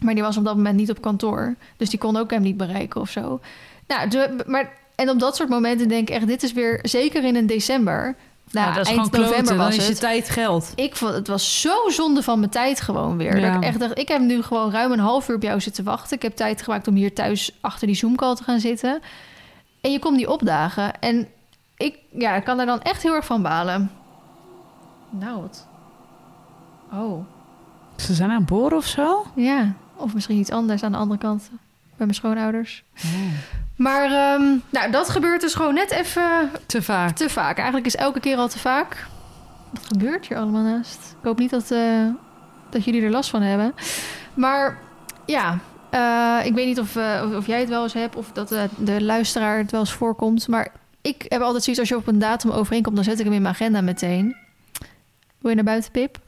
Maar 0.00 0.14
die 0.14 0.22
was 0.22 0.36
op 0.36 0.44
dat 0.44 0.56
moment 0.56 0.76
niet 0.76 0.90
op 0.90 1.00
kantoor. 1.00 1.54
Dus 1.76 1.90
die 1.90 1.98
kon 1.98 2.16
ook 2.16 2.30
hem 2.30 2.42
niet 2.42 2.56
bereiken 2.56 3.00
of 3.00 3.10
zo. 3.10 3.40
Nou, 3.86 4.08
de- 4.08 4.44
maar, 4.46 4.72
en 4.94 5.10
op 5.10 5.18
dat 5.18 5.36
soort 5.36 5.48
momenten 5.48 5.88
denk 5.88 6.08
ik 6.08 6.14
echt... 6.14 6.26
dit 6.26 6.42
is 6.42 6.52
weer, 6.52 6.78
zeker 6.82 7.24
in 7.24 7.36
een 7.36 7.46
december... 7.46 8.16
Nou, 8.52 8.66
Ja, 8.68 8.74
dat 8.74 8.82
is 8.86 8.92
eind 8.92 9.04
gewoon 9.04 9.10
kloten. 9.10 9.28
november 9.30 9.56
Dan 9.56 9.66
was 9.66 9.76
is 9.76 9.84
je 9.84 9.90
het. 9.90 10.00
tijd 10.00 10.28
geld. 10.30 10.72
Ik 10.74 10.96
vond 10.96 11.14
het 11.14 11.26
was 11.28 11.60
zo 11.60 11.88
zonde 11.88 12.22
van 12.22 12.38
mijn 12.38 12.50
tijd 12.50 12.80
gewoon 12.80 13.16
weer. 13.16 13.38
Ja. 13.38 13.46
Dat 13.46 13.56
ik 13.62 13.68
echt 13.68 13.78
dacht, 13.80 13.98
ik 13.98 14.08
heb 14.08 14.20
nu 14.20 14.42
gewoon 14.42 14.70
ruim 14.72 14.92
een 14.92 14.98
half 14.98 15.28
uur 15.28 15.36
op 15.36 15.42
jou 15.42 15.60
zitten 15.60 15.84
wachten. 15.84 16.16
Ik 16.16 16.22
heb 16.22 16.36
tijd 16.36 16.62
gemaakt 16.62 16.88
om 16.88 16.94
hier 16.94 17.14
thuis 17.14 17.56
achter 17.60 17.86
die 17.86 17.96
Zoom-call 17.96 18.34
te 18.34 18.42
gaan 18.44 18.60
zitten. 18.60 19.00
En 19.80 19.90
je 19.92 19.98
komt 19.98 20.16
niet 20.16 20.26
opdagen. 20.26 21.00
En 21.00 21.28
ik 21.76 21.98
ja, 22.12 22.34
ik 22.34 22.44
kan 22.44 22.56
daar 22.56 22.66
dan 22.66 22.82
echt 22.82 23.02
heel 23.02 23.14
erg 23.14 23.24
van 23.26 23.42
balen. 23.42 23.90
Nou, 25.10 25.40
wat? 25.40 25.66
Oh, 26.92 27.24
Ze 27.96 28.14
zijn 28.14 28.30
aan 28.30 28.36
het 28.36 28.46
boren 28.46 28.76
of 28.76 28.86
zo? 28.86 29.26
ja. 29.34 29.72
Of 29.96 30.14
misschien 30.14 30.38
iets 30.38 30.50
anders 30.50 30.82
aan 30.82 30.92
de 30.92 30.98
andere 30.98 31.20
kant. 31.20 31.48
Bij 31.50 32.06
mijn 32.06 32.14
schoonouders. 32.14 32.84
Maar 33.78 34.04
ehm, 34.04 34.56
nou, 34.70 34.90
dat 34.90 35.08
gebeurt 35.08 35.40
dus 35.40 35.54
gewoon 35.54 35.74
net 35.74 35.90
even 35.90 36.50
Te 36.66 36.82
vaak. 36.82 37.16
te 37.16 37.28
vaak. 37.30 37.56
Eigenlijk 37.56 37.86
is 37.86 37.96
elke 37.96 38.20
keer 38.20 38.36
al 38.36 38.48
te 38.48 38.58
vaak. 38.58 39.06
Wat 39.72 39.86
gebeurt 39.86 40.26
hier 40.26 40.38
allemaal 40.38 40.62
naast? 40.62 40.98
Ik 41.18 41.24
hoop 41.24 41.38
niet 41.38 41.50
dat, 41.50 41.70
eh, 41.70 42.06
dat 42.70 42.84
jullie 42.84 43.02
er 43.02 43.10
last 43.10 43.30
van 43.30 43.42
hebben. 43.42 43.74
Maar 44.34 44.78
ja, 45.26 45.58
eh, 45.90 46.38
ik 46.46 46.54
weet 46.54 46.66
niet 46.66 46.78
of, 46.80 46.96
eh, 46.96 47.22
of, 47.26 47.36
of 47.36 47.46
jij 47.46 47.60
het 47.60 47.68
wel 47.68 47.82
eens 47.82 47.92
hebt... 47.92 48.16
of 48.16 48.32
dat 48.32 48.52
eh, 48.52 48.62
de 48.76 49.02
luisteraar 49.02 49.58
het 49.58 49.70
wel 49.70 49.80
eens 49.80 49.92
voorkomt. 49.92 50.48
Maar 50.48 50.72
ik 51.02 51.24
heb 51.28 51.40
altijd 51.40 51.62
zoiets 51.62 51.80
als 51.80 51.88
je 51.90 51.96
op 51.96 52.06
een 52.06 52.18
datum 52.18 52.50
overeenkomt... 52.50 52.96
dan 52.96 53.04
zet 53.04 53.18
ik 53.18 53.24
hem 53.24 53.34
in 53.34 53.42
mijn 53.42 53.54
agenda 53.54 53.80
meteen. 53.80 54.36
Wil 55.38 55.50
je 55.50 55.54
naar 55.56 55.64
buiten, 55.64 55.90
Pip? 55.90 56.18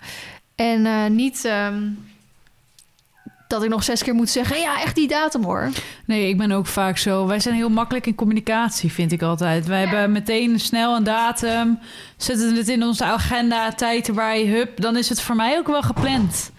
En 0.55 0.87
eh, 0.87 1.07
niet... 1.07 1.45
ehm, 1.45 1.83
dat 3.51 3.63
ik 3.63 3.69
nog 3.69 3.85
zes 3.85 4.03
keer 4.03 4.15
moet 4.15 4.31
zeggen... 4.31 4.61
ja, 4.61 4.83
echt 4.83 4.95
die 4.95 5.09
datum 5.09 5.45
hoor. 5.45 5.71
Nee, 6.05 6.29
ik 6.29 6.37
ben 6.37 6.53
ook 6.53 6.67
vaak 6.67 6.99
zo. 6.99 7.27
Wij 7.27 7.41
zijn 7.41 7.55
heel 7.55 7.69
makkelijk 7.69 8.07
in 8.07 8.15
communicatie, 8.15 8.93
vind 8.93 9.13
ik 9.13 9.23
altijd. 9.23 9.67
Wij 9.67 9.81
hebben 9.81 10.13
meteen 10.13 10.61
snel 10.61 10.97
een 10.97 11.05
datum, 11.05 11.79
zetten 12.17 12.55
het 12.57 12.69
in 12.69 12.83
onze 12.83 13.05
agenda, 13.05 13.73
tijd 13.73 14.09
erbij, 14.09 14.47
hup. 14.47 14.81
Dan 14.81 14.97
is 14.97 15.09
het 15.09 15.21
voor 15.21 15.37
mij 15.37 15.59
ook 15.59 15.67
wel 15.67 15.83
gepland. 15.83 16.51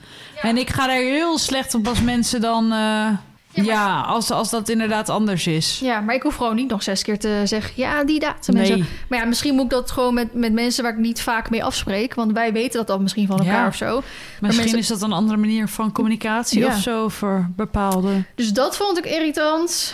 En 0.41 0.57
ik 0.57 0.69
ga 0.69 0.87
daar 0.87 0.95
heel 0.95 1.37
slecht 1.37 1.73
op 1.73 1.87
als 1.87 2.01
mensen 2.01 2.41
dan... 2.41 2.71
eh, 2.71 3.07
ja, 3.53 4.01
als, 4.01 4.31
als 4.31 4.49
dat 4.49 4.69
inderdaad 4.69 5.09
anders 5.09 5.47
is. 5.47 5.79
Ja, 5.83 5.99
maar 5.99 6.15
ik 6.15 6.21
hoef 6.23 6.35
gewoon 6.35 6.55
niet 6.55 6.69
nog 6.69 6.83
zes 6.83 7.03
keer 7.03 7.19
te 7.19 7.41
zeggen... 7.45 7.71
ja, 7.75 8.03
die 8.03 8.19
datum 8.19 8.55
en 8.55 8.65
zo. 8.65 8.73
Nee, 8.75 8.85
Maar 9.09 9.19
ja, 9.19 9.25
misschien 9.25 9.55
moet 9.55 9.63
ik 9.63 9.69
dat 9.69 9.91
gewoon 9.91 10.13
met, 10.13 10.33
met 10.33 10.53
mensen 10.53 10.83
waar 10.83 10.91
ik 10.93 10.97
niet 10.97 11.21
vaak 11.21 11.49
mee 11.49 11.63
afspreek. 11.63 12.13
Want 12.13 12.31
wij 12.31 12.53
weten 12.53 12.77
dat 12.77 12.87
dan 12.87 13.01
misschien 13.01 13.27
van 13.27 13.37
elkaar 13.39 13.61
Ja. 13.61 13.67
of 13.67 13.75
zo. 13.75 14.01
misschien 14.39 14.61
mensen- 14.63 14.79
is 14.79 14.87
dat 14.87 15.01
een 15.01 15.11
andere 15.13 15.37
manier 15.37 15.67
van 15.67 15.91
communicatie 15.91 16.59
Ja. 16.59 16.67
of 16.67 16.77
zo 16.81 17.07
voor 17.09 17.49
bepaalde... 17.55 18.23
Dus 18.35 18.53
dat 18.53 18.75
vond 18.77 18.97
ik 18.97 19.05
irritant. 19.05 19.93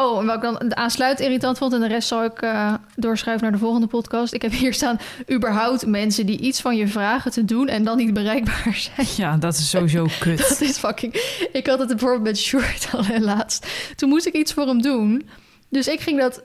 Oh, 0.00 0.20
en 0.20 0.26
wat 0.26 0.34
ik 0.36 0.42
dan 0.42 0.58
de 0.68 0.74
aansluit 0.74 1.20
irritant 1.20 1.58
vond... 1.58 1.72
en 1.72 1.80
de 1.80 1.86
rest 1.88 2.08
zal 2.08 2.24
ik 2.24 2.42
eh, 2.42 2.74
doorschuiven 2.96 3.42
naar 3.44 3.52
de 3.58 3.64
volgende 3.64 3.86
podcast. 3.86 4.32
Ik 4.34 4.42
heb 4.42 4.52
hier 4.52 4.74
staan 4.74 4.98
überhaupt 5.32 5.86
mensen 5.86 6.26
die 6.26 6.38
iets 6.38 6.60
van 6.60 6.76
je 6.76 6.88
vragen 6.88 7.30
te 7.30 7.44
doen... 7.44 7.68
en 7.68 7.84
dan 7.84 7.96
niet 7.96 8.14
bereikbaar 8.14 8.74
zijn. 8.96 9.06
Ja, 9.16 9.36
dat 9.36 9.54
is 9.54 9.70
sowieso 9.70 10.06
kut. 10.20 10.38
Dat 10.48 10.60
is 10.60 10.78
fucking... 10.78 11.14
Ik 11.52 11.66
had 11.66 11.78
het 11.78 11.88
bijvoorbeeld 11.88 12.22
met 12.22 12.38
Short 12.38 12.88
al 12.96 13.18
laatst. 13.18 13.66
Toen 13.96 14.08
moest 14.08 14.26
ik 14.26 14.34
iets 14.34 14.52
voor 14.52 14.66
hem 14.66 14.82
doen. 14.82 15.28
Dus 15.68 15.88
ik 15.88 16.00
ging 16.00 16.20
dat 16.20 16.42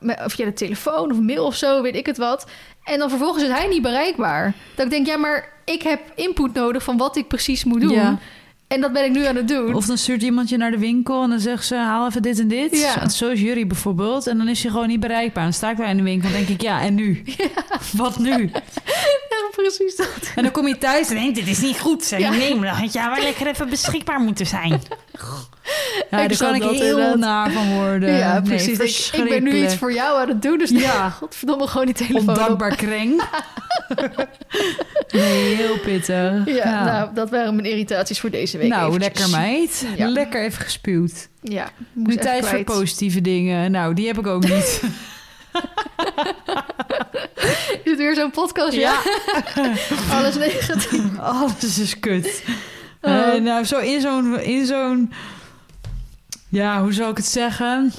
met- 0.00 0.22
via 0.26 0.44
de 0.44 0.52
telefoon 0.52 1.10
of 1.10 1.20
mail 1.20 1.44
of 1.44 1.54
zo, 1.54 1.82
weet 1.82 1.96
ik 1.96 2.06
het 2.06 2.16
wat. 2.16 2.46
En 2.84 2.98
dan 2.98 3.08
vervolgens 3.10 3.42
is 3.44 3.50
hij 3.50 3.66
niet 3.68 3.82
bereikbaar. 3.82 4.54
Dat 4.74 4.84
ik 4.84 4.90
denk, 4.90 5.06
ja, 5.06 5.16
maar 5.16 5.52
ik 5.64 5.82
heb 5.82 6.00
input 6.14 6.52
nodig 6.52 6.82
van 6.82 6.96
wat 6.96 7.16
ik 7.16 7.28
precies 7.28 7.64
moet 7.64 7.80
doen. 7.80 7.90
Ja. 7.90 8.18
En 8.68 8.80
dat 8.80 8.92
ben 8.92 9.04
ik 9.04 9.10
nu 9.10 9.24
aan 9.24 9.36
het 9.36 9.48
doen. 9.48 9.74
Of 9.74 9.86
dan 9.86 9.98
stuurt 9.98 10.22
iemand 10.22 10.48
je 10.48 10.56
naar 10.56 10.70
de 10.70 10.78
winkel 10.78 11.22
en 11.22 11.30
dan 11.30 11.40
zegt 11.40 11.66
ze: 11.66 11.74
haal 11.74 12.06
even 12.06 12.22
dit 12.22 12.38
en 12.38 12.48
dit. 12.48 12.78
Ja. 12.80 13.08
Zoals 13.08 13.40
jullie 13.40 13.66
bijvoorbeeld. 13.66 14.26
En 14.26 14.38
dan 14.38 14.48
is 14.48 14.62
je 14.62 14.70
gewoon 14.70 14.88
niet 14.88 15.00
bereikbaar. 15.00 15.42
Dan 15.42 15.52
sta 15.52 15.70
ik 15.70 15.76
daar 15.76 15.88
in 15.88 15.96
de 15.96 16.02
winkel 16.02 16.28
en 16.28 16.34
denk 16.34 16.48
ik: 16.48 16.62
ja, 16.62 16.80
en 16.80 16.94
nu? 16.94 17.22
Wat 17.92 18.18
nu? 18.18 18.50
Ja, 19.28 19.62
precies 19.62 19.96
dat. 19.96 20.32
En 20.36 20.42
dan 20.42 20.52
kom 20.52 20.66
je 20.68 20.78
thuis 20.78 21.08
en 21.08 21.14
denk 21.14 21.34
dit 21.34 21.46
is 21.46 21.60
niet 21.60 21.80
goed. 21.80 22.04
Zeg. 22.04 22.18
Ja. 22.18 22.30
Nee, 22.30 22.54
maar 22.54 22.68
dan 22.68 22.76
had 22.76 22.92
je 22.92 23.10
wel 23.14 23.22
lekker 23.22 23.46
even 23.46 23.68
beschikbaar 23.68 24.20
moeten 24.20 24.46
zijn. 24.46 24.80
Ja, 26.10 26.20
Ik 26.22 26.28
daar 26.28 26.38
kan 26.38 26.54
ik 26.54 26.78
heel 26.78 27.16
naar 27.16 27.50
van 27.50 27.74
worden. 27.74 28.16
ja, 28.18 28.40
precies. 28.40 29.10
ik, 29.12 29.20
ik 29.20 29.28
ben 29.28 29.42
nu 29.42 29.64
iets 29.64 29.74
voor 29.74 29.92
jou 29.92 30.20
aan 30.20 30.28
het 30.28 30.42
doen. 30.42 30.58
Dus 30.58 30.70
Ja. 30.70 31.10
godverdomme 31.20 31.66
gewoon 31.66 31.86
die 31.86 31.94
telefoon 31.94 32.22
op. 32.22 32.28
Ondankbaar 32.28 32.76
kreng. 32.76 33.22
nee, 35.12 35.54
heel 35.54 35.78
pittig. 35.78 36.46
Ja, 36.46 36.84
nou, 36.84 37.14
dat 37.14 37.30
waren 37.30 37.54
mijn 37.54 37.66
irritaties 37.68 38.20
voor 38.20 38.30
deze 38.30 38.58
week. 38.58 38.68
nou, 38.68 38.88
eventjes. 38.96 39.18
lekker 39.18 39.40
meid. 39.40 39.86
Ja. 39.96 40.08
Lekker 40.08 40.42
even 40.44 40.64
gespuwd. 40.64 41.28
Ja, 41.42 41.68
moest 41.92 42.16
Nu 42.16 42.22
tijd 42.22 42.46
voor 42.46 42.64
positieve 42.64 43.20
dingen. 43.20 43.70
Nou, 43.70 43.94
die 43.94 44.06
heb 44.06 44.18
ik 44.18 44.26
ook 44.26 44.42
niet. 44.48 44.82
Is 47.84 47.90
het 47.90 47.98
weer 47.98 48.14
zo'n 48.14 48.30
podcast? 48.30 48.72
Ja. 48.72 48.98
Alles 50.10 50.36
negatief. 50.36 51.18
Alles 51.18 51.78
is 51.78 51.98
kut. 52.00 52.42
Oh. 53.00 53.34
Eh, 53.34 53.40
nou, 53.40 53.64
zo 53.64 53.78
in 53.78 54.00
zo'n... 54.00 54.40
In 54.40 54.66
zo'n 54.66 55.12
ja, 56.56 56.80
hoe 56.82 56.92
zou 56.92 57.10
ik 57.10 57.16
het 57.16 57.26
zeggen? 57.26 57.92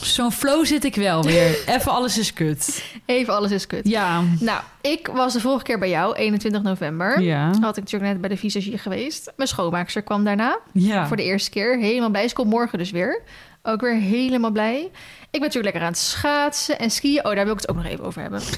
Zo'n 0.00 0.32
flow 0.32 0.64
zit 0.66 0.84
ik 0.84 0.94
wel 0.94 1.22
weer. 1.24 1.58
Even 1.76 1.92
alles 1.92 2.18
is 2.18 2.32
kut. 2.32 2.84
Even 3.06 3.34
alles 3.34 3.50
is 3.50 3.66
kut. 3.66 3.88
Ja. 3.88 4.22
Nou, 4.40 4.60
ik 4.80 5.06
was 5.12 5.32
de 5.32 5.40
vorige 5.40 5.64
keer 5.64 5.78
bij 5.78 5.88
jou, 5.88 6.14
21 6.16 6.62
november. 6.62 7.20
Ja. 7.20 7.44
Had 7.60 7.76
ik 7.76 7.82
natuurlijk 7.82 8.12
net 8.12 8.20
bij 8.20 8.30
de 8.30 8.36
visagie 8.36 8.78
geweest. 8.78 9.32
Mijn 9.36 9.48
schoonmaakster 9.48 10.02
kwam 10.02 10.24
daarna 10.24 10.58
Ja. 10.72 11.06
voor 11.06 11.16
de 11.16 11.22
eerste 11.24 11.50
keer. 11.50 11.78
Helemaal 11.78 12.10
blij. 12.10 12.28
Ze 12.28 12.34
komt 12.34 12.50
morgen 12.50 12.78
dus 12.78 12.90
weer. 12.90 13.22
Ook 13.62 13.80
weer 13.80 13.94
helemaal 13.96 14.50
blij. 14.50 14.78
Ik 14.80 14.90
ben 15.30 15.40
natuurlijk 15.40 15.64
lekker 15.64 15.82
aan 15.82 15.88
het 15.92 15.98
schaatsen 15.98 16.78
en 16.78 16.90
skiën. 16.90 17.24
Oh, 17.26 17.34
daar 17.34 17.44
wil 17.44 17.54
ik 17.54 17.60
het 17.60 17.68
ook 17.70 17.76
nog 17.76 17.86
even 17.86 18.04
over 18.04 18.20
hebben. 18.22 18.40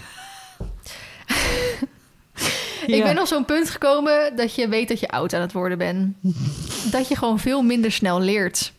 Ik 2.86 2.94
Ja. 2.94 3.02
ben 3.04 3.18
op 3.20 3.26
zo'n 3.26 3.44
punt 3.44 3.70
gekomen 3.70 4.36
dat 4.36 4.54
je 4.54 4.68
weet 4.68 4.88
dat 4.88 5.00
je 5.00 5.08
oud 5.08 5.34
aan 5.34 5.40
het 5.40 5.52
worden 5.52 5.78
bent. 5.78 6.16
dat 6.90 7.08
je 7.08 7.16
gewoon 7.16 7.38
veel 7.38 7.62
minder 7.62 7.92
snel 7.92 8.20
leert. 8.20 8.72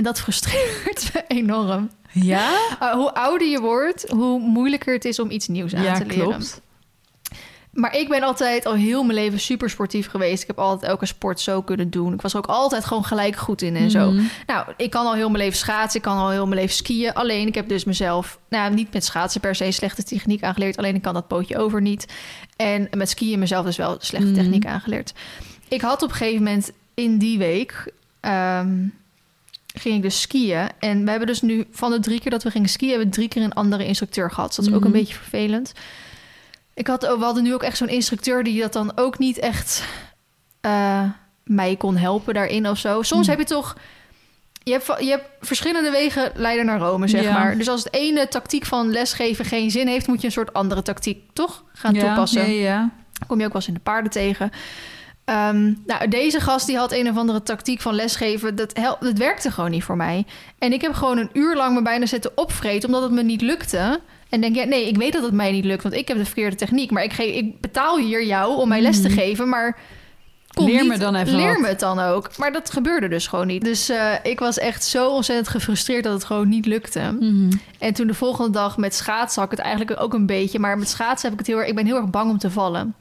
En 0.00 0.06
dat 0.06 0.20
frustreert 0.20 1.10
me 1.14 1.24
enorm. 1.40 1.90
Ja? 2.12 2.50
Uh, 2.82 2.92
hoe 2.92 3.14
ouder 3.14 3.48
je 3.48 3.60
wordt, 3.60 4.08
hoe 4.10 4.38
moeilijker 4.40 4.94
het 4.94 5.04
is 5.04 5.18
om 5.18 5.30
iets 5.30 5.48
nieuws 5.48 5.74
aan 5.74 5.82
Ja, 5.82 5.98
te 5.98 6.06
leren. 6.06 6.24
klopt. 6.28 6.60
Maar 7.72 7.96
ik 7.96 8.08
ben 8.08 8.22
altijd 8.22 8.66
al 8.66 8.74
heel 8.74 9.02
mijn 9.02 9.18
leven 9.18 9.40
super 9.40 9.70
sportief 9.70 10.08
geweest. 10.08 10.40
Ik 10.42 10.46
heb 10.46 10.58
altijd 10.58 10.90
elke 10.90 11.06
sport 11.06 11.40
zo 11.40 11.62
kunnen 11.62 11.90
doen. 11.90 12.12
Ik 12.14 12.22
was 12.22 12.32
er 12.32 12.38
ook 12.38 12.46
altijd 12.46 12.84
gewoon 12.84 13.04
gelijk 13.04 13.36
goed 13.36 13.62
in 13.62 13.76
en 13.76 13.90
zo. 13.90 14.10
Mhm. 14.10 14.22
Nou, 14.46 14.66
ik 14.76 14.90
kan 14.90 15.06
al 15.06 15.14
heel 15.14 15.28
mijn 15.30 15.42
leven 15.42 15.58
schaatsen. 15.58 15.96
Ik 16.00 16.06
kan 16.06 16.16
al 16.16 16.30
heel 16.30 16.46
mijn 16.46 16.60
leven 16.60 16.76
skiën. 16.76 17.12
Alleen 17.14 17.46
ik 17.46 17.54
heb 17.54 17.68
dus 17.68 17.84
mezelf, 17.84 18.38
nou 18.48 18.74
niet 18.74 18.92
met 18.92 19.04
schaatsen 19.04 19.40
per 19.40 19.54
se 19.54 19.70
slechte 19.70 20.02
techniek 20.02 20.42
aangeleerd. 20.42 20.76
Alleen 20.76 20.94
ik 20.94 21.02
kan 21.02 21.14
dat 21.14 21.28
pootje 21.28 21.58
over 21.58 21.80
niet. 21.80 22.06
En 22.56 22.88
met 22.96 23.08
skiën 23.10 23.38
mezelf 23.38 23.64
dus 23.64 23.76
wel 23.76 23.96
slechte 24.00 24.26
Mhm. 24.30 24.34
techniek 24.40 24.66
aangeleerd. 24.66 25.12
Ik 25.68 25.80
had 25.80 26.02
op 26.02 26.08
een 26.10 26.14
gegeven 26.16 26.42
moment 26.42 26.70
in 26.94 27.18
die 27.18 27.38
week... 27.38 27.92
ehm, 28.20 28.76
ging 29.74 29.96
ik 29.96 30.02
dus 30.02 30.20
skiën. 30.20 30.68
En 30.78 31.04
we 31.04 31.10
hebben 31.10 31.28
dus 31.28 31.40
nu 31.42 31.66
van 31.70 31.90
de 31.90 32.00
drie 32.00 32.20
keer 32.20 32.30
dat 32.30 32.42
we 32.42 32.50
gingen 32.50 32.68
skiën... 32.68 32.88
hebben 32.90 33.08
we 33.08 33.14
drie 33.14 33.28
keer 33.28 33.42
een 33.42 33.52
andere 33.52 33.86
instructeur 33.86 34.30
gehad. 34.30 34.46
Dus 34.48 34.56
dat 34.56 34.66
is 34.66 34.72
ook 34.72 34.78
Mhm. 34.78 34.86
een 34.86 34.98
beetje 35.00 35.14
vervelend. 35.14 35.72
Ik 36.74 36.86
had, 36.86 37.02
we 37.02 37.24
hadden 37.24 37.42
nu 37.42 37.54
ook 37.54 37.62
echt 37.62 37.76
zo'n 37.76 37.88
instructeur... 37.88 38.42
die 38.44 38.60
dat 38.60 38.72
dan 38.72 38.92
ook 38.96 39.18
niet 39.18 39.38
echt 39.38 39.84
eh, 40.60 41.02
mij 41.44 41.76
kon 41.76 41.96
helpen 41.96 42.34
daarin 42.34 42.68
of 42.68 42.78
zo. 42.78 43.02
Soms 43.02 43.26
Mhm. 43.26 43.30
heb 43.30 43.48
je 43.48 43.54
toch... 43.54 43.76
Je 44.62 44.72
hebt, 44.72 44.86
je 44.98 45.10
hebt 45.10 45.28
verschillende 45.40 45.90
wegen 45.90 46.32
leiden 46.34 46.66
naar 46.66 46.78
Rome, 46.78 47.08
zeg 47.08 47.22
Ja. 47.22 47.32
maar. 47.32 47.56
Dus 47.58 47.68
als 47.68 47.84
het 47.84 47.94
ene 47.94 48.28
tactiek 48.28 48.64
van 48.66 48.90
lesgeven 48.90 49.44
geen 49.44 49.70
zin 49.70 49.86
heeft... 49.86 50.06
moet 50.06 50.20
je 50.20 50.26
een 50.26 50.32
soort 50.32 50.52
andere 50.52 50.82
tactiek 50.82 51.22
toch 51.32 51.64
gaan 51.72 51.94
ja, 51.94 52.00
toepassen 52.06 52.50
Ja, 52.52 52.62
ja. 52.70 52.90
kom 53.26 53.38
je 53.38 53.44
ook 53.46 53.52
wel 53.52 53.60
eens 53.60 53.68
in 53.70 53.74
de 53.74 53.80
paarden 53.80 54.10
tegen. 54.10 54.50
Ehm, 55.30 55.72
nou, 55.86 56.08
deze 56.08 56.40
gast 56.40 56.66
die 56.66 56.76
had 56.76 56.92
een 56.92 57.08
of 57.10 57.16
andere 57.16 57.42
tactiek 57.42 57.80
van 57.80 57.94
lesgeven. 57.94 58.56
Dat, 58.56 58.76
hel- 58.76 58.96
dat 59.00 59.18
werkte 59.18 59.50
gewoon 59.50 59.70
niet 59.70 59.84
voor 59.84 59.96
mij. 59.96 60.24
En 60.58 60.72
ik 60.72 60.80
heb 60.80 60.92
gewoon 60.92 61.18
een 61.18 61.30
uur 61.32 61.56
lang 61.56 61.74
me 61.74 61.82
bijna 61.82 62.06
zitten 62.06 62.30
opvreten... 62.34 62.88
omdat 62.88 63.02
het 63.02 63.12
me 63.12 63.22
niet 63.22 63.40
lukte. 63.40 64.00
En 64.28 64.40
denk, 64.40 64.54
ja, 64.56 64.64
nee, 64.64 64.88
ik 64.88 64.96
weet 64.96 65.12
dat 65.12 65.22
het 65.22 65.32
mij 65.32 65.52
niet 65.52 65.64
lukt... 65.64 65.82
want 65.82 65.94
ik 65.94 66.08
heb 66.08 66.16
de 66.16 66.24
verkeerde 66.24 66.56
techniek. 66.56 66.90
Maar 66.90 67.02
ik, 67.02 67.12
ge- 67.12 67.36
ik 67.36 67.60
betaal 67.60 67.98
hier 67.98 68.24
jou 68.24 68.56
om 68.56 68.68
mij 68.68 68.80
les 68.80 69.00
te 69.02 69.08
Mhm. 69.08 69.16
geven... 69.18 69.48
maar 69.48 69.78
Leer 70.54 70.80
niet, 70.80 70.88
me 70.88 70.98
dan 70.98 71.14
even 71.14 71.34
Leer 71.36 71.52
wat. 71.52 71.60
me 71.60 71.66
het 71.68 71.80
dan 71.80 71.98
ook. 71.98 72.36
Maar 72.36 72.52
dat 72.52 72.70
gebeurde 72.70 73.08
dus 73.08 73.26
gewoon 73.26 73.46
niet. 73.46 73.64
Dus 73.64 73.88
eh, 73.88 74.12
ik 74.22 74.38
was 74.38 74.58
echt 74.58 74.84
zo 74.84 75.10
ontzettend 75.10 75.48
gefrustreerd 75.48 76.04
dat 76.04 76.12
het 76.12 76.24
gewoon 76.24 76.48
niet 76.48 76.66
lukte. 76.66 77.00
Mhm. 77.20 77.50
En 77.78 77.94
toen 77.94 78.06
de 78.06 78.14
volgende 78.14 78.50
dag 78.50 78.76
met 78.76 78.94
schaatsen 78.94 79.42
had 79.42 79.52
ik 79.52 79.58
het 79.58 79.66
eigenlijk 79.66 80.00
ook 80.00 80.14
een 80.14 80.26
beetje. 80.26 80.58
Maar 80.58 80.78
met 80.78 80.88
schaatsen 80.88 81.30
heb 81.30 81.32
ik 81.32 81.46
het 81.46 81.54
heel 81.54 81.58
erg... 81.58 81.68
Ik 81.68 81.74
ben 81.74 81.86
heel 81.86 81.96
erg 81.96 82.10
bang 82.10 82.30
om 82.30 82.38
te 82.38 82.50
vallen. 82.50 82.94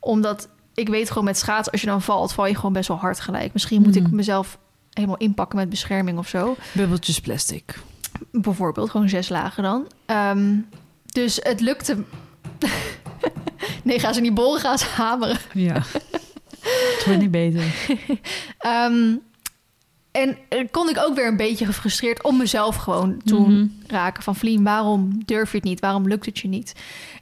Omdat 0.00 0.48
ik 0.80 0.88
weet 0.88 1.08
gewoon 1.08 1.24
met 1.24 1.38
schaatsen... 1.38 1.72
als 1.72 1.80
je 1.80 1.86
dan 1.86 2.02
valt, 2.02 2.32
val 2.32 2.46
je 2.46 2.54
gewoon 2.54 2.72
best 2.72 2.88
wel 2.88 2.96
hard 2.96 3.20
gelijk. 3.20 3.52
Misschien 3.52 3.82
moet 3.82 3.96
ik 3.96 4.02
Mhm. 4.02 4.14
mezelf 4.14 4.58
helemaal 4.92 5.16
inpakken 5.16 5.58
met 5.58 5.68
bescherming 5.68 6.18
of 6.18 6.28
zo. 6.28 6.56
Bubbeltjes 6.72 7.20
plastic. 7.20 7.78
Bijvoorbeeld, 8.32 8.90
gewoon 8.90 9.08
zes 9.08 9.28
lagen 9.28 9.62
dan. 9.62 9.86
Ehm, 10.06 10.54
dus 11.06 11.38
het 11.42 11.60
lukte... 11.60 11.96
nee, 13.82 13.98
ga 13.98 14.12
ze 14.12 14.20
niet 14.20 14.34
bollen, 14.34 14.60
ga 14.60 14.76
ze 14.76 14.86
hameren. 14.86 15.38
Ja. 15.52 15.82
het 16.60 17.02
wordt 17.04 17.20
niet 17.20 17.30
beter. 17.30 17.64
Ehm, 18.58 19.14
en 20.10 20.36
kon 20.70 20.88
ik 20.88 20.98
ook 20.98 21.14
weer 21.14 21.26
een 21.26 21.36
beetje 21.36 21.64
gefrustreerd 21.66 22.22
om 22.22 22.36
mezelf 22.36 22.76
gewoon 22.76 23.20
toen 23.24 23.52
Mhm. 23.52 23.66
raken. 23.86 24.22
Van 24.22 24.36
Vlien, 24.36 24.62
waarom 24.64 25.22
durf 25.24 25.50
je 25.50 25.56
het 25.56 25.66
niet? 25.66 25.80
Waarom 25.80 26.08
lukt 26.08 26.26
het 26.26 26.38
je 26.38 26.48
niet? 26.48 26.72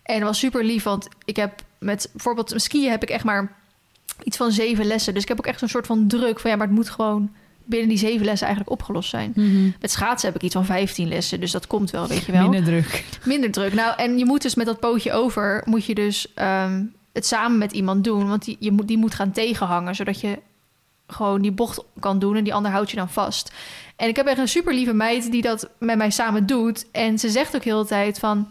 En 0.02 0.18
dat 0.18 0.28
was 0.28 0.38
super 0.38 0.64
lief, 0.64 0.82
want 0.82 1.08
ik 1.24 1.36
heb 1.36 1.62
met 1.78 2.08
bijvoorbeeld 2.12 2.52
skiën 2.56 2.90
heb 2.90 3.02
ik 3.02 3.10
echt 3.10 3.24
maar 3.24 3.56
iets 4.22 4.36
van 4.36 4.52
zeven 4.52 4.86
lessen. 4.86 5.14
Dus 5.14 5.22
ik 5.22 5.28
heb 5.28 5.38
ook 5.38 5.46
echt 5.46 5.62
een 5.62 5.68
soort 5.68 5.86
van 5.86 6.08
druk 6.08 6.40
van 6.40 6.50
ja, 6.50 6.56
maar 6.56 6.66
het 6.66 6.76
moet 6.76 6.90
gewoon 6.90 7.30
binnen 7.64 7.88
die 7.88 7.98
zeven 7.98 8.24
lessen 8.24 8.46
eigenlijk 8.46 8.80
opgelost 8.80 9.10
zijn. 9.10 9.32
Mhm. 9.34 9.70
Met 9.80 9.90
schaatsen 9.90 10.28
heb 10.28 10.36
ik 10.36 10.42
iets 10.42 10.54
van 10.54 10.64
15 10.64 11.08
lessen, 11.08 11.40
dus 11.40 11.50
dat 11.50 11.66
komt 11.66 11.90
wel, 11.90 12.06
weet 12.06 12.24
je 12.24 12.32
wel. 12.32 12.48
Minder 12.48 12.64
druk. 12.64 13.04
Minder 13.24 13.50
druk. 13.50 13.74
Nou, 13.74 13.96
en 13.96 14.18
je 14.18 14.24
moet 14.24 14.42
dus 14.42 14.54
met 14.54 14.66
dat 14.66 14.80
pootje 14.80 15.12
over, 15.12 15.62
moet 15.64 15.84
je 15.84 15.94
dus 15.94 16.34
ehm, 16.34 16.82
het 17.12 17.26
samen 17.26 17.58
met 17.58 17.72
iemand 17.72 18.04
doen. 18.04 18.28
Want 18.28 18.44
die, 18.44 18.56
je 18.60 18.72
moet, 18.72 18.88
die 18.88 18.98
moet 18.98 19.14
gaan 19.14 19.32
tegenhangen, 19.32 19.94
zodat 19.94 20.20
je 20.20 20.38
gewoon 21.06 21.42
die 21.42 21.52
bocht 21.52 21.84
kan 22.00 22.18
doen 22.18 22.36
en 22.36 22.44
die 22.44 22.54
ander 22.54 22.70
houdt 22.70 22.90
je 22.90 22.96
dan 22.96 23.10
vast. 23.10 23.52
En 23.96 24.08
ik 24.08 24.16
heb 24.16 24.26
echt 24.26 24.38
een 24.38 24.48
super 24.48 24.74
lieve 24.74 24.92
meid 24.92 25.30
die 25.30 25.42
dat 25.42 25.68
met 25.78 25.96
mij 25.96 26.10
samen 26.10 26.46
doet. 26.46 26.86
En 26.92 27.18
ze 27.18 27.28
zegt 27.28 27.56
ook 27.56 27.64
heel 27.64 27.82
de 27.82 27.88
tijd 27.88 28.18
van, 28.18 28.48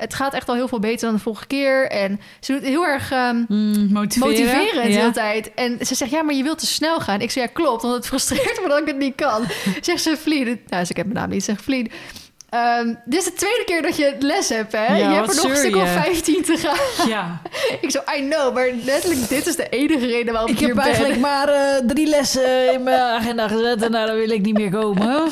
het 0.00 0.14
gaat 0.14 0.34
echt 0.34 0.48
al 0.48 0.54
heel 0.54 0.68
veel 0.68 0.78
beter 0.78 1.06
dan 1.06 1.14
de 1.16 1.22
vorige 1.22 1.46
keer. 1.46 1.86
En 1.90 2.20
ze 2.40 2.52
doet 2.52 2.62
heel 2.62 2.86
erg 2.86 3.10
Mm, 3.10 3.88
motiveren. 3.92 4.28
motiverend 4.28 4.82
de 4.82 4.90
Ja. 4.92 4.98
hele 4.98 5.10
tijd. 5.10 5.54
En 5.54 5.78
ze 5.86 5.94
zegt, 5.94 6.10
ja, 6.10 6.22
maar 6.22 6.34
je 6.34 6.42
wilt 6.42 6.58
te 6.58 6.66
snel 6.66 7.00
gaan. 7.00 7.20
Ik 7.20 7.30
zeg, 7.30 7.44
ja, 7.44 7.50
klopt, 7.52 7.82
want 7.82 7.94
het 7.94 8.06
frustreert 8.06 8.60
me 8.62 8.68
dat 8.72 8.78
ik 8.80 8.86
het 8.86 8.98
niet 8.98 9.14
kan. 9.14 9.44
zegt 9.80 10.02
ze, 10.02 10.16
Vlien, 10.16 10.60
nou, 10.66 10.84
ik 10.88 10.96
heb 10.96 11.06
mijn 11.06 11.18
naam 11.18 11.28
niet, 11.30 11.44
zegt 11.44 11.62
Vlien. 11.62 11.90
ehm, 12.50 12.94
dit 13.04 13.18
is 13.18 13.24
de 13.24 13.32
tweede 13.32 13.62
keer 13.66 13.82
dat 13.82 13.96
je 13.96 14.14
les 14.18 14.48
hebt, 14.48 14.72
hè? 14.72 14.86
Ja, 14.86 14.94
je 15.08 15.14
hebt 15.14 15.28
er 15.30 15.36
nog 15.36 15.44
een 15.50 15.56
stuk 15.56 15.76
of 15.76 15.82
je? 15.82 15.88
15 15.88 16.42
te 16.42 16.56
gaan. 16.56 17.08
Ja. 17.08 17.40
ik 17.80 17.90
zo, 17.90 17.98
I 18.18 18.28
know, 18.28 18.54
maar 18.54 18.68
letterlijk, 18.84 19.28
dit 19.28 19.46
is 19.46 19.56
de 19.56 19.68
enige 19.68 20.06
reden 20.06 20.32
waarom 20.32 20.50
ik, 20.50 20.60
Ik 20.60 20.66
heb 20.66 20.76
hier 20.76 20.84
eigenlijk 20.84 21.12
ben. 21.12 21.20
maar 21.20 21.48
eh, 21.48 21.86
drie 21.86 22.06
lessen 22.06 22.72
in 22.72 22.82
mijn 22.82 23.00
agenda 23.00 23.48
gezet 23.48 23.82
en 23.82 23.90
nou, 23.90 24.06
dan 24.06 24.16
wil 24.16 24.30
ik 24.30 24.42
niet 24.42 24.56
meer 24.58 24.70
komen. 24.70 25.28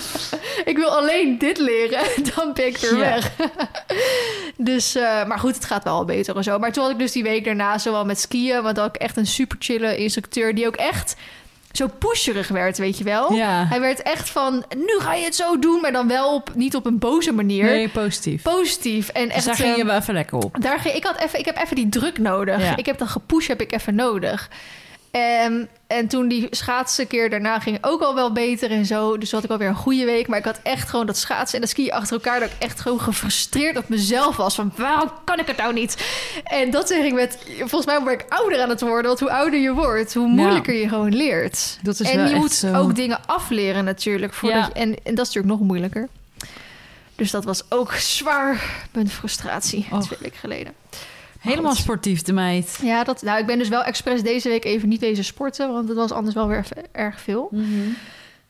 Ik 0.64 0.76
wil 0.76 0.88
alleen 0.96 1.38
dit 1.38 1.58
leren, 1.58 2.00
dan 2.34 2.52
ben 2.52 2.66
ik 2.66 2.76
weer 2.76 2.92
Ja. 2.98 2.98
weg. 2.98 3.30
Dus, 4.60 4.94
eh, 4.94 5.24
maar 5.24 5.38
goed, 5.38 5.54
het 5.54 5.64
gaat 5.64 5.84
wel 5.84 5.94
al 5.94 6.04
beter 6.04 6.36
en 6.36 6.42
zo. 6.42 6.58
Maar 6.58 6.72
toen 6.72 6.82
had 6.82 6.92
ik 6.92 6.98
dus 6.98 7.12
die 7.12 7.22
week 7.22 7.44
daarna 7.44 7.78
zowel 7.78 8.04
met 8.04 8.20
skiën... 8.20 8.62
want 8.62 8.76
had 8.76 8.94
ik 8.94 9.00
echt 9.00 9.16
een 9.16 9.26
super 9.26 9.56
chille 9.60 9.96
instructeur... 9.96 10.54
die 10.54 10.66
ook 10.66 10.76
echt 10.76 11.16
zo 11.72 11.86
pusherig 11.98 12.48
werd, 12.48 12.78
weet 12.78 12.98
je 12.98 13.04
wel. 13.04 13.32
Ja. 13.32 13.66
Hij 13.66 13.80
werd 13.80 14.02
echt 14.02 14.30
van, 14.30 14.64
nu 14.76 14.98
ga 14.98 15.14
je 15.14 15.24
het 15.24 15.34
zo 15.34 15.58
doen... 15.58 15.80
maar 15.80 15.92
dan 15.92 16.08
wel 16.08 16.34
op, 16.34 16.50
niet 16.54 16.76
op 16.76 16.86
een 16.86 16.98
boze 16.98 17.32
manier. 17.32 17.64
Nee, 17.64 17.88
positief. 17.88 18.42
Positief. 18.42 19.08
En 19.08 19.24
Dus 19.24 19.34
echt, 19.34 19.46
daar 19.46 19.54
ging 19.54 19.74
je 19.74 19.76
ehm, 19.76 19.86
wel 19.86 19.96
even 19.96 20.14
lekker 20.14 20.38
op. 20.38 20.56
daar 20.60 20.78
ging, 20.78 20.94
ik, 20.94 21.04
had 21.04 21.18
even, 21.20 21.38
ik 21.38 21.44
heb 21.44 21.58
even 21.58 21.76
die 21.76 21.88
druk 21.88 22.18
nodig. 22.18 22.62
Ja. 22.62 22.76
Ik 22.76 22.86
heb 22.86 22.98
dat 22.98 23.08
gepusht, 23.08 23.48
heb 23.48 23.60
ik 23.60 23.72
even 23.72 23.94
nodig. 23.94 24.48
En, 25.10 25.68
en 25.86 26.08
toen 26.08 26.28
die 26.28 26.46
schaatsen 26.50 27.06
keer 27.06 27.30
daarna 27.30 27.58
ging 27.58 27.78
ook 27.80 28.02
al 28.02 28.14
wel 28.14 28.32
beter 28.32 28.70
en 28.70 28.86
zo. 28.86 29.18
Dus 29.18 29.32
had 29.32 29.44
ik 29.44 29.50
alweer 29.50 29.68
een 29.68 29.74
goede 29.74 30.04
week. 30.04 30.28
Maar 30.28 30.38
ik 30.38 30.44
had 30.44 30.60
echt 30.62 30.88
gewoon 30.88 31.06
dat 31.06 31.16
schaatsen 31.16 31.54
en 31.54 31.60
dat 31.60 31.70
skiën 31.70 31.92
achter 31.92 32.12
elkaar... 32.12 32.40
dat 32.40 32.50
ik 32.50 32.56
echt 32.58 32.80
gewoon 32.80 33.00
gefrustreerd 33.00 33.76
op 33.76 33.88
mezelf 33.88 34.36
was. 34.36 34.54
Van 34.54 34.72
waarom 34.76 35.10
kan 35.24 35.38
ik 35.38 35.46
het 35.46 35.56
nou 35.56 35.72
niet? 35.72 36.06
En 36.44 36.70
dat 36.70 36.88
zeg 36.88 37.04
ik 37.04 37.12
met... 37.12 37.38
Volgens 37.58 37.86
mij 37.86 38.00
word 38.00 38.20
ik 38.20 38.26
ouder 38.28 38.60
aan 38.60 38.68
het 38.68 38.80
worden. 38.80 39.06
Want 39.06 39.20
hoe 39.20 39.30
ouder 39.30 39.60
je 39.60 39.72
wordt, 39.72 40.14
hoe 40.14 40.28
moeilijker 40.28 40.74
je 40.74 40.88
gewoon 40.88 41.14
leert. 41.16 41.78
Dat 41.82 42.00
is 42.00 42.10
en 42.10 42.16
wel 42.16 42.28
je 42.28 42.34
moet 42.34 42.52
zo. 42.52 42.74
ook 42.74 42.94
dingen 42.94 43.18
afleren 43.26 43.84
natuurlijk. 43.84 44.34
Voordat 44.34 44.60
Ja. 44.60 44.70
je, 44.74 44.80
en, 44.80 44.88
en 44.88 45.14
dat 45.14 45.26
is 45.26 45.34
natuurlijk 45.34 45.46
nog 45.46 45.60
moeilijker. 45.60 46.08
Dus 47.14 47.30
dat 47.30 47.44
was 47.44 47.62
ook 47.68 47.92
zwaar 47.92 48.86
mijn 48.92 49.08
frustratie 49.08 49.86
Och. 49.90 50.04
twee 50.04 50.18
weken 50.20 50.38
geleden. 50.38 50.72
Helemaal 51.38 51.70
Goed. 51.70 51.80
sportief, 51.80 52.22
de 52.22 52.32
meid. 52.32 52.78
Ja, 52.82 53.04
dat, 53.04 53.22
nou, 53.22 53.38
ik 53.40 53.46
ben 53.46 53.58
dus 53.58 53.68
wel 53.68 53.82
expres 53.84 54.22
deze 54.22 54.48
week 54.48 54.64
even 54.64 54.88
niet 54.88 55.00
deze 55.00 55.22
sporten, 55.22 55.72
want 55.72 55.88
het 55.88 55.96
was 55.96 56.12
anders 56.12 56.34
wel 56.34 56.48
weer 56.48 56.66
erg 56.92 57.20
veel. 57.20 57.50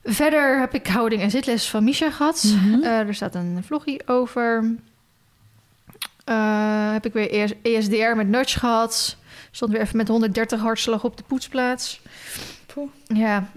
Verder 0.05 0.59
heb 0.61 0.75
ik 0.75 0.87
houding 0.87 1.23
en 1.23 1.31
zitles 1.31 1.69
van 1.71 1.85
Misha 1.85 2.11
gehad. 2.11 2.55
Mhm. 2.57 2.83
Eh, 2.83 2.99
er 2.99 3.15
staat 3.15 3.35
een 3.35 3.63
vloggie 3.65 4.09
over. 4.09 4.75
Eh, 6.25 6.93
heb 6.93 7.07
ik 7.07 7.13
weer 7.13 7.33
ES 7.33 7.53
ESDR 7.63 8.17
met 8.17 8.29
nudge 8.29 8.59
gehad. 8.59 9.17
Stond 9.51 9.73
weer 9.73 9.81
even 9.81 9.97
met 9.97 10.09
130 10.09 10.61
hartslag 10.61 11.05
op 11.05 11.17
de 11.17 11.23
poetsplaats. 11.27 12.01
Poeh. 12.67 12.91
Ja. 13.07 13.51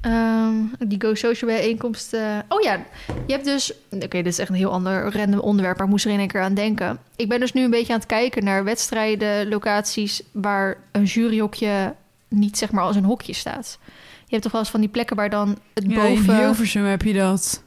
Ehm, 0.00 0.54
die 0.78 1.00
Go 1.00 1.14
Social 1.14 1.50
bijeenkomst. 1.50 2.12
eh, 2.12 2.38
oh 2.48 2.60
ja, 2.60 2.84
je 3.26 3.32
hebt 3.32 3.44
dus... 3.44 3.72
Oké, 3.90 4.08
dit 4.08 4.26
is 4.26 4.38
echt 4.38 4.48
een 4.48 4.54
heel 4.54 4.72
ander 4.72 5.16
random 5.16 5.40
onderwerp, 5.40 5.76
maar 5.76 5.86
ik 5.86 5.92
moest 5.92 6.04
er 6.04 6.10
in 6.10 6.18
één 6.18 6.28
keer 6.28 6.40
aan 6.40 6.54
denken. 6.54 6.98
Ik 7.16 7.28
ben 7.28 7.40
dus 7.40 7.52
nu 7.52 7.62
een 7.62 7.70
beetje 7.70 7.92
aan 7.92 7.98
het 7.98 8.08
kijken 8.08 8.44
naar 8.44 8.64
wedstrijden, 8.64 9.48
locaties... 9.48 10.22
waar 10.32 10.76
een 10.92 11.04
juryhokje 11.04 11.94
niet 12.28 12.58
zeg 12.58 12.70
maar 12.70 12.84
als 12.84 12.96
een 12.96 13.04
hokje 13.04 13.32
staat. 13.32 13.78
Je 14.24 14.30
hebt 14.34 14.42
toch 14.42 14.52
wel 14.52 14.60
eens 14.60 14.70
van 14.70 14.80
die 14.80 14.88
plekken 14.88 15.16
waar 15.16 15.30
dan 15.30 15.58
het 15.74 15.84
Ja, 15.88 15.94
boven... 15.94 16.34
in 16.34 16.40
Hilversum 16.40 16.84
heb 16.84 17.02
je 17.02 17.12
dat. 17.12 17.62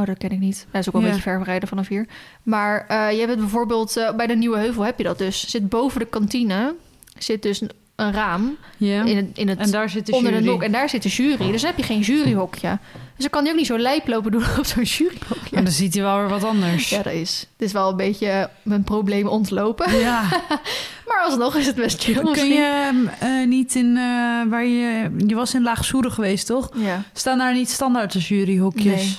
Oh, 0.00 0.06
dat 0.06 0.18
ken 0.18 0.30
ik 0.30 0.38
niet. 0.38 0.66
Dat 0.70 0.80
is 0.80 0.86
ook 0.86 0.92
wel 0.92 1.02
een 1.02 1.08
Ja. 1.08 1.14
beetje 1.14 1.30
ver 1.30 1.42
rijden 1.42 1.68
vanaf 1.68 1.88
hier. 1.88 2.06
Maar 2.42 2.84
eh, 2.88 3.12
je 3.12 3.26
hebt 3.26 3.38
bijvoorbeeld 3.38 3.96
eh, 3.96 4.14
bij 4.16 4.26
de 4.26 4.34
Nieuwe 4.36 4.58
Heuvel 4.58 4.84
heb 4.84 4.98
je 4.98 5.04
dat 5.04 5.18
dus. 5.18 5.48
Zit 5.50 5.68
boven 5.68 6.00
de 6.00 6.06
kantine 6.06 6.74
zit 7.18 7.42
dus 7.42 7.62
een, 7.96 8.12
raam 8.12 8.56
in 8.78 9.16
het, 9.16 9.26
in 9.34 9.48
het 9.48 9.58
en 9.58 9.70
daar 9.70 9.88
zit 9.90 10.06
de 10.06 10.12
onder 10.12 10.30
jury. 10.32 10.44
de 10.44 10.50
nok 10.50 10.62
en 10.62 10.72
daar 10.72 10.88
zit 10.88 11.02
de 11.02 11.08
jury. 11.08 11.50
Dus 11.50 11.60
dan 11.60 11.70
heb 11.70 11.78
je 11.78 11.84
geen 11.84 12.00
juryhokje. 12.00 12.78
Dus 12.92 13.00
dan 13.16 13.30
kan 13.30 13.44
je 13.44 13.50
ook 13.50 13.56
niet 13.56 13.66
zo 13.66 13.78
lijp 13.78 14.06
lopen 14.08 14.30
doen 14.30 14.42
op 14.58 14.66
zo'n 14.66 14.82
juryhokje. 14.82 15.56
En 15.56 15.64
dan 15.64 15.72
ziet 15.72 15.94
hij 15.94 16.02
wel 16.02 16.18
weer 16.18 16.28
wat 16.28 16.44
anders. 16.44 16.88
Ja, 16.88 17.02
dat 17.02 17.12
is. 17.12 17.46
Het 17.52 17.66
is 17.66 17.72
wel 17.72 17.90
een 17.90 17.96
beetje 17.96 18.50
mijn 18.62 18.84
probleem 18.84 19.26
ontlopen. 19.26 19.98
Ja. 19.98 20.22
Maar 21.06 21.22
alsnog 21.24 21.56
is 21.56 21.66
het 21.66 21.76
best 21.76 22.02
chill. 22.02 22.14
Kun 22.14 22.24
misschien. 22.24 22.52
je 22.52 23.08
eh, 23.18 23.46
niet 23.46 23.74
in... 23.74 23.96
eh, 23.96 24.50
waar 24.50 24.64
je... 24.64 25.10
Je 25.26 25.34
was 25.34 25.54
in 25.54 25.62
Laagsoeren 25.62 26.12
geweest, 26.12 26.46
toch? 26.46 26.70
Ja. 26.74 27.02
Staan 27.12 27.38
daar 27.38 27.54
niet 27.54 27.70
standaard 27.70 28.14
als 28.14 28.28
juryhokjes? 28.28 28.84
Nee. 28.84 29.16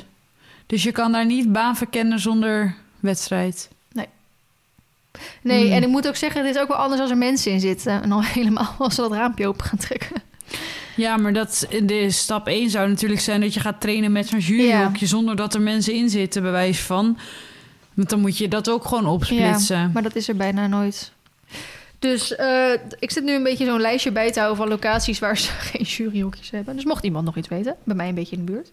Dus 0.66 0.84
je 0.84 0.92
kan 0.92 1.12
daar 1.12 1.26
niet 1.26 1.52
baan 1.52 1.76
verkennen 1.76 2.20
zonder 2.20 2.76
wedstrijd. 3.00 3.70
Nee, 5.42 5.64
Hmm. 5.64 5.74
en 5.74 5.82
ik 5.84 5.88
moet 5.88 6.08
ook 6.08 6.16
zeggen, 6.16 6.46
het 6.46 6.56
is 6.56 6.62
ook 6.62 6.68
wel 6.68 6.78
anders 6.78 7.02
als 7.02 7.10
er 7.10 7.18
mensen 7.18 7.52
in 7.52 7.60
zitten. 7.60 8.02
En 8.02 8.12
al 8.12 8.24
helemaal 8.38 8.76
als 8.78 8.96
ze 8.96 9.02
dat 9.02 9.12
raampje 9.12 9.48
open 9.48 9.66
gaan 9.66 9.78
trekken. 9.80 10.22
Ja, 10.96 11.18
maar 11.18 11.34
dat, 11.34 11.68
de 11.84 12.12
stap 12.12 12.48
1 12.48 12.70
zou 12.70 12.90
natuurlijk 12.90 13.22
zijn 13.22 13.42
dat 13.42 13.54
je 13.54 13.60
gaat 13.60 13.82
trainen 13.82 14.12
met 14.12 14.28
zo'n 14.28 14.40
juryhokje... 14.40 15.06
zonder 15.06 15.36
dat 15.36 15.54
er 15.54 15.62
mensen 15.62 15.94
in 15.94 16.10
zitten, 16.10 16.42
bij 16.42 16.52
wijze 16.52 16.84
van. 16.84 17.18
Want 17.94 18.10
dan 18.10 18.20
moet 18.20 18.38
je 18.38 18.48
dat 18.48 18.70
ook 18.70 18.86
gewoon 18.86 19.06
opsplitsen. 19.06 19.92
Maar 19.94 20.04
dat 20.04 20.16
is 20.16 20.28
er 20.28 20.36
bijna 20.36 20.68
nooit. 20.68 21.12
Dus 22.00 22.36
eh, 22.36 22.72
ik 23.00 23.12
zit 23.12 23.24
nu 23.24 23.34
een 23.34 23.44
beetje 23.44 23.66
zo'n 23.66 23.80
lijstje 23.82 24.12
bij 24.12 24.32
te 24.32 24.40
houden 24.40 24.58
van 24.62 24.70
locaties 24.70 25.20
waar 25.20 25.38
ze 25.38 25.52
geen 25.72 25.84
juryhokjes 25.84 26.52
hebben. 26.52 26.76
Dus 26.76 26.86
mocht 26.86 27.04
iemand 27.04 27.26
nog 27.26 27.38
iets 27.38 27.48
weten, 27.48 27.76
bij 27.84 27.96
mij 27.96 28.08
een 28.08 28.16
beetje 28.16 28.36
in 28.36 28.46
de 28.46 28.52
buurt. 28.52 28.72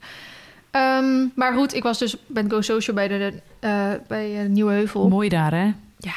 Ehm, 0.71 1.27
maar 1.35 1.53
goed, 1.55 1.75
ik 1.75 1.83
was 1.83 1.99
dus 1.99 2.17
bij 2.27 2.45
Go 2.49 2.61
Social 2.61 2.97
bij 2.97 3.09
de, 3.09 3.33
eh, 3.61 3.91
bij 4.09 4.41
eh, 4.43 4.49
Nieuwe 4.49 4.73
Heuvel. 4.73 5.09
Mooi 5.09 5.29
daar, 5.29 5.53
hè? 5.55 5.71
Ja, 6.01 6.15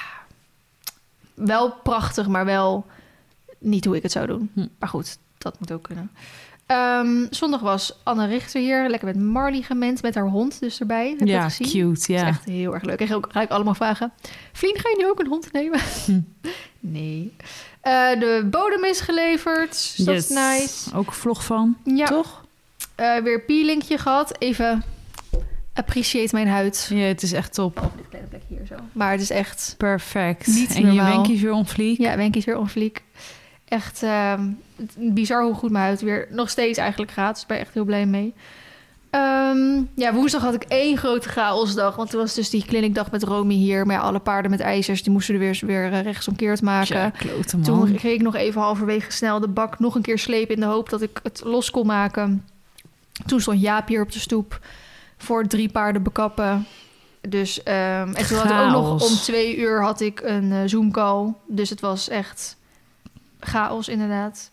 wel 1.34 1.72
prachtig, 1.72 2.28
maar 2.28 2.46
wel 2.46 2.86
niet 3.60 3.86
hoe 3.86 3.96
ik 3.96 4.04
het 4.04 4.12
zou 4.12 4.28
doen. 4.28 4.52
Hm. 4.54 4.68
Maar 4.80 4.90
goed, 4.90 5.18
dat 5.38 5.60
moet 5.60 5.72
ook 5.72 5.84
kunnen. 5.84 6.12
Ehm, 6.66 7.26
zondag 7.30 7.60
was 7.62 7.94
Anne 8.04 8.28
Richter 8.28 8.62
hier, 8.62 8.90
lekker 8.90 9.08
met 9.08 9.20
Marley 9.20 9.62
gemend, 9.62 10.02
met 10.02 10.16
haar 10.16 10.28
hond 10.28 10.60
dus 10.60 10.80
erbij. 10.80 11.16
Heb 11.20 11.28
ja, 11.28 11.42
dat 11.42 11.54
gezien? 11.54 11.68
cute. 11.68 11.88
Dat 11.88 11.98
is 11.98 12.06
Ja. 12.22 12.28
echt 12.28 12.46
heel 12.46 12.74
erg 12.74 12.84
leuk. 12.84 13.00
Ik 13.00 13.08
ga 13.08 13.14
ook 13.16 13.28
gelijk 13.32 13.50
allemaal 13.52 13.74
vragen. 13.76 14.12
Vlien, 14.54 14.76
ga 14.80 14.90
je 14.90 14.96
nu 14.98 15.08
ook 15.10 15.20
een 15.20 15.28
hond 15.28 15.52
nemen? 15.52 15.80
Hm. 16.06 16.20
Nee. 16.86 17.34
Eh, 17.82 18.20
de 18.20 18.48
bodem 18.52 18.84
is 18.84 19.00
geleverd. 19.02 19.70
Dus 19.72 19.96
dat 19.96 20.16
is 20.16 20.30
nice. 20.30 20.96
Ook 20.96 21.08
een 21.08 21.14
vlog 21.14 21.44
van, 21.46 21.78
Ja, 21.84 22.06
toch? 22.06 22.44
eh, 22.96 23.18
weer 23.18 23.42
peelingje 23.42 23.98
gehad. 23.98 24.40
Even 24.40 24.84
appreciate 25.74 26.36
mijn 26.36 26.48
huid. 26.48 26.90
Ja, 26.94 27.06
het 27.06 27.24
is 27.24 27.32
echt 27.32 27.54
top. 27.54 27.82
Op 27.82 27.92
dit 27.98 28.08
kleine 28.10 28.30
plekje 28.30 28.56
hier 28.56 28.66
zo. 28.66 28.76
Maar 28.92 29.12
het 29.12 29.22
is 29.22 29.30
echt... 29.30 29.76
Perfect. 29.78 30.48
Niet 30.48 30.76
en 30.76 30.94
je 30.94 31.04
wenkjes 31.04 31.42
weer 31.42 31.52
on 31.52 31.68
fleek. 31.68 31.98
Ja, 31.98 32.18
Wenkie 32.18 32.40
is 32.40 32.46
weer 32.46 32.58
on 32.58 32.70
fleek. 32.70 33.02
Echt 33.66 34.04
ehm, 34.04 34.50
bizar 34.96 35.44
hoe 35.44 35.54
goed 35.54 35.72
mijn 35.72 35.84
huid 35.86 36.02
weer 36.02 36.28
nog 36.30 36.50
steeds 36.50 36.78
eigenlijk 36.78 37.12
gaat. 37.12 37.34
Dus 37.34 37.42
ik 37.42 37.48
ben 37.48 37.60
echt 37.60 37.74
heel 37.74 37.86
blij 37.86 38.06
mee. 38.06 38.34
Ehm, 39.10 39.82
ja, 39.96 40.14
woensdag 40.14 40.42
had 40.42 40.54
ik 40.54 40.64
één 40.64 40.98
grote 40.98 41.30
chaosdag. 41.30 41.96
Want 41.96 42.10
toen 42.10 42.20
was 42.20 42.34
dus 42.34 42.50
die 42.50 42.66
clinicdag 42.66 43.12
met 43.12 43.24
Romy 43.24 43.54
hier. 43.54 43.86
Maar 43.86 43.96
ja, 43.96 44.02
alle 44.02 44.20
paarden 44.20 44.52
met 44.52 44.60
ijzers, 44.60 45.04
die 45.04 45.12
moesten 45.12 45.34
er 45.34 45.40
weer, 45.40 45.60
weer 45.66 45.92
eh, 45.92 46.02
rechtsomkeerd 46.02 46.62
maken. 46.62 46.98
Ja, 46.98 47.10
klote 47.10 47.58
man. 47.58 47.66
Toen 47.66 47.88
ging 47.88 48.14
ik 48.14 48.22
nog 48.22 48.36
even 48.36 48.62
halverwege 48.62 49.12
snel 49.12 49.40
de 49.40 49.48
bak 49.48 49.80
nog 49.80 49.96
een 49.96 50.02
keer 50.02 50.20
slepen... 50.20 50.56
in 50.56 50.60
de 50.60 50.66
hoop 50.66 50.90
dat 50.90 51.02
ik 51.02 51.20
het 51.24 51.42
los 51.44 51.72
kon 51.72 51.86
maken. 51.86 52.46
Toen 53.26 53.42
stond 53.42 53.62
Jaap 53.62 53.88
hier 53.88 54.02
op 54.02 54.12
de 54.12 54.20
stoep 54.20 54.60
voor 55.24 55.48
drie 55.48 55.70
paarden 55.70 56.04
bekappen. 56.04 56.68
Dus, 57.30 57.64
ehm, 57.64 58.14
en 58.14 58.28
toen 58.28 58.38
had 58.38 58.50
ik 58.50 58.60
ook 58.60 58.72
nog 58.72 58.88
Chaos. 58.88 59.10
om 59.12 59.16
twee 59.18 59.58
uur 59.58 59.84
had 59.84 60.02
ik 60.02 60.22
een 60.24 60.52
eh, 60.52 60.60
Zoom-call. 60.66 61.34
Dus 61.48 61.70
het 61.70 61.80
was 61.82 62.10
echt 62.10 62.58
chaos 63.40 63.88
inderdaad. 63.88 64.50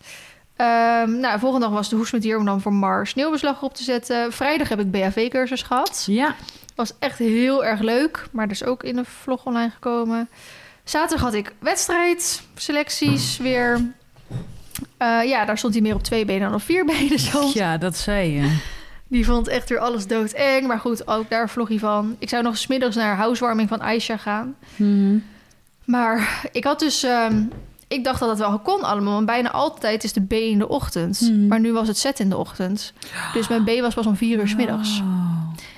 Ehm, 0.55 1.19
nou, 1.19 1.39
volgende 1.39 1.65
dag 1.65 1.75
was 1.75 1.89
de 1.89 1.95
hoes 1.95 2.11
met 2.11 2.23
hier 2.23 2.37
om 2.37 2.45
dan 2.45 2.61
voor 2.61 2.73
Mars 2.73 3.09
sneeuwbeslag 3.09 3.61
op 3.61 3.73
te 3.73 3.83
zetten. 3.83 4.33
Vrijdag 4.33 4.69
heb 4.69 4.79
ik 4.79 4.91
BHV-cursus 4.91 5.61
gehad. 5.61 6.03
Ja, 6.07 6.35
Was 6.75 6.93
echt 6.99 7.17
heel 7.17 7.65
erg 7.65 7.79
leuk, 7.79 8.27
maar 8.31 8.47
dus 8.47 8.63
ook 8.63 8.83
in 8.83 8.97
een 8.97 9.05
vlog 9.05 9.45
online 9.45 9.69
gekomen. 9.69 10.29
Zaterdag 10.83 11.25
had 11.25 11.33
ik 11.33 11.53
wedstrijd, 11.59 12.41
selecties 12.55 13.37
weer. 13.37 13.93
Eh, 14.97 15.23
ja, 15.23 15.45
daar 15.45 15.57
stond 15.57 15.73
hij 15.73 15.81
meer 15.81 15.95
op 15.95 16.03
twee 16.03 16.25
benen 16.25 16.41
dan 16.41 16.53
op 16.53 16.61
vier 16.61 16.85
benen. 16.85 17.19
Zo. 17.19 17.49
ja, 17.53 17.77
dat 17.77 17.97
zei 17.97 18.31
je. 18.31 18.57
Die 19.11 19.25
vond 19.25 19.47
echt 19.47 19.69
weer 19.69 19.79
alles 19.79 20.07
doodeng. 20.07 20.67
Maar 20.67 20.79
goed, 20.79 21.07
ook 21.07 21.29
daar 21.29 21.49
vlog 21.49 21.67
hij 21.67 21.79
van. 21.79 22.15
Ik 22.19 22.29
zou 22.29 22.43
nog 22.43 22.57
smiddags 22.57 22.95
naar 22.95 23.15
housewarming 23.15 23.69
van 23.69 23.81
Aisha 23.81 24.17
gaan. 24.17 24.55
Mhm. 24.75 25.17
Maar 25.85 26.41
ik 26.51 26.63
had 26.63 26.79
dus... 26.79 27.03
ehm, 27.03 27.43
ik 27.87 28.03
dacht 28.03 28.19
dat 28.19 28.29
het 28.29 28.37
wel 28.37 28.59
kon 28.59 28.81
allemaal. 28.83 29.13
Want 29.13 29.25
bijna 29.25 29.51
altijd 29.51 30.03
is 30.03 30.13
de 30.13 30.21
B 30.25 30.33
in 30.33 30.57
de 30.57 30.67
ochtend. 30.67 31.21
Mhm. 31.21 31.47
Maar 31.47 31.59
nu 31.59 31.73
was 31.73 31.87
het 31.87 31.97
Z 31.97 32.05
in 32.17 32.29
de 32.29 32.37
ochtend. 32.37 32.93
Dus 33.33 33.47
mijn 33.47 33.63
B 33.63 33.69
was 33.81 33.93
pas 33.93 34.05
om 34.05 34.15
vier 34.15 34.39
uur 34.39 34.47
's 34.47 34.55
middags. 34.55 34.99
Oh, 34.99 35.05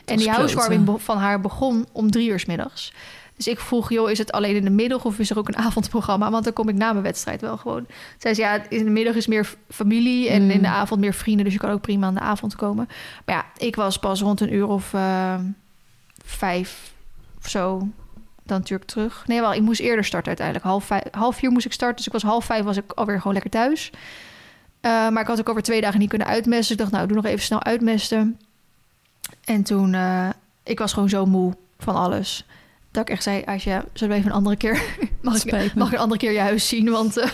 En 0.05 0.17
die 0.17 0.29
housewarming 0.29 0.89
van 0.97 1.17
haar 1.17 1.41
begon 1.41 1.86
om 1.91 2.11
drie 2.11 2.29
uur 2.29 2.39
's 2.39 2.45
middags. 2.45 2.93
Dus 3.36 3.47
ik 3.47 3.59
vroeg, 3.59 3.89
joh, 3.89 4.09
is 4.11 4.17
het 4.17 4.31
alleen 4.31 4.55
in 4.55 4.63
de 4.63 4.69
middag 4.69 5.05
of 5.05 5.19
is 5.19 5.29
er 5.29 5.38
ook 5.38 5.47
een 5.47 5.57
avondprogramma? 5.57 6.31
Want 6.31 6.43
dan 6.43 6.53
kom 6.53 6.69
ik 6.69 6.75
na 6.75 6.91
mijn 6.91 7.03
wedstrijd 7.03 7.41
wel 7.41 7.57
gewoon. 7.57 7.86
Zij 8.17 8.34
zei, 8.34 8.47
ja, 8.47 8.65
in 8.69 8.84
de 8.84 8.89
middag 8.89 9.15
is 9.15 9.27
meer 9.27 9.55
familie 9.69 10.29
en 10.29 10.43
Mm. 10.43 10.49
in 10.49 10.61
de 10.61 10.67
avond 10.67 10.99
meer 10.99 11.13
vrienden. 11.13 11.43
Dus 11.43 11.53
je 11.53 11.59
kan 11.59 11.69
ook 11.71 11.81
prima 11.81 12.07
aan 12.07 12.13
de 12.13 12.19
avond 12.19 12.55
komen. 12.55 12.88
Maar 13.25 13.36
ja, 13.36 13.45
ik 13.65 13.75
was 13.75 13.97
pas 13.99 14.21
rond 14.21 14.41
een 14.41 14.53
uur 14.53 14.67
of 14.67 14.93
eh, 14.93 15.36
vijf 16.25 16.93
of 17.38 17.49
zo 17.49 17.88
dan 18.45 18.57
natuurlijk 18.57 18.89
terug. 18.89 19.23
Nee, 19.27 19.39
wel, 19.39 19.53
ik 19.53 19.61
moest 19.61 19.79
eerder 19.79 20.05
starten 20.05 20.27
uiteindelijk. 20.27 20.65
Half, 20.67 20.86
vijf, 20.86 21.03
half 21.11 21.36
vier 21.36 21.51
moest 21.51 21.65
ik 21.65 21.73
starten, 21.73 21.97
dus 21.97 22.05
ik 22.07 22.11
was 22.13 22.21
half 22.23 22.45
vijf 22.45 22.63
was 22.63 22.77
ik 22.77 22.91
alweer 22.91 23.17
gewoon 23.17 23.34
lekker 23.34 23.51
thuis. 23.51 23.91
Eh, 24.81 24.91
maar 25.09 25.21
ik 25.21 25.27
had 25.27 25.39
ook 25.39 25.49
over 25.49 25.61
twee 25.61 25.81
dagen 25.81 25.99
niet 25.99 26.09
kunnen 26.09 26.27
uitmesten. 26.27 26.59
Dus 26.61 26.69
ik 26.71 26.77
dacht, 26.77 26.91
nou, 26.91 27.07
doe 27.07 27.15
nog 27.15 27.25
even 27.25 27.45
snel 27.45 27.63
uitmesten. 27.63 28.39
En 29.43 29.63
toen, 29.63 29.93
eh, 29.93 30.29
ik 30.63 30.79
was 30.79 30.93
gewoon 30.93 31.09
zo 31.09 31.25
moe 31.25 31.53
van 31.79 31.95
alles. 31.95 32.45
Dat 32.94 33.02
ik 33.04 33.10
echt 33.10 33.24
zei, 33.24 33.44
Asja, 33.46 33.86
zullen 33.94 34.14
we 34.14 34.20
even 34.20 34.32
een 34.32 34.38
andere 34.38 34.56
keer... 34.56 34.84
mag, 35.22 35.44
ik, 35.44 35.74
mag 35.76 35.88
ik 35.88 35.94
een 35.94 36.00
andere 36.00 36.20
keer 36.20 36.32
je 36.32 36.39
huis 36.39 36.68
zien? 36.68 36.89
Want 36.89 37.18
eh, 37.18 37.30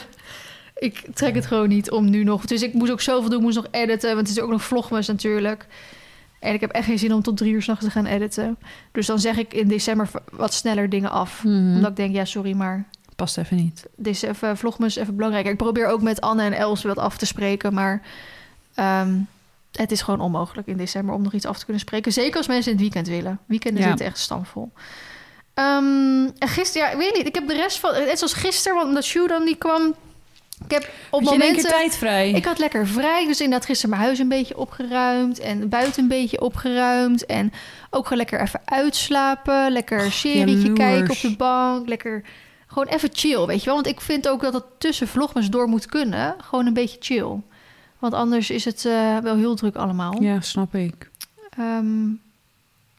ik 0.75 1.05
trek 1.13 1.35
het 1.35 1.45
gewoon 1.45 1.69
niet 1.69 1.91
om 1.91 2.09
nu 2.09 2.23
nog... 2.23 2.45
Dus 2.45 2.61
ik 2.61 2.73
moest 2.73 2.91
ook 2.91 3.01
zoveel 3.01 3.29
doen, 3.29 3.37
ik 3.39 3.43
moest 3.43 3.55
nog 3.55 3.67
editen. 3.71 4.15
Want 4.15 4.27
het 4.27 4.37
is 4.37 4.43
ook 4.43 4.49
nog 4.49 4.63
vlogmas 4.63 5.07
natuurlijk. 5.07 5.65
En 6.39 6.53
ik 6.53 6.61
heb 6.61 6.71
echt 6.71 6.85
geen 6.85 6.99
zin 6.99 7.13
om 7.13 7.21
tot 7.21 7.37
drie 7.37 7.53
uur 7.53 7.61
s'nachts 7.61 7.83
te 7.85 7.91
gaan 7.91 8.05
editen. 8.05 8.57
Dus 8.91 9.05
dan 9.05 9.19
zeg 9.19 9.37
ik 9.37 9.53
in 9.53 9.67
december 9.67 10.09
wat 10.31 10.53
sneller 10.53 10.89
dingen 10.89 11.09
af. 11.11 11.43
Mhm. 11.43 11.75
Omdat 11.75 11.89
ik 11.89 11.95
denk, 11.95 12.13
ja, 12.15 12.25
sorry, 12.25 12.53
maar 12.53 12.85
Past 13.15 13.37
even 13.37 13.57
niet. 13.57 13.85
dit 13.95 14.13
is 14.13 14.21
even, 14.21 14.57
vlogmas 14.57 14.95
even 14.95 15.15
belangrijk. 15.15 15.45
Ik 15.47 15.57
probeer 15.57 15.87
ook 15.87 16.01
met 16.01 16.21
Anne 16.21 16.43
en 16.43 16.53
Els 16.53 16.83
wat 16.83 16.97
af 16.97 17.17
te 17.17 17.25
spreken, 17.25 17.73
maar 17.73 18.01
ehm, 18.73 19.15
het 19.71 19.91
is 19.91 20.01
gewoon 20.01 20.19
onmogelijk 20.21 20.67
in 20.67 20.77
december 20.77 21.15
om 21.15 21.21
nog 21.21 21.33
iets 21.33 21.45
af 21.45 21.57
te 21.57 21.63
kunnen 21.63 21.81
spreken. 21.81 22.11
Zeker 22.13 22.37
als 22.37 22.47
mensen 22.47 22.71
in 22.71 22.77
het 22.77 22.81
weekend 22.85 23.07
willen. 23.07 23.39
Weekenden 23.45 23.81
Ja. 23.83 23.87
zitten 23.89 24.05
echt 24.05 24.17
stamvol. 24.17 24.71
Ehm 25.59 26.29
en 26.37 26.47
gisteren, 26.47 26.87
ja, 26.87 26.93
ik 26.93 26.99
weet 26.99 27.15
niet. 27.15 27.27
Ik 27.27 27.35
heb 27.35 27.47
de 27.47 27.55
rest 27.55 27.79
van, 27.79 27.91
net 27.91 28.17
zoals 28.17 28.33
gisteren, 28.33 28.75
want 28.77 28.87
omdat 28.87 29.03
Sjoe 29.03 29.27
dan 29.27 29.43
niet 29.43 29.57
kwam. 29.57 29.95
Ik 30.65 30.71
heb 30.71 30.89
op 31.09 31.21
je 31.21 31.29
momenten... 31.29 31.69
tijd 31.69 31.97
vrij? 31.97 32.31
Ik 32.31 32.45
had 32.45 32.59
lekker 32.59 32.87
vrij, 32.87 33.25
dus 33.25 33.41
inderdaad 33.41 33.67
gisteren 33.67 33.89
mijn 33.89 34.01
huis 34.01 34.19
een 34.19 34.27
beetje 34.27 34.57
opgeruimd 34.57 35.39
en 35.39 35.69
buiten 35.69 36.01
een 36.01 36.07
beetje 36.07 36.41
opgeruimd 36.41 37.25
en 37.25 37.51
ook 37.89 38.03
gewoon 38.03 38.17
lekker 38.17 38.41
even 38.41 38.61
uitslapen, 38.65 39.71
lekker 39.71 40.03
een 40.03 40.11
serietje 40.11 40.73
kijken 40.73 41.11
op 41.11 41.21
de 41.21 41.35
bank, 41.35 41.87
lekker 41.87 42.23
gewoon 42.67 42.87
even 42.87 43.09
chill, 43.13 43.45
weet 43.45 43.59
je 43.59 43.65
wel? 43.65 43.75
Want 43.75 43.87
ik 43.87 44.01
vind 44.01 44.27
ook 44.27 44.41
dat 44.41 44.53
het 44.53 44.63
tussen 44.77 45.07
vlogmas 45.07 45.49
door 45.49 45.67
moet 45.67 45.85
kunnen, 45.85 46.35
gewoon 46.41 46.65
een 46.65 46.73
beetje 46.73 46.97
chill. 46.99 47.41
Want 47.99 48.13
anders 48.13 48.49
is 48.49 48.65
het 48.65 48.85
eh, 48.85 49.17
wel 49.17 49.35
heel 49.35 49.55
druk 49.55 49.75
allemaal. 49.75 50.21
Ja, 50.21 50.41
snap 50.41 50.75
ik. 50.75 51.09
Ehm, 51.57 52.05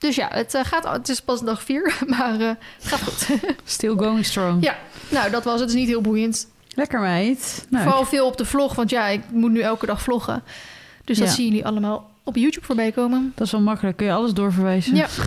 dus 0.01 0.17
ja, 0.17 0.29
het, 0.33 0.55
eh, 0.55 0.65
gaat, 0.65 0.93
het 0.93 1.09
is 1.09 1.21
pas 1.21 1.41
dag 1.41 1.63
vier, 1.63 1.99
maar 2.07 2.41
eh, 2.41 2.49
het 2.49 2.87
gaat 2.87 3.01
goed. 3.03 3.27
Still 3.65 3.97
going 3.97 4.25
strong. 4.27 4.65
Ja. 4.65 4.77
nou, 5.09 5.31
dat 5.31 5.45
was 5.45 5.61
het. 5.61 5.69
Is 5.69 5.75
niet 5.75 5.89
heel 5.89 6.01
boeiend. 6.01 6.49
Lekker 6.75 7.01
meid. 7.01 7.67
Nou, 7.69 7.85
Vooral 7.85 8.05
veel 8.05 8.27
op 8.27 8.37
de 8.37 8.45
vlog, 8.45 8.75
want 8.75 8.91
ja, 8.91 9.07
ik 9.07 9.21
moet 9.31 9.51
nu 9.51 9.61
elke 9.61 9.87
dag 9.87 10.03
vloggen. 10.03 10.43
Dus 11.05 11.19
dat 11.19 11.29
Ja. 11.29 11.35
zien 11.35 11.47
jullie 11.47 11.67
allemaal 11.67 12.11
op 12.25 12.37
YouTube 12.37 12.67
voorbij 12.67 12.93
komen. 12.93 13.33
dat 13.35 13.47
is 13.47 13.53
wel 13.53 13.61
makkelijk. 13.61 13.97
Kun 13.97 14.07
je 14.07 14.13
alles 14.13 14.33
doorverwijzen. 14.33 14.95
Ja. 14.97 15.07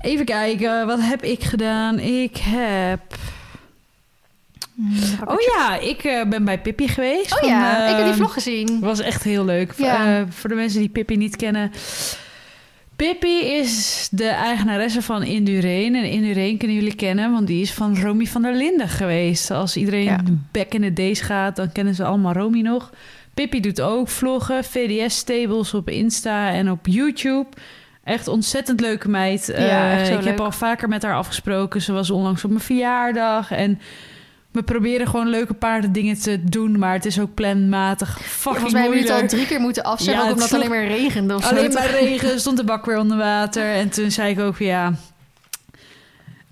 Even 0.00 0.24
kijken, 0.24 0.86
wat 0.86 1.00
heb 1.00 1.22
ik 1.22 1.44
gedaan? 1.44 1.98
Ik 1.98 2.36
heb... 2.36 3.00
Oh 5.26 5.40
ja, 5.56 5.76
ik 5.78 6.04
eh, 6.04 6.24
ben 6.28 6.44
bij 6.44 6.60
Pippi 6.60 6.88
geweest. 6.88 7.32
Oh 7.32 7.38
van, 7.38 7.48
ja, 7.48 7.82
ik 7.88 7.94
heb 7.94 8.04
die 8.04 8.12
eh, 8.12 8.18
vlog 8.18 8.32
gezien. 8.32 8.80
was 8.80 9.00
echt 9.00 9.22
heel 9.22 9.44
leuk. 9.44 9.72
Ja. 9.76 10.26
Voor 10.30 10.48
de 10.48 10.54
mensen 10.54 10.80
die 10.80 10.88
Pippi 10.88 11.16
niet 11.16 11.36
kennen. 11.36 11.72
Pippi 12.96 13.44
is 13.44 14.08
de 14.10 14.26
eigenaresse 14.28 15.02
van 15.02 15.22
Indureen. 15.22 15.94
En 15.94 16.04
Indureen 16.10 16.58
kunnen 16.58 16.76
jullie 16.76 16.94
kennen, 16.94 17.32
want 17.32 17.46
die 17.46 17.62
is 17.62 17.72
van 17.72 17.98
Romy 18.00 18.26
van 18.26 18.42
der 18.42 18.54
Linden 18.54 18.88
geweest. 18.88 19.50
Als 19.50 19.76
iedereen 19.76 20.04
Ja. 20.04 20.20
back 20.52 20.72
in 20.74 20.80
the 20.82 20.92
days 20.92 21.20
gaat, 21.20 21.56
dan 21.56 21.72
kennen 21.72 21.94
ze 21.94 22.04
allemaal 22.04 22.32
Romy 22.32 22.60
nog. 22.60 22.90
Pippi 23.34 23.60
doet 23.60 23.80
ook 23.80 24.08
vloggen, 24.08 24.64
VDS-stables 24.64 25.74
op 25.74 25.88
Insta 25.88 26.50
en 26.52 26.70
op 26.70 26.86
YouTube. 26.86 27.46
Echt 28.04 28.28
ontzettend 28.28 28.80
leuke 28.80 29.08
meid. 29.08 29.46
Ja, 29.56 29.92
Eh, 30.00 30.12
ik 30.12 30.24
heb 30.24 30.40
al 30.40 30.52
vaker 30.52 30.88
met 30.88 31.02
haar 31.02 31.14
afgesproken. 31.14 31.82
Ze 31.82 31.92
was 31.92 32.10
onlangs 32.10 32.44
op 32.44 32.50
mijn 32.50 32.62
verjaardag. 32.62 33.50
En 33.50 33.80
we 34.54 34.62
proberen 34.62 35.06
gewoon 35.08 35.28
leuke 35.28 35.54
paardendingen 35.54 36.20
te 36.20 36.44
doen. 36.44 36.78
Maar 36.78 36.92
het 36.92 37.04
is 37.04 37.20
ook 37.20 37.34
planmatig. 37.34 38.08
Ja, 38.08 38.14
Fucking 38.14 38.30
Volgens 38.42 38.72
mij 38.72 38.80
hebben 38.82 38.98
jullie 39.00 39.12
het 39.14 39.22
al 39.22 39.28
drie 39.28 39.46
keer 39.46 39.60
moeten 39.60 39.82
afzeggen, 39.84 40.14
Ja, 40.24 40.28
het 40.28 40.32
omdat 40.32 40.50
het 40.50 40.58
alleen 40.58 40.70
maar 40.70 40.86
regende. 40.86 41.34
Of 41.34 41.42
zo. 41.44 41.48
Alleen 41.48 41.72
maar 41.72 41.90
regen, 42.00 42.40
stond 42.40 42.56
de 42.56 42.64
bak 42.64 42.84
weer 42.84 42.98
onder 42.98 43.16
water. 43.16 43.72
En 43.74 43.88
toen 43.88 44.10
zei 44.10 44.30
ik 44.30 44.40
ook 44.40 44.58
ja... 44.58 44.92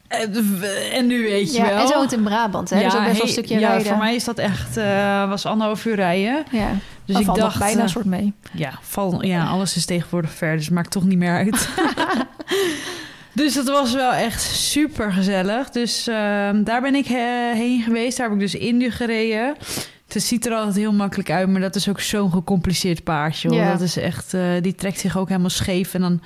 eh, 0.08 0.96
En 0.96 1.06
nu 1.06 1.22
weet 1.22 1.52
je 1.54 1.58
Ja, 1.62 1.68
wel. 1.68 1.78
en 1.80 1.86
zo 1.88 1.94
woont 1.94 2.12
in 2.12 2.22
Brabant, 2.22 2.70
hè? 2.70 2.82
dus 2.82 2.94
ook 2.94 3.04
best 3.04 3.16
wel 3.16 3.26
een 3.26 3.32
stukje 3.32 3.58
ja, 3.58 3.68
rijden. 3.68 3.86
voor 3.86 3.96
mij 3.98 4.14
is 4.14 4.24
dat 4.24 4.38
echt... 4.38 4.76
eh 4.76 5.28
was 5.28 5.46
anderhalf 5.46 5.84
uur 5.84 5.94
rijden. 5.94 6.44
Ja, 6.50 6.68
Dus 7.04 7.18
ik 7.18 7.34
dacht... 7.34 7.58
bijna 7.58 7.82
eh, 7.82 7.88
soort 7.88 8.04
mee. 8.04 8.32
ja, 8.52 8.78
val, 8.80 9.24
ja, 9.24 9.46
alles 9.46 9.76
is 9.76 9.84
tegenwoordig 9.86 10.30
ver, 10.30 10.56
dus 10.56 10.68
maakt 10.68 10.90
toch 10.90 11.04
niet 11.04 11.18
meer 11.18 11.32
uit. 11.36 11.68
dus 13.32 13.54
dat 13.54 13.66
was 13.68 13.92
wel 13.94 14.12
echt 14.12 14.42
super 14.42 15.12
gezellig. 15.12 15.70
Dus 15.70 16.06
ehm, 16.06 16.62
daar 16.64 16.80
ben 16.80 16.94
ik 16.94 17.06
eh, 17.06 17.16
heen 17.52 17.82
geweest. 17.82 18.16
Daar 18.16 18.26
heb 18.26 18.34
ik 18.34 18.42
dus 18.42 18.54
Indu 18.54 18.90
gereden. 18.90 19.54
Het 20.08 20.22
ziet 20.22 20.46
er 20.46 20.52
altijd 20.54 20.76
heel 20.76 20.92
makkelijk 20.92 21.30
uit, 21.30 21.48
maar 21.48 21.60
dat 21.60 21.74
is 21.74 21.88
ook 21.88 22.00
zo'n 22.00 22.30
gecompliceerd 22.32 23.04
paardje. 23.04 23.48
hoor. 23.48 23.56
Ja. 23.58 23.72
Dat 23.72 23.80
is 23.80 23.96
echt, 23.96 24.34
eh, 24.34 24.42
die 24.60 24.74
trekt 24.74 24.98
zich 24.98 25.16
ook 25.18 25.28
helemaal 25.28 25.50
scheef. 25.50 25.94
En 25.94 26.00
dan, 26.00 26.20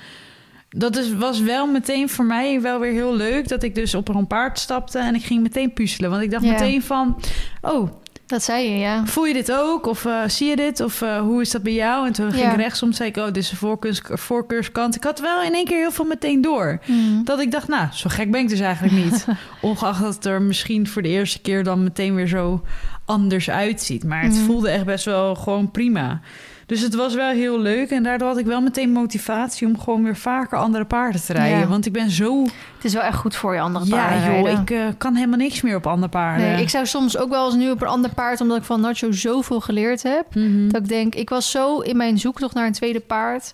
dat 0.69 0.97
is, 0.97 1.13
was 1.13 1.39
wel 1.41 1.67
meteen 1.67 2.09
voor 2.09 2.25
mij 2.25 2.61
wel 2.61 2.79
weer 2.79 2.91
heel 2.91 3.15
leuk 3.15 3.47
dat 3.47 3.63
ik 3.63 3.75
dus 3.75 3.95
op 3.95 4.07
een 4.09 4.27
paard 4.27 4.59
stapte 4.59 4.99
en 4.99 5.15
ik 5.15 5.23
ging 5.23 5.41
meteen 5.41 5.73
puzzelen. 5.73 6.09
Want 6.09 6.21
ik 6.23 6.31
dacht 6.31 6.43
Ja. 6.43 6.51
meteen 6.51 6.83
van, 6.83 7.19
oh, 7.61 7.91
Dat 8.27 8.43
zei 8.43 8.69
je, 8.69 8.77
ja. 8.77 9.05
Voel 9.05 9.25
je 9.25 9.33
dit 9.33 9.51
ook? 9.51 9.85
Of 9.85 10.05
eh, 10.05 10.21
zie 10.27 10.47
je 10.49 10.55
dit? 10.55 10.79
Of 10.81 11.01
eh, 11.01 11.19
hoe 11.19 11.41
is 11.41 11.51
dat 11.51 11.63
bij 11.63 11.73
jou? 11.73 12.07
En 12.07 12.13
toen 12.13 12.31
ging 12.31 12.43
Ja. 12.43 12.51
ik 12.51 12.57
rechtsom, 12.57 12.91
zei 12.91 13.09
ik, 13.09 13.17
oh, 13.17 13.25
dit 13.25 13.37
is 13.37 13.51
een 13.51 13.57
voorkeurs, 13.57 14.01
voorkeurskant. 14.03 14.95
Ik 14.95 15.03
had 15.03 15.19
wel 15.19 15.41
in 15.43 15.53
één 15.53 15.65
keer 15.65 15.77
heel 15.77 15.91
veel 15.91 16.05
meteen 16.05 16.41
door. 16.41 16.79
Mhm. 16.85 17.23
Dat 17.23 17.39
ik 17.39 17.51
dacht, 17.51 17.67
nou, 17.67 17.87
zo 17.93 18.09
gek 18.09 18.31
ben 18.31 18.41
ik 18.41 18.49
dus 18.49 18.59
eigenlijk 18.59 18.93
niet. 19.03 19.25
Ongeacht 19.61 20.01
dat 20.01 20.13
het 20.15 20.25
er 20.25 20.41
misschien 20.41 20.87
voor 20.87 21.01
de 21.01 21.07
eerste 21.09 21.39
keer 21.41 21.63
dan 21.63 21.83
meteen 21.83 22.15
weer 22.15 22.27
zo 22.27 22.61
anders 23.05 23.49
uitziet. 23.49 24.03
Maar 24.03 24.23
het 24.23 24.33
Mhm. 24.33 24.43
voelde 24.45 24.69
echt 24.69 24.85
best 24.85 25.05
wel 25.05 25.35
gewoon 25.35 25.71
prima. 25.71 26.19
Dus 26.67 26.81
het 26.81 26.95
was 26.95 27.15
wel 27.15 27.29
heel 27.31 27.59
leuk. 27.59 27.89
En 27.89 28.03
daardoor 28.03 28.27
had 28.27 28.37
ik 28.37 28.45
wel 28.45 28.61
meteen 28.61 28.91
motivatie 28.91 29.67
om 29.67 29.79
gewoon 29.79 30.03
weer 30.03 30.15
vaker 30.15 30.57
andere 30.57 30.85
paarden 30.85 31.21
te 31.21 31.33
rijden. 31.33 31.59
Ja. 31.59 31.67
Want 31.67 31.85
ik 31.85 31.93
ben 31.93 32.11
zo... 32.11 32.43
Het 32.75 32.85
is 32.85 32.93
wel 32.93 33.01
echt 33.01 33.17
goed 33.17 33.35
voor 33.35 33.53
je 33.53 33.59
andere 33.59 33.85
Ja, 33.85 33.91
paarden 33.91 34.19
joh, 34.19 34.43
rijden. 34.43 34.61
ik 34.61 34.69
eh, 34.69 34.85
kan 34.97 35.15
helemaal 35.15 35.37
niks 35.37 35.61
meer 35.61 35.75
op 35.75 35.87
andere 35.87 36.09
paarden. 36.09 36.47
Nee, 36.47 36.61
ik 36.61 36.69
zou 36.69 36.85
soms 36.85 37.17
ook 37.17 37.29
wel 37.29 37.45
eens 37.45 37.55
nu 37.55 37.71
op 37.71 37.81
een 37.81 37.87
ander 37.87 38.13
paard... 38.13 38.41
omdat 38.41 38.57
ik 38.57 38.63
van 38.63 38.81
Nacho 38.81 39.11
zoveel 39.11 39.59
geleerd 39.59 40.03
heb... 40.03 40.35
Mhm. 40.35 40.69
dat 40.69 40.81
ik 40.81 40.87
denk, 40.87 41.15
ik 41.15 41.29
was 41.29 41.51
zo 41.51 41.79
in 41.79 41.97
mijn 41.97 42.19
zoektocht 42.19 42.53
naar 42.53 42.65
een 42.65 42.73
tweede 42.73 42.99
paard... 42.99 43.53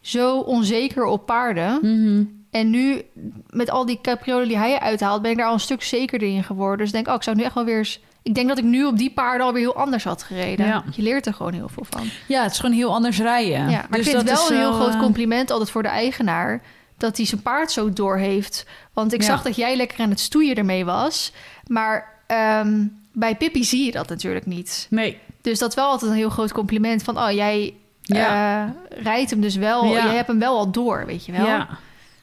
zo 0.00 0.38
onzeker 0.38 1.04
op 1.04 1.26
paarden. 1.26 1.78
Mhm. 1.82 2.24
En 2.50 2.70
nu, 2.70 3.02
met 3.50 3.70
al 3.70 3.86
die 3.86 3.98
capriolen 4.02 4.48
die 4.48 4.58
hij 4.58 4.78
uithaalt... 4.78 5.22
ben 5.22 5.30
ik 5.30 5.36
daar 5.36 5.46
al 5.46 5.52
een 5.52 5.60
stuk 5.60 5.82
zekerder 5.82 6.28
in 6.28 6.44
geworden. 6.44 6.78
Dus 6.78 6.86
ik 6.86 6.92
denk, 6.94 7.08
oh, 7.08 7.14
ik 7.14 7.22
zou 7.22 7.36
nu 7.36 7.42
echt 7.42 7.54
wel 7.54 7.64
weer 7.64 7.78
eens 7.78 8.00
Ik 8.24 8.34
denk 8.34 8.48
dat 8.48 8.58
ik 8.58 8.64
nu 8.64 8.84
op 8.84 8.98
die 8.98 9.10
paarden 9.10 9.46
alweer 9.46 9.62
heel 9.62 9.76
anders 9.76 10.04
had 10.04 10.22
gereden. 10.22 10.66
Ja. 10.66 10.84
Je 10.92 11.02
leert 11.02 11.26
er 11.26 11.34
gewoon 11.34 11.52
heel 11.52 11.68
veel 11.68 11.86
van. 11.90 12.06
Ja, 12.28 12.42
het 12.42 12.52
is 12.52 12.58
gewoon 12.58 12.74
heel 12.74 12.94
anders 12.94 13.18
rijden. 13.18 13.58
Ja, 13.58 13.66
maar 13.66 13.86
Dus 13.90 13.98
ik 13.98 14.04
vind 14.04 14.16
het 14.16 14.26
dat 14.26 14.48
wel 14.48 14.50
een 14.58 14.64
heel 14.64 14.72
groot 14.72 14.94
eh, 14.94 15.00
compliment 15.00 15.50
altijd 15.50 15.70
voor 15.70 15.82
de 15.82 15.88
eigenaar... 15.88 16.62
dat 16.98 17.16
hij 17.16 17.26
zijn 17.26 17.42
paard 17.42 17.72
zo 17.72 17.92
door 17.92 18.16
heeft. 18.16 18.66
Want 18.92 19.12
ik 19.12 19.20
Ja. 19.20 19.26
zag 19.26 19.42
dat 19.42 19.56
jij 19.56 19.76
lekker 19.76 20.00
aan 20.00 20.10
het 20.10 20.20
stoeien 20.20 20.54
ermee 20.56 20.84
was. 20.84 21.32
Maar 21.66 22.12
ehm, 22.26 22.86
bij 23.12 23.34
Pippi 23.36 23.64
zie 23.64 23.84
je 23.84 23.90
dat 23.92 24.08
natuurlijk 24.08 24.46
niet. 24.46 24.86
Nee, 24.90 25.18
Dus 25.40 25.58
dat 25.58 25.68
is 25.68 25.74
wel 25.74 25.88
altijd 25.88 26.10
een 26.10 26.16
heel 26.16 26.30
groot 26.30 26.52
compliment 26.52 27.02
van... 27.02 27.18
oh, 27.18 27.30
jij 27.30 27.74
Ja. 28.02 28.64
eh, 28.64 29.02
rijdt 29.02 29.30
hem 29.30 29.40
dus 29.40 29.56
wel. 29.56 29.86
Jij 29.86 30.14
hebt 30.14 30.28
hem 30.28 30.38
wel 30.38 30.58
al 30.58 30.70
door, 30.70 31.06
weet 31.06 31.26
je 31.26 31.32
wel. 31.32 31.46
ja. 31.46 31.68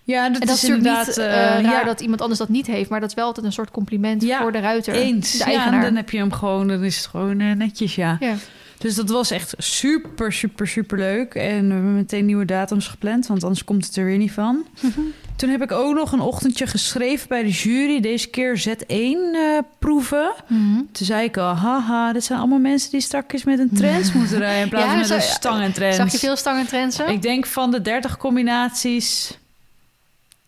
Ja, 0.03 0.29
dat, 0.29 0.41
En 0.41 0.47
dat 0.47 0.55
is 0.55 0.63
inderdaad... 0.63 1.07
niet 1.07 1.17
eh, 1.17 1.25
eh, 1.25 1.31
raar 1.33 1.61
ja, 1.61 1.83
dat 1.83 2.01
iemand 2.01 2.21
anders 2.21 2.39
dat 2.39 2.49
niet 2.49 2.67
heeft... 2.67 2.89
maar 2.89 2.99
dat 2.99 3.09
is 3.09 3.15
wel 3.15 3.25
altijd 3.25 3.45
een 3.45 3.51
soort 3.53 3.71
compliment 3.71 4.21
Ja, 4.21 4.41
voor 4.41 4.51
de 4.51 4.59
ruiter. 4.59 4.93
eens. 4.93 5.31
De 5.31 5.37
Ja, 5.37 5.45
eigenaar. 5.45 5.73
en 5.73 5.81
dan 5.81 5.95
heb 5.95 6.09
je 6.09 6.17
hem 6.17 6.31
gewoon, 6.31 6.67
dan 6.67 6.83
is 6.83 6.97
het 6.97 7.05
gewoon 7.07 7.39
eh, 7.39 7.51
netjes, 7.51 7.95
ja. 7.95 8.17
Ja. 8.19 8.33
Dus 8.77 8.95
dat 8.95 9.09
was 9.09 9.31
echt 9.31 9.53
super, 9.57 10.33
super, 10.33 10.67
super 10.67 10.97
leuk. 10.97 11.33
En 11.33 11.67
we 11.67 11.73
hebben 11.73 11.95
meteen 11.95 12.25
nieuwe 12.25 12.45
datums 12.45 12.87
gepland, 12.87 13.27
want 13.27 13.43
anders 13.43 13.63
komt 13.63 13.85
het 13.85 13.95
er 13.95 14.05
weer 14.05 14.17
niet 14.17 14.31
van. 14.31 14.65
Toen 15.35 15.49
heb 15.49 15.61
ik 15.61 15.71
ook 15.71 15.95
nog 15.95 16.11
een 16.11 16.19
ochtendje 16.19 16.67
geschreven 16.67 17.27
bij 17.27 17.43
de 17.43 17.49
jury. 17.49 17.99
Deze 17.99 18.27
keer 18.29 18.63
Z1 18.69 18.85
eh, 18.87 19.57
proeven. 19.79 20.31
Mhm. 20.47 20.75
Toen 20.91 21.05
zei 21.05 21.23
ik 21.23 21.37
al, 21.37 21.53
haha, 21.53 22.13
dit 22.13 22.23
zijn 22.23 22.39
allemaal 22.39 22.59
mensen 22.59 22.91
die 22.91 23.01
straks 23.01 23.43
met 23.43 23.59
een 23.59 23.69
trends 23.73 24.13
moeten 24.15 24.37
rijden... 24.37 24.61
in 24.63 24.69
plaats 24.69 24.83
Ja, 24.85 24.89
van 24.91 24.99
met 24.99 25.07
zo- 25.07 25.15
een 25.15 25.21
stang 25.21 25.61
en 25.63 25.73
trends. 25.73 25.95
Zag 25.97 26.11
je 26.11 26.17
veel 26.17 26.35
stangen 26.35 26.67
trensen? 26.67 27.07
Ik 27.09 27.21
denk 27.21 27.45
van 27.45 27.71
de 27.71 27.81
30 27.81 28.17
combinaties, 28.17 29.37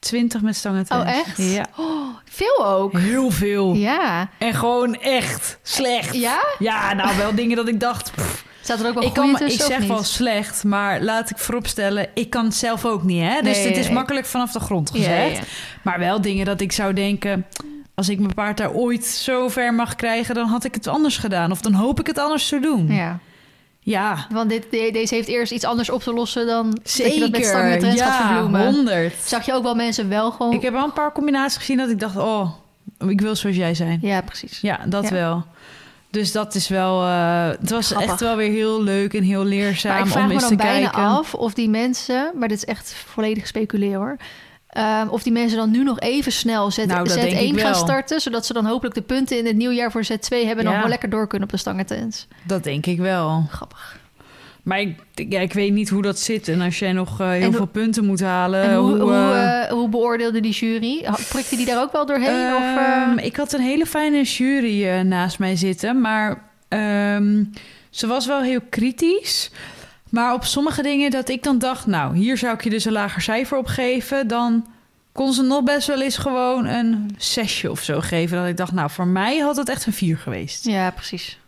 20 0.03 0.41
met 0.41 0.55
stang 0.55 0.77
en 0.77 0.85
trends. 0.85 1.03
Oh, 1.05 1.17
echt? 1.17 1.37
Ja. 1.37 1.65
Oh, 1.77 2.07
veel 2.25 2.65
ook. 2.65 2.97
Heel 2.97 3.31
veel. 3.31 3.73
Ja. 3.73 4.29
En 4.37 4.53
gewoon 4.53 4.95
echt 4.95 5.59
slecht. 5.63 6.13
Ja? 6.13 6.39
Ja, 6.59 6.93
nou 6.93 7.17
wel 7.17 7.35
dingen 7.35 7.55
dat 7.55 7.67
ik 7.67 7.79
dacht... 7.79 8.11
pff, 8.15 8.45
Staat 8.61 8.79
er 8.79 8.87
ook 8.87 8.93
wel 8.93 9.03
ik, 9.03 9.13
kan, 9.13 9.29
ik 9.29 9.37
tussen, 9.37 9.61
of 9.65 9.67
zeg 9.71 9.87
wel 9.87 10.03
slecht, 10.03 10.63
maar 10.63 11.01
laat 11.01 11.29
ik 11.29 11.37
vooropstellen... 11.37 12.07
ik 12.13 12.29
kan 12.29 12.45
het 12.45 12.55
zelf 12.55 12.85
ook 12.85 13.03
niet, 13.03 13.21
hè? 13.21 13.41
Dus 13.41 13.57
Nee, 13.57 13.67
dit 13.67 13.77
is 13.77 13.85
nee. 13.85 13.93
makkelijk 13.93 14.25
vanaf 14.25 14.51
de 14.51 14.59
grond 14.59 14.89
Ja, 14.93 14.99
gezegd. 14.99 15.37
ja. 15.37 15.43
Maar 15.81 15.99
wel 15.99 16.21
dingen 16.21 16.45
dat 16.45 16.61
ik 16.61 16.71
zou 16.71 16.93
denken... 16.93 17.45
als 17.95 18.09
ik 18.09 18.19
mijn 18.19 18.33
paard 18.33 18.57
daar 18.57 18.71
ooit 18.71 19.05
zo 19.05 19.47
ver 19.47 19.73
mag 19.73 19.95
krijgen... 19.95 20.35
dan 20.35 20.47
had 20.47 20.63
ik 20.63 20.73
het 20.73 20.87
anders 20.87 21.17
gedaan. 21.17 21.51
Of 21.51 21.61
dan 21.61 21.73
hoop 21.73 21.99
ik 21.99 22.07
het 22.07 22.17
anders 22.19 22.47
te 22.49 22.59
doen. 22.59 22.87
Ja, 22.93 23.19
Ja. 23.83 24.27
Want 24.31 24.49
dit, 24.49 24.65
de- 24.71 24.89
deze 24.93 25.15
heeft 25.15 25.27
eerst 25.27 25.51
iets 25.51 25.65
anders 25.65 25.89
op 25.89 26.01
te 26.03 26.13
lossen 26.13 26.45
dan 26.47 26.69
dat 26.71 26.91
je 26.93 27.03
zeker. 27.03 27.19
dat 27.19 27.29
met 27.31 27.45
stangen 27.45 27.79
trends 27.79 28.01
gaat 28.01 28.19
ja, 28.19 28.27
verbloemen. 28.27 28.73
100. 28.73 29.13
Zag 29.23 29.45
je 29.45 29.53
ook 29.53 29.63
wel 29.63 29.75
mensen 29.75 30.09
wel 30.09 30.31
gewoon... 30.31 30.53
Ik 30.53 30.61
heb 30.61 30.73
wel 30.73 30.83
een 30.83 30.93
paar 30.93 31.11
combinaties 31.11 31.57
gezien 31.57 31.77
dat 31.77 31.89
ik 31.89 31.99
dacht... 31.99 32.17
oh, 32.17 32.49
ik 33.07 33.21
wil 33.21 33.35
zoals 33.35 33.55
jij 33.55 33.73
zijn. 33.73 33.99
Ja, 34.01 34.21
precies. 34.21 34.59
Ja, 34.61 34.79
dat 34.85 35.03
Ja. 35.03 35.09
wel. 35.11 35.45
Dus 36.09 36.31
dat 36.31 36.55
is 36.55 36.67
wel... 36.67 37.03
eh, 37.03 37.47
het 37.59 37.69
was 37.69 37.87
Grappig. 37.87 38.09
echt 38.09 38.19
wel 38.19 38.35
weer 38.35 38.51
heel 38.51 38.83
leuk 38.83 39.13
en 39.13 39.23
heel 39.23 39.43
leerzaam 39.43 39.91
maar 39.91 40.01
ik 40.01 40.07
vraag 40.07 40.21
om 40.21 40.27
me 40.27 40.33
eens 40.33 40.41
dan 40.41 40.51
te 40.51 40.63
bijna 40.63 40.89
kijken. 40.89 41.03
af 41.09 41.33
of 41.33 41.53
die 41.53 41.69
mensen... 41.69 42.31
Maar 42.39 42.47
dit 42.47 42.57
is 42.57 42.65
echt 42.65 42.93
volledig 43.07 43.47
speculeren 43.47 43.99
hoor. 43.99 44.17
Ehm, 44.73 45.07
of 45.07 45.23
die 45.23 45.31
mensen 45.31 45.57
dan 45.57 45.71
nu 45.71 45.83
nog 45.83 45.99
even 45.99 46.31
snel 46.31 46.71
Z, 46.71 46.77
Nou, 46.77 47.07
dat 47.07 47.13
denk 47.13 47.31
Z1 47.31 47.37
ik 47.39 47.59
gaan 47.59 47.71
wel. 47.71 47.73
starten... 47.81 48.21
zodat 48.21 48.45
ze 48.45 48.53
dan 48.53 48.65
hopelijk 48.65 48.95
de 48.95 49.01
punten 49.01 49.37
in 49.37 49.45
het 49.45 49.55
nieuwjaar 49.55 49.91
voor 49.91 50.03
Z2 50.05 50.27
hebben... 50.29 50.57
en 50.57 50.63
dan 50.63 50.73
Ja. 50.73 50.79
wel 50.79 50.89
lekker 50.89 51.09
door 51.09 51.27
kunnen 51.27 51.47
op 51.47 51.53
de 51.53 51.59
stangentens. 51.59 52.27
Dat 52.43 52.63
denk 52.63 52.85
ik 52.85 52.97
wel. 52.99 53.45
Grappig. 53.49 54.01
Maar 54.63 54.79
ik, 54.79 54.95
ja, 55.13 55.39
ik 55.39 55.53
weet 55.53 55.71
niet 55.73 55.89
hoe 55.89 56.01
dat 56.01 56.19
zit. 56.19 56.47
En 56.47 56.61
als 56.61 56.79
jij 56.79 56.91
nog 56.91 57.19
eh, 57.19 57.29
heel 57.29 57.41
En 57.41 57.53
veel 57.53 57.65
punten 57.65 58.05
moet 58.05 58.19
halen... 58.21 58.61
en 58.63 58.75
hoe, 58.75 58.99
hoe, 58.99 59.11
eh, 59.11 59.63
eh, 59.63 59.69
hoe 59.71 59.89
beoordeelde 59.89 60.39
die 60.39 60.51
jury? 60.53 61.05
Prikte 61.29 61.55
die 61.55 61.65
daar 61.65 61.81
ook 61.81 61.91
wel 61.91 62.05
doorheen? 62.05 62.53
of, 62.55 62.61
eh? 62.61 63.01
Ehm, 63.01 63.17
Ik 63.17 63.35
had 63.35 63.53
een 63.53 63.61
hele 63.61 63.85
fijne 63.85 64.21
jury 64.23 64.85
naast 65.01 65.39
mij 65.39 65.55
zitten, 65.55 66.01
maar 66.01 66.41
ehm, 66.67 67.43
ze 67.89 68.07
was 68.07 68.25
wel 68.25 68.41
heel 68.41 68.61
kritisch. 68.69 69.51
Maar 70.13 70.33
op 70.33 70.43
sommige 70.43 70.81
dingen 70.81 71.11
dat 71.11 71.29
ik 71.29 71.43
dan 71.43 71.57
dacht, 71.57 71.85
nou, 71.85 72.15
hier 72.15 72.37
zou 72.37 72.53
ik 72.53 72.63
je 72.63 72.69
dus 72.69 72.85
een 72.85 72.91
lager 72.91 73.21
cijfer 73.21 73.57
op 73.57 73.65
geven, 73.65 74.27
dan 74.27 74.67
kon 75.11 75.33
ze 75.33 75.41
nog 75.41 75.63
best 75.63 75.87
wel 75.87 76.01
eens 76.01 76.17
gewoon 76.17 76.65
een 76.65 77.15
zesje 77.17 77.71
of 77.71 77.83
zo 77.83 77.99
geven. 77.99 78.37
Dat 78.37 78.47
ik 78.47 78.57
dacht, 78.57 78.71
nou, 78.71 78.89
voor 78.89 79.07
mij 79.07 79.37
had 79.37 79.55
het 79.55 79.69
echt 79.69 79.85
een 79.85 79.93
vier 79.93 80.17
geweest. 80.17 80.65
Ja, 80.65 80.91
precies. 80.91 81.39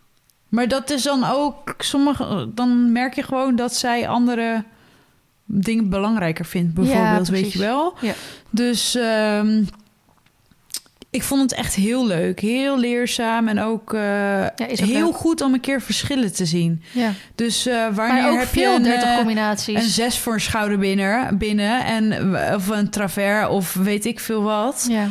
Maar 0.48 0.68
dat 0.68 0.90
is 0.90 1.02
dan 1.02 1.24
ook, 1.24 1.74
sommige, 1.78 2.48
dan 2.54 2.92
merk 2.92 3.14
je 3.14 3.22
gewoon 3.22 3.56
dat 3.56 3.74
zij 3.74 4.08
andere 4.08 4.64
dingen 5.44 5.88
belangrijker 5.88 6.44
vindt, 6.44 6.74
bijvoorbeeld, 6.74 7.28
weet 7.28 7.52
je 7.52 7.58
wel. 7.58 7.94
Ja. 8.00 8.14
Dus 8.50 8.94
ehm, 8.94 9.62
ik 11.16 11.22
vond 11.22 11.42
het 11.42 11.52
echt 11.52 11.74
heel 11.74 12.06
leuk, 12.06 12.40
heel 12.40 12.78
leerzaam 12.78 13.48
en 13.48 13.60
ook, 13.60 13.92
is 13.92 14.82
ook 14.82 14.88
heel 14.88 15.04
leuk. 15.06 15.14
goed 15.14 15.40
om 15.40 15.54
een 15.54 15.60
keer 15.60 15.82
verschillen 15.82 16.32
te 16.32 16.46
zien. 16.46 16.82
Ja. 16.92 17.12
Dus 17.34 17.66
eh, 17.66 17.86
wanneer 17.94 18.38
heb 18.38 18.54
je 18.54 18.66
een, 18.66 18.82
30 18.82 19.08
eh, 19.08 19.16
combinaties. 19.16 19.82
een 19.82 19.90
zes 19.90 20.18
voor 20.18 20.32
een 20.34 20.40
schouder 20.40 20.78
binnen, 20.78 21.38
binnen 21.38 21.84
en, 21.84 22.34
of 22.54 22.68
een 22.68 22.90
travers 22.90 23.48
of 23.48 23.74
weet 23.74 24.04
ik 24.04 24.20
veel 24.20 24.42
wat. 24.42 24.86
ja. 24.90 25.08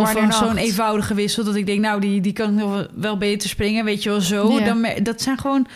Of 0.00 0.14
een 0.14 0.32
zo'n 0.32 0.56
eenvoudige 0.56 1.14
wissel 1.14 1.44
dat 1.44 1.54
ik 1.54 1.66
denk, 1.66 1.80
nou, 1.80 2.00
die, 2.00 2.20
die 2.20 2.32
kan 2.32 2.48
ik 2.48 2.54
nog 2.54 2.88
wel- 2.94 3.18
beter 3.18 3.48
springen, 3.48 3.84
weet 3.84 4.02
je 4.02 4.10
wel 4.10 4.20
zo. 4.20 4.58
Ja. 4.58 4.64
Dan, 4.64 4.86
dat 5.02 5.22
zijn 5.22 5.38
gewoon 5.38 5.66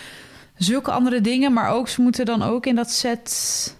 zulke 0.56 0.90
andere 0.90 1.20
dingen, 1.20 1.52
maar 1.52 1.70
ook 1.70 1.88
ze 1.88 2.00
moeten 2.00 2.24
dan 2.24 2.42
ook 2.42 2.66
in 2.66 2.74
dat 2.74 2.90
set 2.90 3.76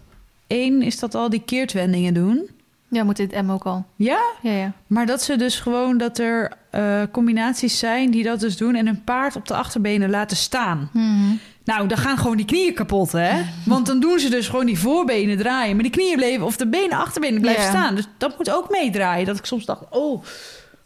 1 0.47 0.83
is 0.83 0.99
dat 0.99 1.15
al 1.15 1.31
die 1.31 1.43
keertwendingen 1.45 2.15
doen. 2.15 2.49
Ja, 2.91 3.05
moet 3.05 3.17
dit 3.17 3.43
M 3.43 3.51
ook 3.51 3.65
al. 3.65 3.85
Ja, 3.97 4.21
Ja, 4.43 4.51
ja. 4.53 4.73
maar 4.87 5.07
dat 5.07 5.23
ze 5.23 5.37
dus 5.37 5.61
gewoon 5.61 5.99
dat 5.99 6.19
er 6.19 6.53
eh, 6.71 7.03
combinaties 7.13 7.79
zijn 7.79 8.11
die 8.11 8.23
dat 8.25 8.41
dus 8.41 8.57
doen 8.57 8.75
en 8.75 8.87
een 8.87 9.05
paard 9.05 9.37
op 9.37 9.49
de 9.49 9.55
achterbenen 9.55 10.11
laten 10.11 10.37
staan. 10.37 10.91
Mhm. 10.93 11.35
Nou, 11.65 11.89
dan 11.89 11.99
gaan 11.99 12.19
gewoon 12.19 12.37
die 12.37 12.47
knieën 12.47 12.75
kapot, 12.75 13.13
hè? 13.13 13.41
Want 13.65 13.87
dan 13.87 14.01
doen 14.01 14.19
ze 14.19 14.29
dus 14.29 14.49
gewoon 14.49 14.67
die 14.67 14.79
voorbenen 14.79 15.37
draaien, 15.39 15.75
maar 15.75 15.83
die 15.83 15.93
knieën 15.93 16.17
bleven 16.17 16.47
of 16.47 16.57
de 16.57 16.67
benen, 16.67 16.99
achterbenen 16.99 17.41
blijven 17.41 17.63
staan. 17.65 17.95
Dus 17.95 18.07
dat 18.19 18.37
moet 18.39 18.51
ook 18.51 18.71
meedraaien. 18.71 19.27
Dat 19.27 19.39
ik 19.39 19.45
soms 19.45 19.65
dacht, 19.65 19.83
oh, 19.91 20.25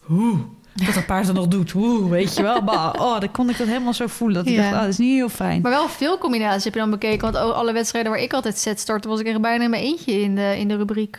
hoe, 0.00 0.38
dat 0.74 0.94
dat 0.94 1.06
paard 1.06 1.26
dat 1.26 1.34
nog 1.34 1.48
doet, 1.48 1.70
hoe, 1.70 2.10
weet 2.10 2.36
je 2.36 2.42
wel? 2.42 2.62
Bah, 2.72 2.92
oh, 2.98 3.20
dan 3.20 3.30
kon 3.30 3.48
ik 3.50 3.58
dat 3.58 3.66
helemaal 3.66 3.92
zo 3.94 4.06
voelen. 4.06 4.36
Dat 4.36 4.46
ik 4.46 4.52
Ja. 4.58 4.62
dacht, 4.62 4.74
ah, 4.74 4.80
dat 4.80 4.88
is 4.88 4.98
niet 4.98 5.14
heel 5.14 5.28
fijn. 5.28 5.60
Maar 5.62 5.70
wel 5.70 5.88
veel 5.88 6.18
combinaties 6.18 6.64
heb 6.64 6.74
je 6.74 6.80
dan 6.80 6.90
bekeken. 6.90 7.32
Want 7.32 7.54
alle 7.54 7.72
wedstrijden 7.72 8.12
waar 8.12 8.20
ik 8.20 8.32
altijd 8.32 8.58
set 8.58 8.80
startte... 8.80 9.08
was 9.08 9.20
ik 9.20 9.26
er 9.26 9.40
bijna 9.40 9.64
in 9.64 9.70
mijn 9.70 9.82
eentje 9.82 10.20
in 10.20 10.34
de, 10.34 10.58
in 10.58 10.68
de 10.68 10.76
rubriek. 10.76 11.18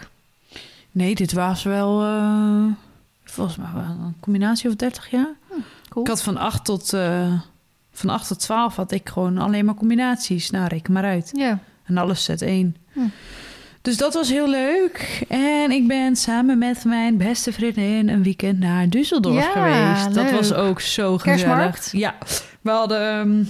Nee, 0.94 1.16
dit 1.16 1.34
was 1.34 1.64
wel, 1.64 2.04
eh, 2.04 2.66
volgens 3.24 3.58
mij 3.58 3.68
wel 3.74 3.84
een 3.84 4.16
combinatie 4.20 4.70
of 4.70 4.76
30 4.76 5.10
jaar. 5.10 5.34
Cool. 5.90 6.06
Ik 6.06 6.12
had 6.12 6.24
van 6.24 6.38
8 6.38 6.66
tot, 6.66 6.94
eh, 6.94 7.34
van 7.92 8.10
8 8.10 8.28
tot 8.28 8.40
12 8.40 8.76
had 8.76 8.92
ik 8.92 9.10
gewoon 9.10 9.38
alleen 9.38 9.66
maar 9.66 9.76
combinaties. 9.76 10.50
Nou, 10.50 10.68
reken 10.68 10.94
maar 10.94 11.04
uit. 11.04 11.30
Ja. 11.34 11.60
En 11.84 11.98
alles 11.98 12.24
set 12.24 12.42
1. 12.42 12.76
Hm. 12.92 13.00
Dus 13.82 13.98
dat 13.98 14.14
was 14.14 14.30
heel 14.30 14.50
leuk. 14.50 15.26
En 15.30 15.72
ik 15.72 15.88
ben 15.88 16.16
samen 16.16 16.58
met 16.58 16.86
mijn 16.86 17.18
beste 17.18 17.54
vriendin 17.54 18.10
een 18.10 18.24
weekend 18.24 18.60
naar 18.60 18.86
Düsseldorf 18.86 19.34
Ja, 19.34 19.52
geweest. 19.52 20.14
Dat 20.14 20.32
was 20.32 20.54
ook 20.54 20.82
zo 20.82 21.18
gezellig. 21.18 21.44
Kerstmarkt? 21.44 21.90
Ja, 21.92 22.16
we 22.62 22.70
hadden... 22.70 23.20
ehm, 23.20 23.44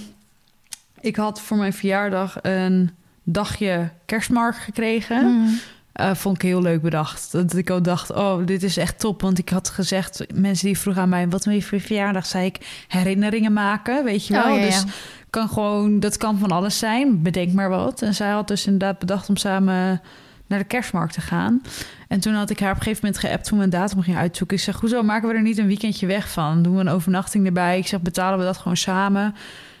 ik 1.00 1.16
had 1.16 1.40
voor 1.40 1.56
mijn 1.56 1.72
verjaardag 1.72 2.36
een 2.42 2.90
dagje 3.22 3.90
kerstmarkt 4.06 4.58
gekregen. 4.58 5.40
Mhm. 5.40 5.52
Eh, 5.94 6.14
vond 6.14 6.36
ik 6.36 6.42
heel 6.42 6.62
leuk 6.62 6.82
bedacht. 6.82 7.32
Dat 7.32 7.56
ik 7.56 7.70
ook 7.70 7.84
dacht, 7.84 8.12
oh, 8.12 8.46
dit 8.46 8.62
is 8.62 8.76
echt 8.76 8.98
top. 8.98 9.20
Want 9.20 9.38
ik 9.38 9.48
had 9.48 9.68
gezegd, 9.68 10.26
mensen 10.34 10.66
die 10.66 10.78
vroegen 10.78 11.02
aan 11.02 11.08
mij... 11.08 11.28
wat 11.28 11.44
wil 11.44 11.54
je 11.54 11.62
voor 11.62 11.78
je 11.78 11.84
verjaardag? 11.84 12.26
Zei 12.26 12.46
ik, 12.46 12.84
herinneringen 12.88 13.52
maken, 13.52 14.04
weet 14.04 14.26
je 14.26 14.34
Oh, 14.34 14.44
wel. 14.44 14.56
ja, 14.56 14.64
dus 14.64 14.76
ja. 14.76 14.84
kan 15.30 15.48
gewoon, 15.48 16.00
dat 16.00 16.16
kan 16.16 16.38
van 16.38 16.50
alles 16.50 16.78
zijn. 16.78 17.22
Bedenk 17.22 17.52
maar 17.52 17.68
wat. 17.68 18.02
En 18.02 18.14
zij 18.14 18.30
had 18.30 18.48
dus 18.48 18.64
inderdaad 18.66 18.98
bedacht 18.98 19.28
om 19.28 19.36
samen 19.36 20.02
naar 20.46 20.58
de 20.58 20.64
kerstmarkt 20.64 21.14
te 21.14 21.20
gaan. 21.20 21.62
En 22.08 22.20
toen 22.20 22.34
had 22.34 22.50
ik 22.50 22.60
haar 22.60 22.70
op 22.70 22.76
een 22.76 22.82
gegeven 22.82 23.04
moment 23.04 23.24
geappt 23.24 23.44
toen 23.46 23.58
we 23.58 23.64
een 23.64 23.70
datum 23.70 24.02
gingen 24.02 24.20
uitzoeken. 24.20 24.56
Ik 24.56 24.62
zeg, 24.62 24.80
hoezo 24.80 25.02
maken 25.02 25.28
we 25.28 25.34
er 25.34 25.42
niet 25.42 25.58
een 25.58 25.66
weekendje 25.66 26.06
weg 26.06 26.30
van? 26.30 26.62
Doen 26.62 26.74
we 26.74 26.80
een 26.80 26.88
overnachting 26.88 27.46
erbij? 27.46 27.78
Ik 27.78 27.86
zeg, 27.86 28.00
betalen 28.00 28.38
we 28.38 28.44
dat 28.44 28.56
gewoon 28.56 28.76
samen? 28.76 29.34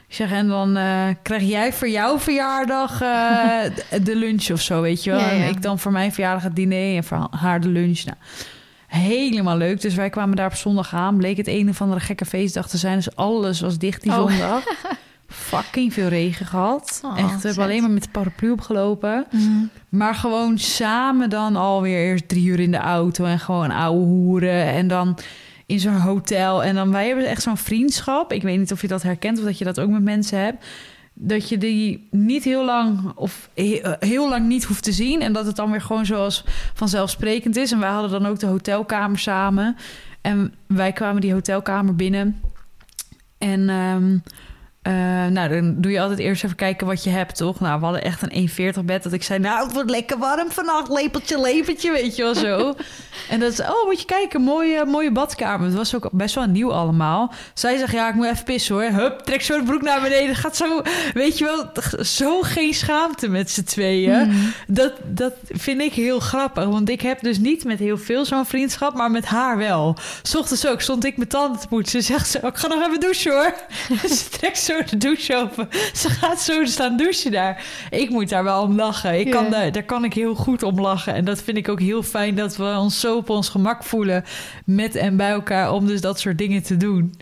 Ik 0.08 0.14
zeg, 0.14 0.30
en 0.32 0.48
dan 0.48 0.76
eh, 0.76 1.06
krijg 1.22 1.42
jij 1.42 1.72
voor 1.72 1.88
jouw 1.88 2.18
verjaardag 2.18 3.00
eh, 3.00 3.60
de- 4.02 4.16
lunch 4.16 4.50
of 4.50 4.60
zo, 4.60 4.80
weet 4.80 5.04
je 5.04 5.10
wel? 5.10 5.20
Ja, 5.20 5.30
ja. 5.30 5.42
En 5.44 5.48
ik 5.48 5.62
dan 5.62 5.78
voor 5.78 5.92
mijn 5.92 6.12
verjaardag 6.12 6.42
het 6.42 6.56
diner 6.56 6.96
en 6.96 7.04
voor 7.04 7.26
haar 7.30 7.60
de 7.60 7.68
lunch. 7.68 8.04
Nou, 8.04 8.16
helemaal 8.86 9.56
leuk. 9.56 9.80
Dus 9.80 9.94
wij 9.94 10.10
kwamen 10.10 10.36
daar 10.36 10.46
op 10.46 10.54
zondag 10.54 10.94
aan. 10.94 11.16
Bleek 11.16 11.36
het 11.36 11.48
een 11.48 11.68
of 11.68 11.80
andere 11.80 12.00
gekke 12.00 12.24
feestdag 12.24 12.68
te 12.68 12.76
zijn. 12.76 12.96
Dus 12.96 13.16
alles 13.16 13.60
was 13.60 13.78
dicht 13.78 14.02
die 14.02 14.12
Oh. 14.12 14.16
zondag. 14.18 14.62
Fucking 15.28 15.92
veel 15.92 16.08
regen 16.08 16.46
gehad. 16.46 17.00
Oh, 17.04 17.18
Echt, 17.18 17.24
we 17.26 17.32
zet. 17.32 17.42
hebben 17.42 17.64
alleen 17.64 17.80
maar 17.82 17.90
met 17.90 18.02
de 18.02 18.08
paraplu 18.08 18.50
opgelopen. 18.50 19.26
Mhm. 19.30 19.42
Maar 19.88 20.14
gewoon 20.14 20.58
samen 20.58 21.30
dan 21.30 21.56
alweer 21.56 21.98
eerst 22.06 22.28
drie 22.28 22.46
uur 22.46 22.60
in 22.60 22.70
de 22.70 22.76
auto 22.78 23.24
en 23.24 23.38
gewoon 23.38 23.70
ouwe 23.70 24.04
hoeren. 24.04 24.64
En 24.64 24.88
dan 24.88 25.18
in 25.66 25.80
zo'n 25.80 26.00
hotel. 26.00 26.64
En 26.64 26.74
dan 26.74 26.90
wij 26.90 27.06
hebben 27.06 27.26
echt 27.26 27.42
zo'n 27.42 27.56
vriendschap. 27.56 28.32
Ik 28.32 28.42
weet 28.42 28.58
niet 28.58 28.72
of 28.72 28.80
je 28.80 28.88
dat 28.88 29.02
herkent 29.02 29.38
of 29.38 29.44
dat 29.44 29.58
je 29.58 29.64
dat 29.64 29.80
ook 29.80 29.90
met 29.90 30.02
mensen 30.02 30.38
hebt. 30.38 30.66
Dat 31.14 31.48
je 31.48 31.58
die 31.58 32.08
niet 32.10 32.44
heel 32.44 32.64
lang 32.64 33.12
of 33.14 33.48
eh, 33.54 33.92
heel 33.98 34.28
lang 34.28 34.46
niet 34.46 34.64
hoeft 34.64 34.82
te 34.82 34.92
zien. 34.92 35.20
En 35.20 35.32
dat 35.32 35.46
het 35.46 35.56
dan 35.56 35.70
weer 35.70 35.80
gewoon 35.80 36.06
zoals 36.06 36.44
vanzelfsprekend 36.74 37.56
is. 37.56 37.72
En 37.72 37.78
wij 37.80 37.90
hadden 37.90 38.10
dan 38.10 38.26
ook 38.26 38.38
de 38.38 38.46
hotelkamer 38.46 39.18
samen. 39.18 39.76
En 40.20 40.54
wij 40.66 40.92
kwamen 40.92 41.20
die 41.20 41.32
hotelkamer 41.32 41.94
binnen. 41.94 42.40
En 43.38 43.68
ehm, 43.68 44.18
eh, 44.84 45.26
nou, 45.26 45.48
dan 45.48 45.80
doe 45.80 45.92
je 45.92 46.00
altijd 46.00 46.18
eerst 46.18 46.44
even 46.44 46.56
kijken 46.56 46.86
wat 46.86 47.04
je 47.04 47.10
hebt, 47.10 47.36
toch? 47.36 47.60
Nou, 47.60 47.78
we 47.78 47.84
hadden 47.84 48.04
echt 48.04 48.22
een 48.22 48.48
1,40 48.74 48.84
bed. 48.84 49.02
Dat 49.02 49.12
ik 49.12 49.22
zei, 49.22 49.38
nou, 49.38 49.64
het 49.64 49.72
wordt 49.72 49.90
lekker 49.90 50.18
warm 50.18 50.50
vannacht. 50.50 50.88
Lepeltje, 50.88 51.40
lepeltje, 51.40 51.90
weet 51.92 52.16
je 52.16 52.22
wel 52.22 52.34
zo. 52.34 52.58
en 53.28 53.40
dat 53.40 53.52
is, 53.52 53.60
oh, 53.60 53.84
moet 53.86 54.00
je 54.00 54.06
kijken, 54.06 54.40
mooie, 54.40 54.84
mooie 54.84 55.12
badkamer. 55.12 55.66
Het 55.66 55.76
was 55.76 55.94
ook 55.94 56.08
best 56.12 56.34
wel 56.34 56.46
nieuw 56.46 56.72
allemaal. 56.72 57.32
Zij 57.54 57.78
zegt, 57.78 57.92
ja, 57.92 58.08
ik 58.08 58.14
moet 58.14 58.26
even 58.26 58.44
pissen 58.44 58.74
hoor. 58.74 58.84
Hup, 58.84 59.18
trek 59.18 59.42
zo 59.42 59.58
de 59.58 59.64
broek 59.64 59.82
naar 59.82 60.00
beneden. 60.00 60.34
Gaat 60.34 60.56
zo, 60.56 60.82
weet 61.14 61.38
je 61.38 61.44
wel, 61.44 61.70
zo 62.04 62.40
geen 62.40 62.74
schaamte 62.74 63.28
met 63.28 63.50
z'n 63.50 63.62
tweeën. 63.62 64.28
Mm. 64.28 64.52
Dat, 64.66 64.92
dat 65.04 65.34
vind 65.48 65.80
ik 65.80 65.92
heel 65.92 66.20
grappig. 66.20 66.64
Want 66.64 66.88
ik 66.88 67.00
heb 67.00 67.22
dus 67.22 67.38
niet 67.38 67.64
met 67.64 67.78
heel 67.78 67.98
veel 67.98 68.24
zo'n 68.24 68.46
vriendschap, 68.46 68.94
maar 68.94 69.10
met 69.10 69.24
haar 69.24 69.56
wel. 69.56 69.96
S 70.22 70.36
ochtends 70.36 70.66
ook 70.66 70.80
stond 70.80 71.04
ik 71.04 71.16
mijn 71.16 71.28
tanden 71.28 71.60
te 71.60 71.68
poetsen. 71.68 72.02
Ze 72.02 72.12
zegt 72.12 72.28
ze, 72.28 72.38
ik 72.38 72.56
ga 72.56 72.66
nog 72.66 72.86
even 72.86 73.00
douchen 73.00 73.32
hoor. 73.32 73.54
ze 74.16 74.28
trekt 74.30 74.58
zo 74.58 74.82
de 74.90 74.96
douche 74.96 75.36
open. 75.36 75.68
Ze 75.94 76.10
gaat 76.10 76.40
zo 76.40 76.64
staan 76.64 76.96
douchen 76.96 77.32
daar. 77.32 77.64
Ik 77.90 78.10
moet 78.10 78.28
daar 78.28 78.44
wel 78.44 78.62
om 78.62 78.76
lachen. 78.76 79.20
Ik 79.20 79.30
kan 79.30 79.50
daar 79.50 79.82
kan 79.82 80.04
ik 80.04 80.14
heel 80.14 80.34
goed 80.34 80.62
om 80.62 80.80
lachen. 80.80 81.14
En 81.14 81.24
dat 81.24 81.42
vind 81.42 81.56
ik 81.56 81.68
ook 81.68 81.80
heel 81.80 82.02
fijn 82.02 82.34
dat 82.34 82.56
we 82.56 82.76
ons 82.78 83.00
zo 83.04 83.16
op 83.16 83.30
ons 83.30 83.48
gemak 83.48 83.84
voelen 83.84 84.24
met 84.64 84.94
en 84.96 85.16
bij 85.16 85.30
elkaar 85.30 85.72
om 85.72 85.86
dus 85.86 86.00
dat 86.00 86.20
soort 86.20 86.38
dingen 86.38 86.62
te 86.62 86.76
doen. 86.76 87.14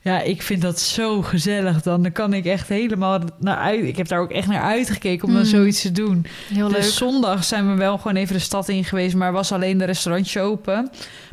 Ja, 0.00 0.20
ik 0.20 0.42
vind 0.42 0.62
dat 0.62 0.80
zo 0.80 1.22
gezellig 1.22 1.82
dan. 1.82 2.02
Dan 2.02 2.12
kan 2.12 2.32
ik 2.32 2.44
echt 2.44 2.68
helemaal 2.68 3.20
naar 3.38 3.56
uit. 3.56 3.84
Ik 3.84 3.96
heb 3.96 4.08
daar 4.08 4.20
ook 4.20 4.30
echt 4.30 4.48
naar 4.48 4.62
uitgekeken 4.62 5.28
om 5.28 5.34
dan 5.34 5.42
Mm. 5.42 5.48
zoiets 5.48 5.80
te 5.82 5.92
doen. 5.92 6.26
Heel 6.52 6.66
leuk. 6.66 6.76
Dus 6.76 6.96
zondag 6.96 7.44
zijn 7.44 7.68
we 7.70 7.74
wel 7.76 7.96
gewoon 7.98 8.16
even 8.16 8.34
de 8.34 8.40
stad 8.40 8.68
in 8.68 8.84
geweest, 8.84 9.14
maar 9.14 9.32
was 9.32 9.52
alleen 9.52 9.78
de 9.78 9.84
restaurantje 9.84 10.40
open. 10.40 10.90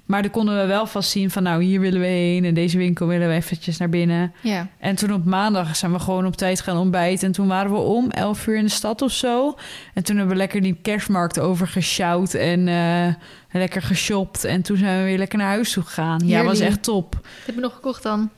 Maar 0.09 0.21
dan 0.21 0.31
konden 0.31 0.59
we 0.59 0.65
wel 0.65 0.85
vast 0.85 1.09
zien 1.09 1.31
van 1.31 1.43
nou, 1.43 1.63
hier 1.63 1.79
willen 1.79 1.99
we 1.99 2.05
heen 2.05 2.45
en 2.45 2.53
deze 2.53 2.77
winkel 2.77 3.07
willen 3.07 3.27
we 3.27 3.33
eventjes 3.33 3.77
naar 3.77 3.89
binnen. 3.89 4.33
Ja. 4.41 4.67
En 4.77 4.95
toen 4.95 5.13
op 5.13 5.25
maandag 5.25 5.75
zijn 5.75 5.91
we 5.91 5.99
gewoon 5.99 6.25
op 6.25 6.35
tijd 6.35 6.61
gaan 6.61 6.77
ontbijten. 6.77 7.27
En 7.27 7.33
toen 7.33 7.47
waren 7.47 7.71
we 7.71 7.77
om 7.77 8.09
11 8.09 8.47
uur 8.47 8.57
in 8.57 8.63
de 8.63 8.69
stad 8.69 9.01
of 9.01 9.11
zo. 9.11 9.55
En 9.93 10.03
toen 10.03 10.17
hebben 10.17 10.33
we 10.33 10.41
lekker 10.41 10.61
die 10.61 10.77
kerstmarkt 10.81 11.39
overgesjouwd 11.39 12.33
en 12.33 12.67
eh, 12.67 13.13
lekker 13.51 13.81
geshopt. 13.81 14.43
En 14.43 14.61
toen 14.61 14.77
zijn 14.77 14.97
we 14.97 15.03
weer 15.03 15.17
lekker 15.17 15.37
naar 15.37 15.47
huis 15.47 15.71
toe 15.71 15.83
gegaan. 15.83 16.21
Ja, 16.25 16.43
was 16.43 16.59
echt 16.59 16.83
top. 16.83 17.13
Wat 17.13 17.45
heb 17.45 17.55
je 17.55 17.61
nog 17.61 17.73
gekocht 17.73 18.03
dan? 18.03 18.29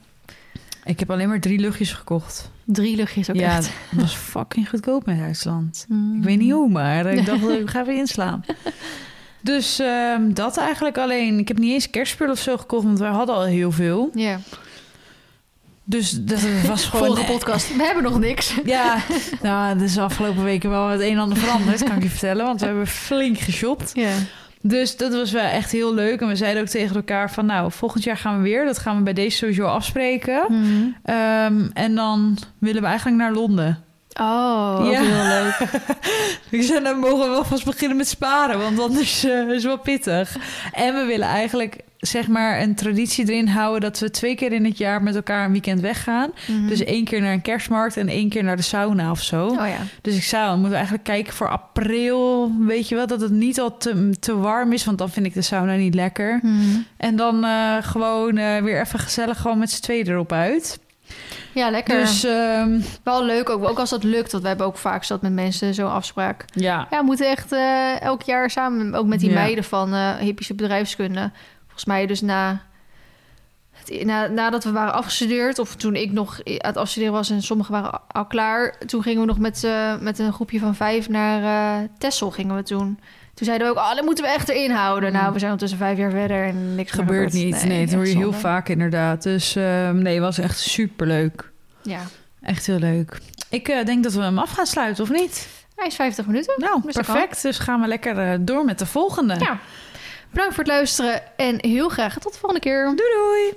Ik 0.85 0.99
heb 0.99 1.11
alleen 1.11 1.27
maar 1.27 1.39
drie 1.39 1.59
luchtjes 1.59 1.93
gekocht. 1.93 2.51
Drie 2.65 2.95
luchtjes 2.95 3.29
ook 3.29 3.35
ja, 3.35 3.57
echt. 3.57 3.71
het 3.89 4.01
was 4.01 4.15
fucking 4.15 4.69
goedkoop 4.69 5.07
in 5.07 5.17
Duitsland. 5.17 5.85
Mm. 5.89 6.17
Ik 6.17 6.23
weet 6.23 6.39
niet 6.39 6.51
hoe, 6.51 6.69
maar 6.69 7.05
ik 7.05 7.25
dacht, 7.25 7.49
ik 7.63 7.69
ga 7.69 7.81
even 7.81 7.97
inslaan. 7.97 8.43
Dus 9.41 9.79
ehm, 9.79 10.33
dat 10.33 10.57
eigenlijk 10.57 10.97
alleen. 10.97 11.39
Ik 11.39 11.47
heb 11.47 11.57
niet 11.57 11.73
eens 11.73 11.89
kerstspullen 11.89 12.33
of 12.33 12.39
zo 12.39 12.57
gekocht, 12.57 12.83
want 12.83 12.99
we 12.99 13.05
hadden 13.05 13.35
al 13.35 13.43
heel 13.43 13.71
veel. 13.71 14.09
Ja. 14.13 14.39
Dus 15.83 16.11
dat 16.11 16.39
was 16.67 16.85
gewoon... 16.89 17.05
Vorige 17.05 17.31
podcast. 17.31 17.75
We 17.75 17.83
hebben 17.83 18.03
nog 18.03 18.19
niks. 18.19 18.55
Ja, 18.65 18.97
nou, 19.41 19.73
het 19.73 19.81
is 19.81 19.93
de 19.93 20.01
afgelopen 20.01 20.43
weken 20.43 20.69
wel 20.69 20.87
het 20.87 21.01
een 21.01 21.11
en 21.11 21.19
ander 21.19 21.37
veranderd, 21.37 21.83
kan 21.83 21.95
ik 21.95 22.03
je 22.03 22.09
vertellen. 22.19 22.45
Want 22.45 22.59
we 22.59 22.65
hebben 22.65 22.87
flink 22.87 23.37
geshopt. 23.37 23.91
Ja. 23.93 24.13
Dus 24.61 24.97
dat 24.97 25.13
was 25.13 25.31
wel 25.31 25.43
echt 25.43 25.71
heel 25.71 25.93
leuk. 25.93 26.21
En 26.21 26.27
we 26.27 26.35
zeiden 26.35 26.61
ook 26.61 26.67
tegen 26.67 26.95
elkaar 26.95 27.31
van... 27.31 27.45
nou, 27.45 27.71
volgend 27.71 28.03
jaar 28.03 28.17
gaan 28.17 28.37
we 28.37 28.43
weer. 28.43 28.65
Dat 28.65 28.77
gaan 28.77 28.97
we 28.97 29.03
bij 29.03 29.13
deze 29.13 29.37
sowieso 29.37 29.65
afspreken. 29.65 30.45
Mm. 30.49 30.95
Ehm, 31.03 31.69
en 31.73 31.95
dan 31.95 32.37
willen 32.57 32.81
we 32.81 32.87
eigenlijk 32.87 33.17
naar 33.17 33.33
Londen. 33.33 33.83
Oh, 34.19 34.79
Ja. 34.91 35.01
heel 35.01 35.41
leuk. 35.43 35.69
Ik 36.61 36.63
zei, 36.63 36.83
dan 36.83 36.99
mogen 36.99 37.19
we 37.19 37.29
wel 37.29 37.45
vast 37.45 37.65
beginnen 37.65 37.97
met 37.97 38.07
sparen, 38.07 38.59
want 38.59 38.79
anders 38.79 39.23
eh, 39.23 39.39
is 39.47 39.53
het 39.53 39.63
wel 39.63 39.77
pittig. 39.79 40.35
En 40.71 40.93
we 40.93 41.05
willen 41.05 41.27
eigenlijk, 41.27 41.77
zeg 41.97 42.27
maar, 42.27 42.61
een 42.61 42.75
traditie 42.75 43.29
erin 43.29 43.47
houden... 43.47 43.81
dat 43.81 43.99
we 43.99 44.09
twee 44.09 44.35
keer 44.35 44.51
in 44.51 44.65
het 44.65 44.77
jaar 44.77 45.03
met 45.03 45.15
elkaar 45.15 45.45
een 45.45 45.51
weekend 45.51 45.81
weggaan. 45.81 46.31
Mhm. 46.47 46.67
Dus 46.67 46.83
één 46.83 47.03
keer 47.05 47.21
naar 47.21 47.33
een 47.33 47.41
kerstmarkt 47.41 47.97
en 47.97 48.07
één 48.07 48.29
keer 48.29 48.43
naar 48.43 48.55
de 48.55 48.61
sauna 48.61 49.11
of 49.11 49.21
zo. 49.21 49.47
Oh 49.47 49.53
ja. 49.55 49.77
Dus 50.01 50.15
ik 50.15 50.23
zou, 50.23 50.43
dan 50.43 50.51
moeten 50.53 50.69
we 50.69 50.75
eigenlijk 50.75 51.05
kijken 51.05 51.33
voor 51.33 51.49
april, 51.49 52.51
weet 52.59 52.87
je 52.89 52.95
wel... 52.95 53.07
dat 53.07 53.21
het 53.21 53.31
niet 53.31 53.59
al 53.59 53.77
te, 53.77 54.09
te 54.19 54.37
warm 54.37 54.73
is, 54.73 54.85
want 54.85 54.97
dan 54.97 55.09
vind 55.09 55.25
ik 55.25 55.33
de 55.33 55.41
sauna 55.41 55.75
niet 55.75 55.95
lekker. 55.95 56.39
Mhm. 56.41 56.79
En 56.97 57.15
dan 57.15 57.43
eh, 57.43 57.75
gewoon 57.81 58.37
eh, 58.37 58.61
weer 58.61 58.81
even 58.81 58.99
gezellig 58.99 59.41
gewoon 59.41 59.57
met 59.57 59.71
z'n 59.71 59.81
tweeën 59.81 60.07
erop 60.07 60.31
uit. 60.31 60.79
Ja, 61.53 61.69
lekker. 61.69 61.99
Dus 61.99 62.23
ehm, 62.23 62.79
Wel 63.03 63.25
leuk 63.25 63.49
ook. 63.49 63.63
Ook 63.69 63.79
als 63.79 63.89
dat 63.89 64.03
lukt. 64.03 64.31
Want 64.31 64.43
we 64.43 64.49
hebben 64.49 64.67
ook 64.67 64.77
vaak 64.77 65.03
zat 65.03 65.21
met 65.21 65.33
mensen 65.33 65.73
zo'n 65.73 65.91
afspraak. 65.91 66.45
ja, 66.53 66.87
Ja, 66.91 66.99
we 66.99 67.05
moeten 67.05 67.29
echt 67.29 67.51
eh, 67.51 68.01
elk 68.01 68.21
jaar 68.21 68.49
samen, 68.49 68.95
ook 68.95 69.05
met 69.05 69.19
die 69.19 69.29
Ja. 69.29 69.35
meiden 69.35 69.63
van 69.63 69.93
eh 69.93 70.15
hippische 70.15 70.53
bedrijfskunde. 70.53 71.31
Volgens 71.63 71.85
mij 71.85 72.05
dus 72.05 72.21
na, 72.21 72.61
na, 74.03 74.27
nadat 74.27 74.63
we 74.63 74.71
waren 74.71 74.93
afgestudeerd, 74.93 75.59
of 75.59 75.75
toen 75.75 75.95
ik 75.95 76.11
nog 76.11 76.37
aan 76.45 76.53
het 76.57 76.77
afstuderen 76.77 77.13
was 77.13 77.29
en 77.29 77.41
sommigen 77.41 77.71
waren 77.73 78.01
al 78.07 78.25
klaar, 78.25 78.77
toen 78.85 79.01
gingen 79.03 79.19
we 79.21 79.27
nog 79.27 79.39
met, 79.39 79.67
met 79.99 80.19
een 80.19 80.33
groepje 80.33 80.59
van 80.59 80.75
vijf 80.75 81.09
naar 81.09 81.87
Texel 81.97 82.31
gingen 82.31 82.55
we 82.55 82.63
toen. 82.63 82.99
Toen 83.41 83.49
zeiden 83.49 83.73
we 83.73 83.79
ook, 83.79 83.85
oh, 83.85 83.95
dat 83.95 84.05
moeten 84.05 84.23
we 84.23 84.29
echt 84.29 84.49
erin 84.49 84.71
houden. 84.71 85.09
Mm. 85.11 85.15
Nou, 85.15 85.33
we 85.33 85.39
zijn 85.39 85.51
ondertussen 85.51 85.77
vijf 85.77 85.97
jaar 85.97 86.11
verder 86.11 86.43
en 86.43 86.75
niks 86.75 86.91
gebeurt 86.91 87.33
niet. 87.33 87.65
Nee, 87.65 87.85
dat 87.85 87.95
hoor 87.95 88.07
je 88.07 88.17
heel 88.17 88.33
vaak 88.33 88.69
inderdaad. 88.69 89.23
Dus 89.23 89.55
ehm, 89.55 89.97
nee, 89.97 90.13
het 90.13 90.23
was 90.23 90.37
echt 90.37 90.59
superleuk. 90.59 91.51
Ja, 91.81 91.99
Echt 92.41 92.65
heel 92.65 92.79
leuk. 92.79 93.19
Ik 93.49 93.67
eh, 93.67 93.85
denk 93.85 94.03
dat 94.03 94.13
we 94.13 94.21
hem 94.21 94.37
af 94.37 94.51
gaan 94.51 94.65
sluiten, 94.65 95.03
of 95.03 95.11
niet? 95.11 95.47
hij 95.75 95.87
is 95.87 95.95
50 95.95 96.25
minuten. 96.25 96.53
Nou, 96.57 96.81
Dus 96.85 96.95
perfect. 96.95 97.41
Dus 97.41 97.59
gaan 97.59 97.81
we 97.81 97.87
lekker 97.87 98.17
eh, 98.17 98.37
door 98.41 98.65
met 98.65 98.79
de 98.79 98.85
volgende. 98.85 99.35
Ja. 99.39 99.59
Bedankt 100.29 100.55
voor 100.55 100.63
het 100.63 100.73
luisteren 100.73 101.21
en 101.37 101.57
heel 101.61 101.89
graag 101.89 102.13
tot 102.19 102.33
de 102.33 102.39
volgende 102.39 102.59
keer. 102.59 102.83
Doei 102.83 103.09
doei! 103.13 103.53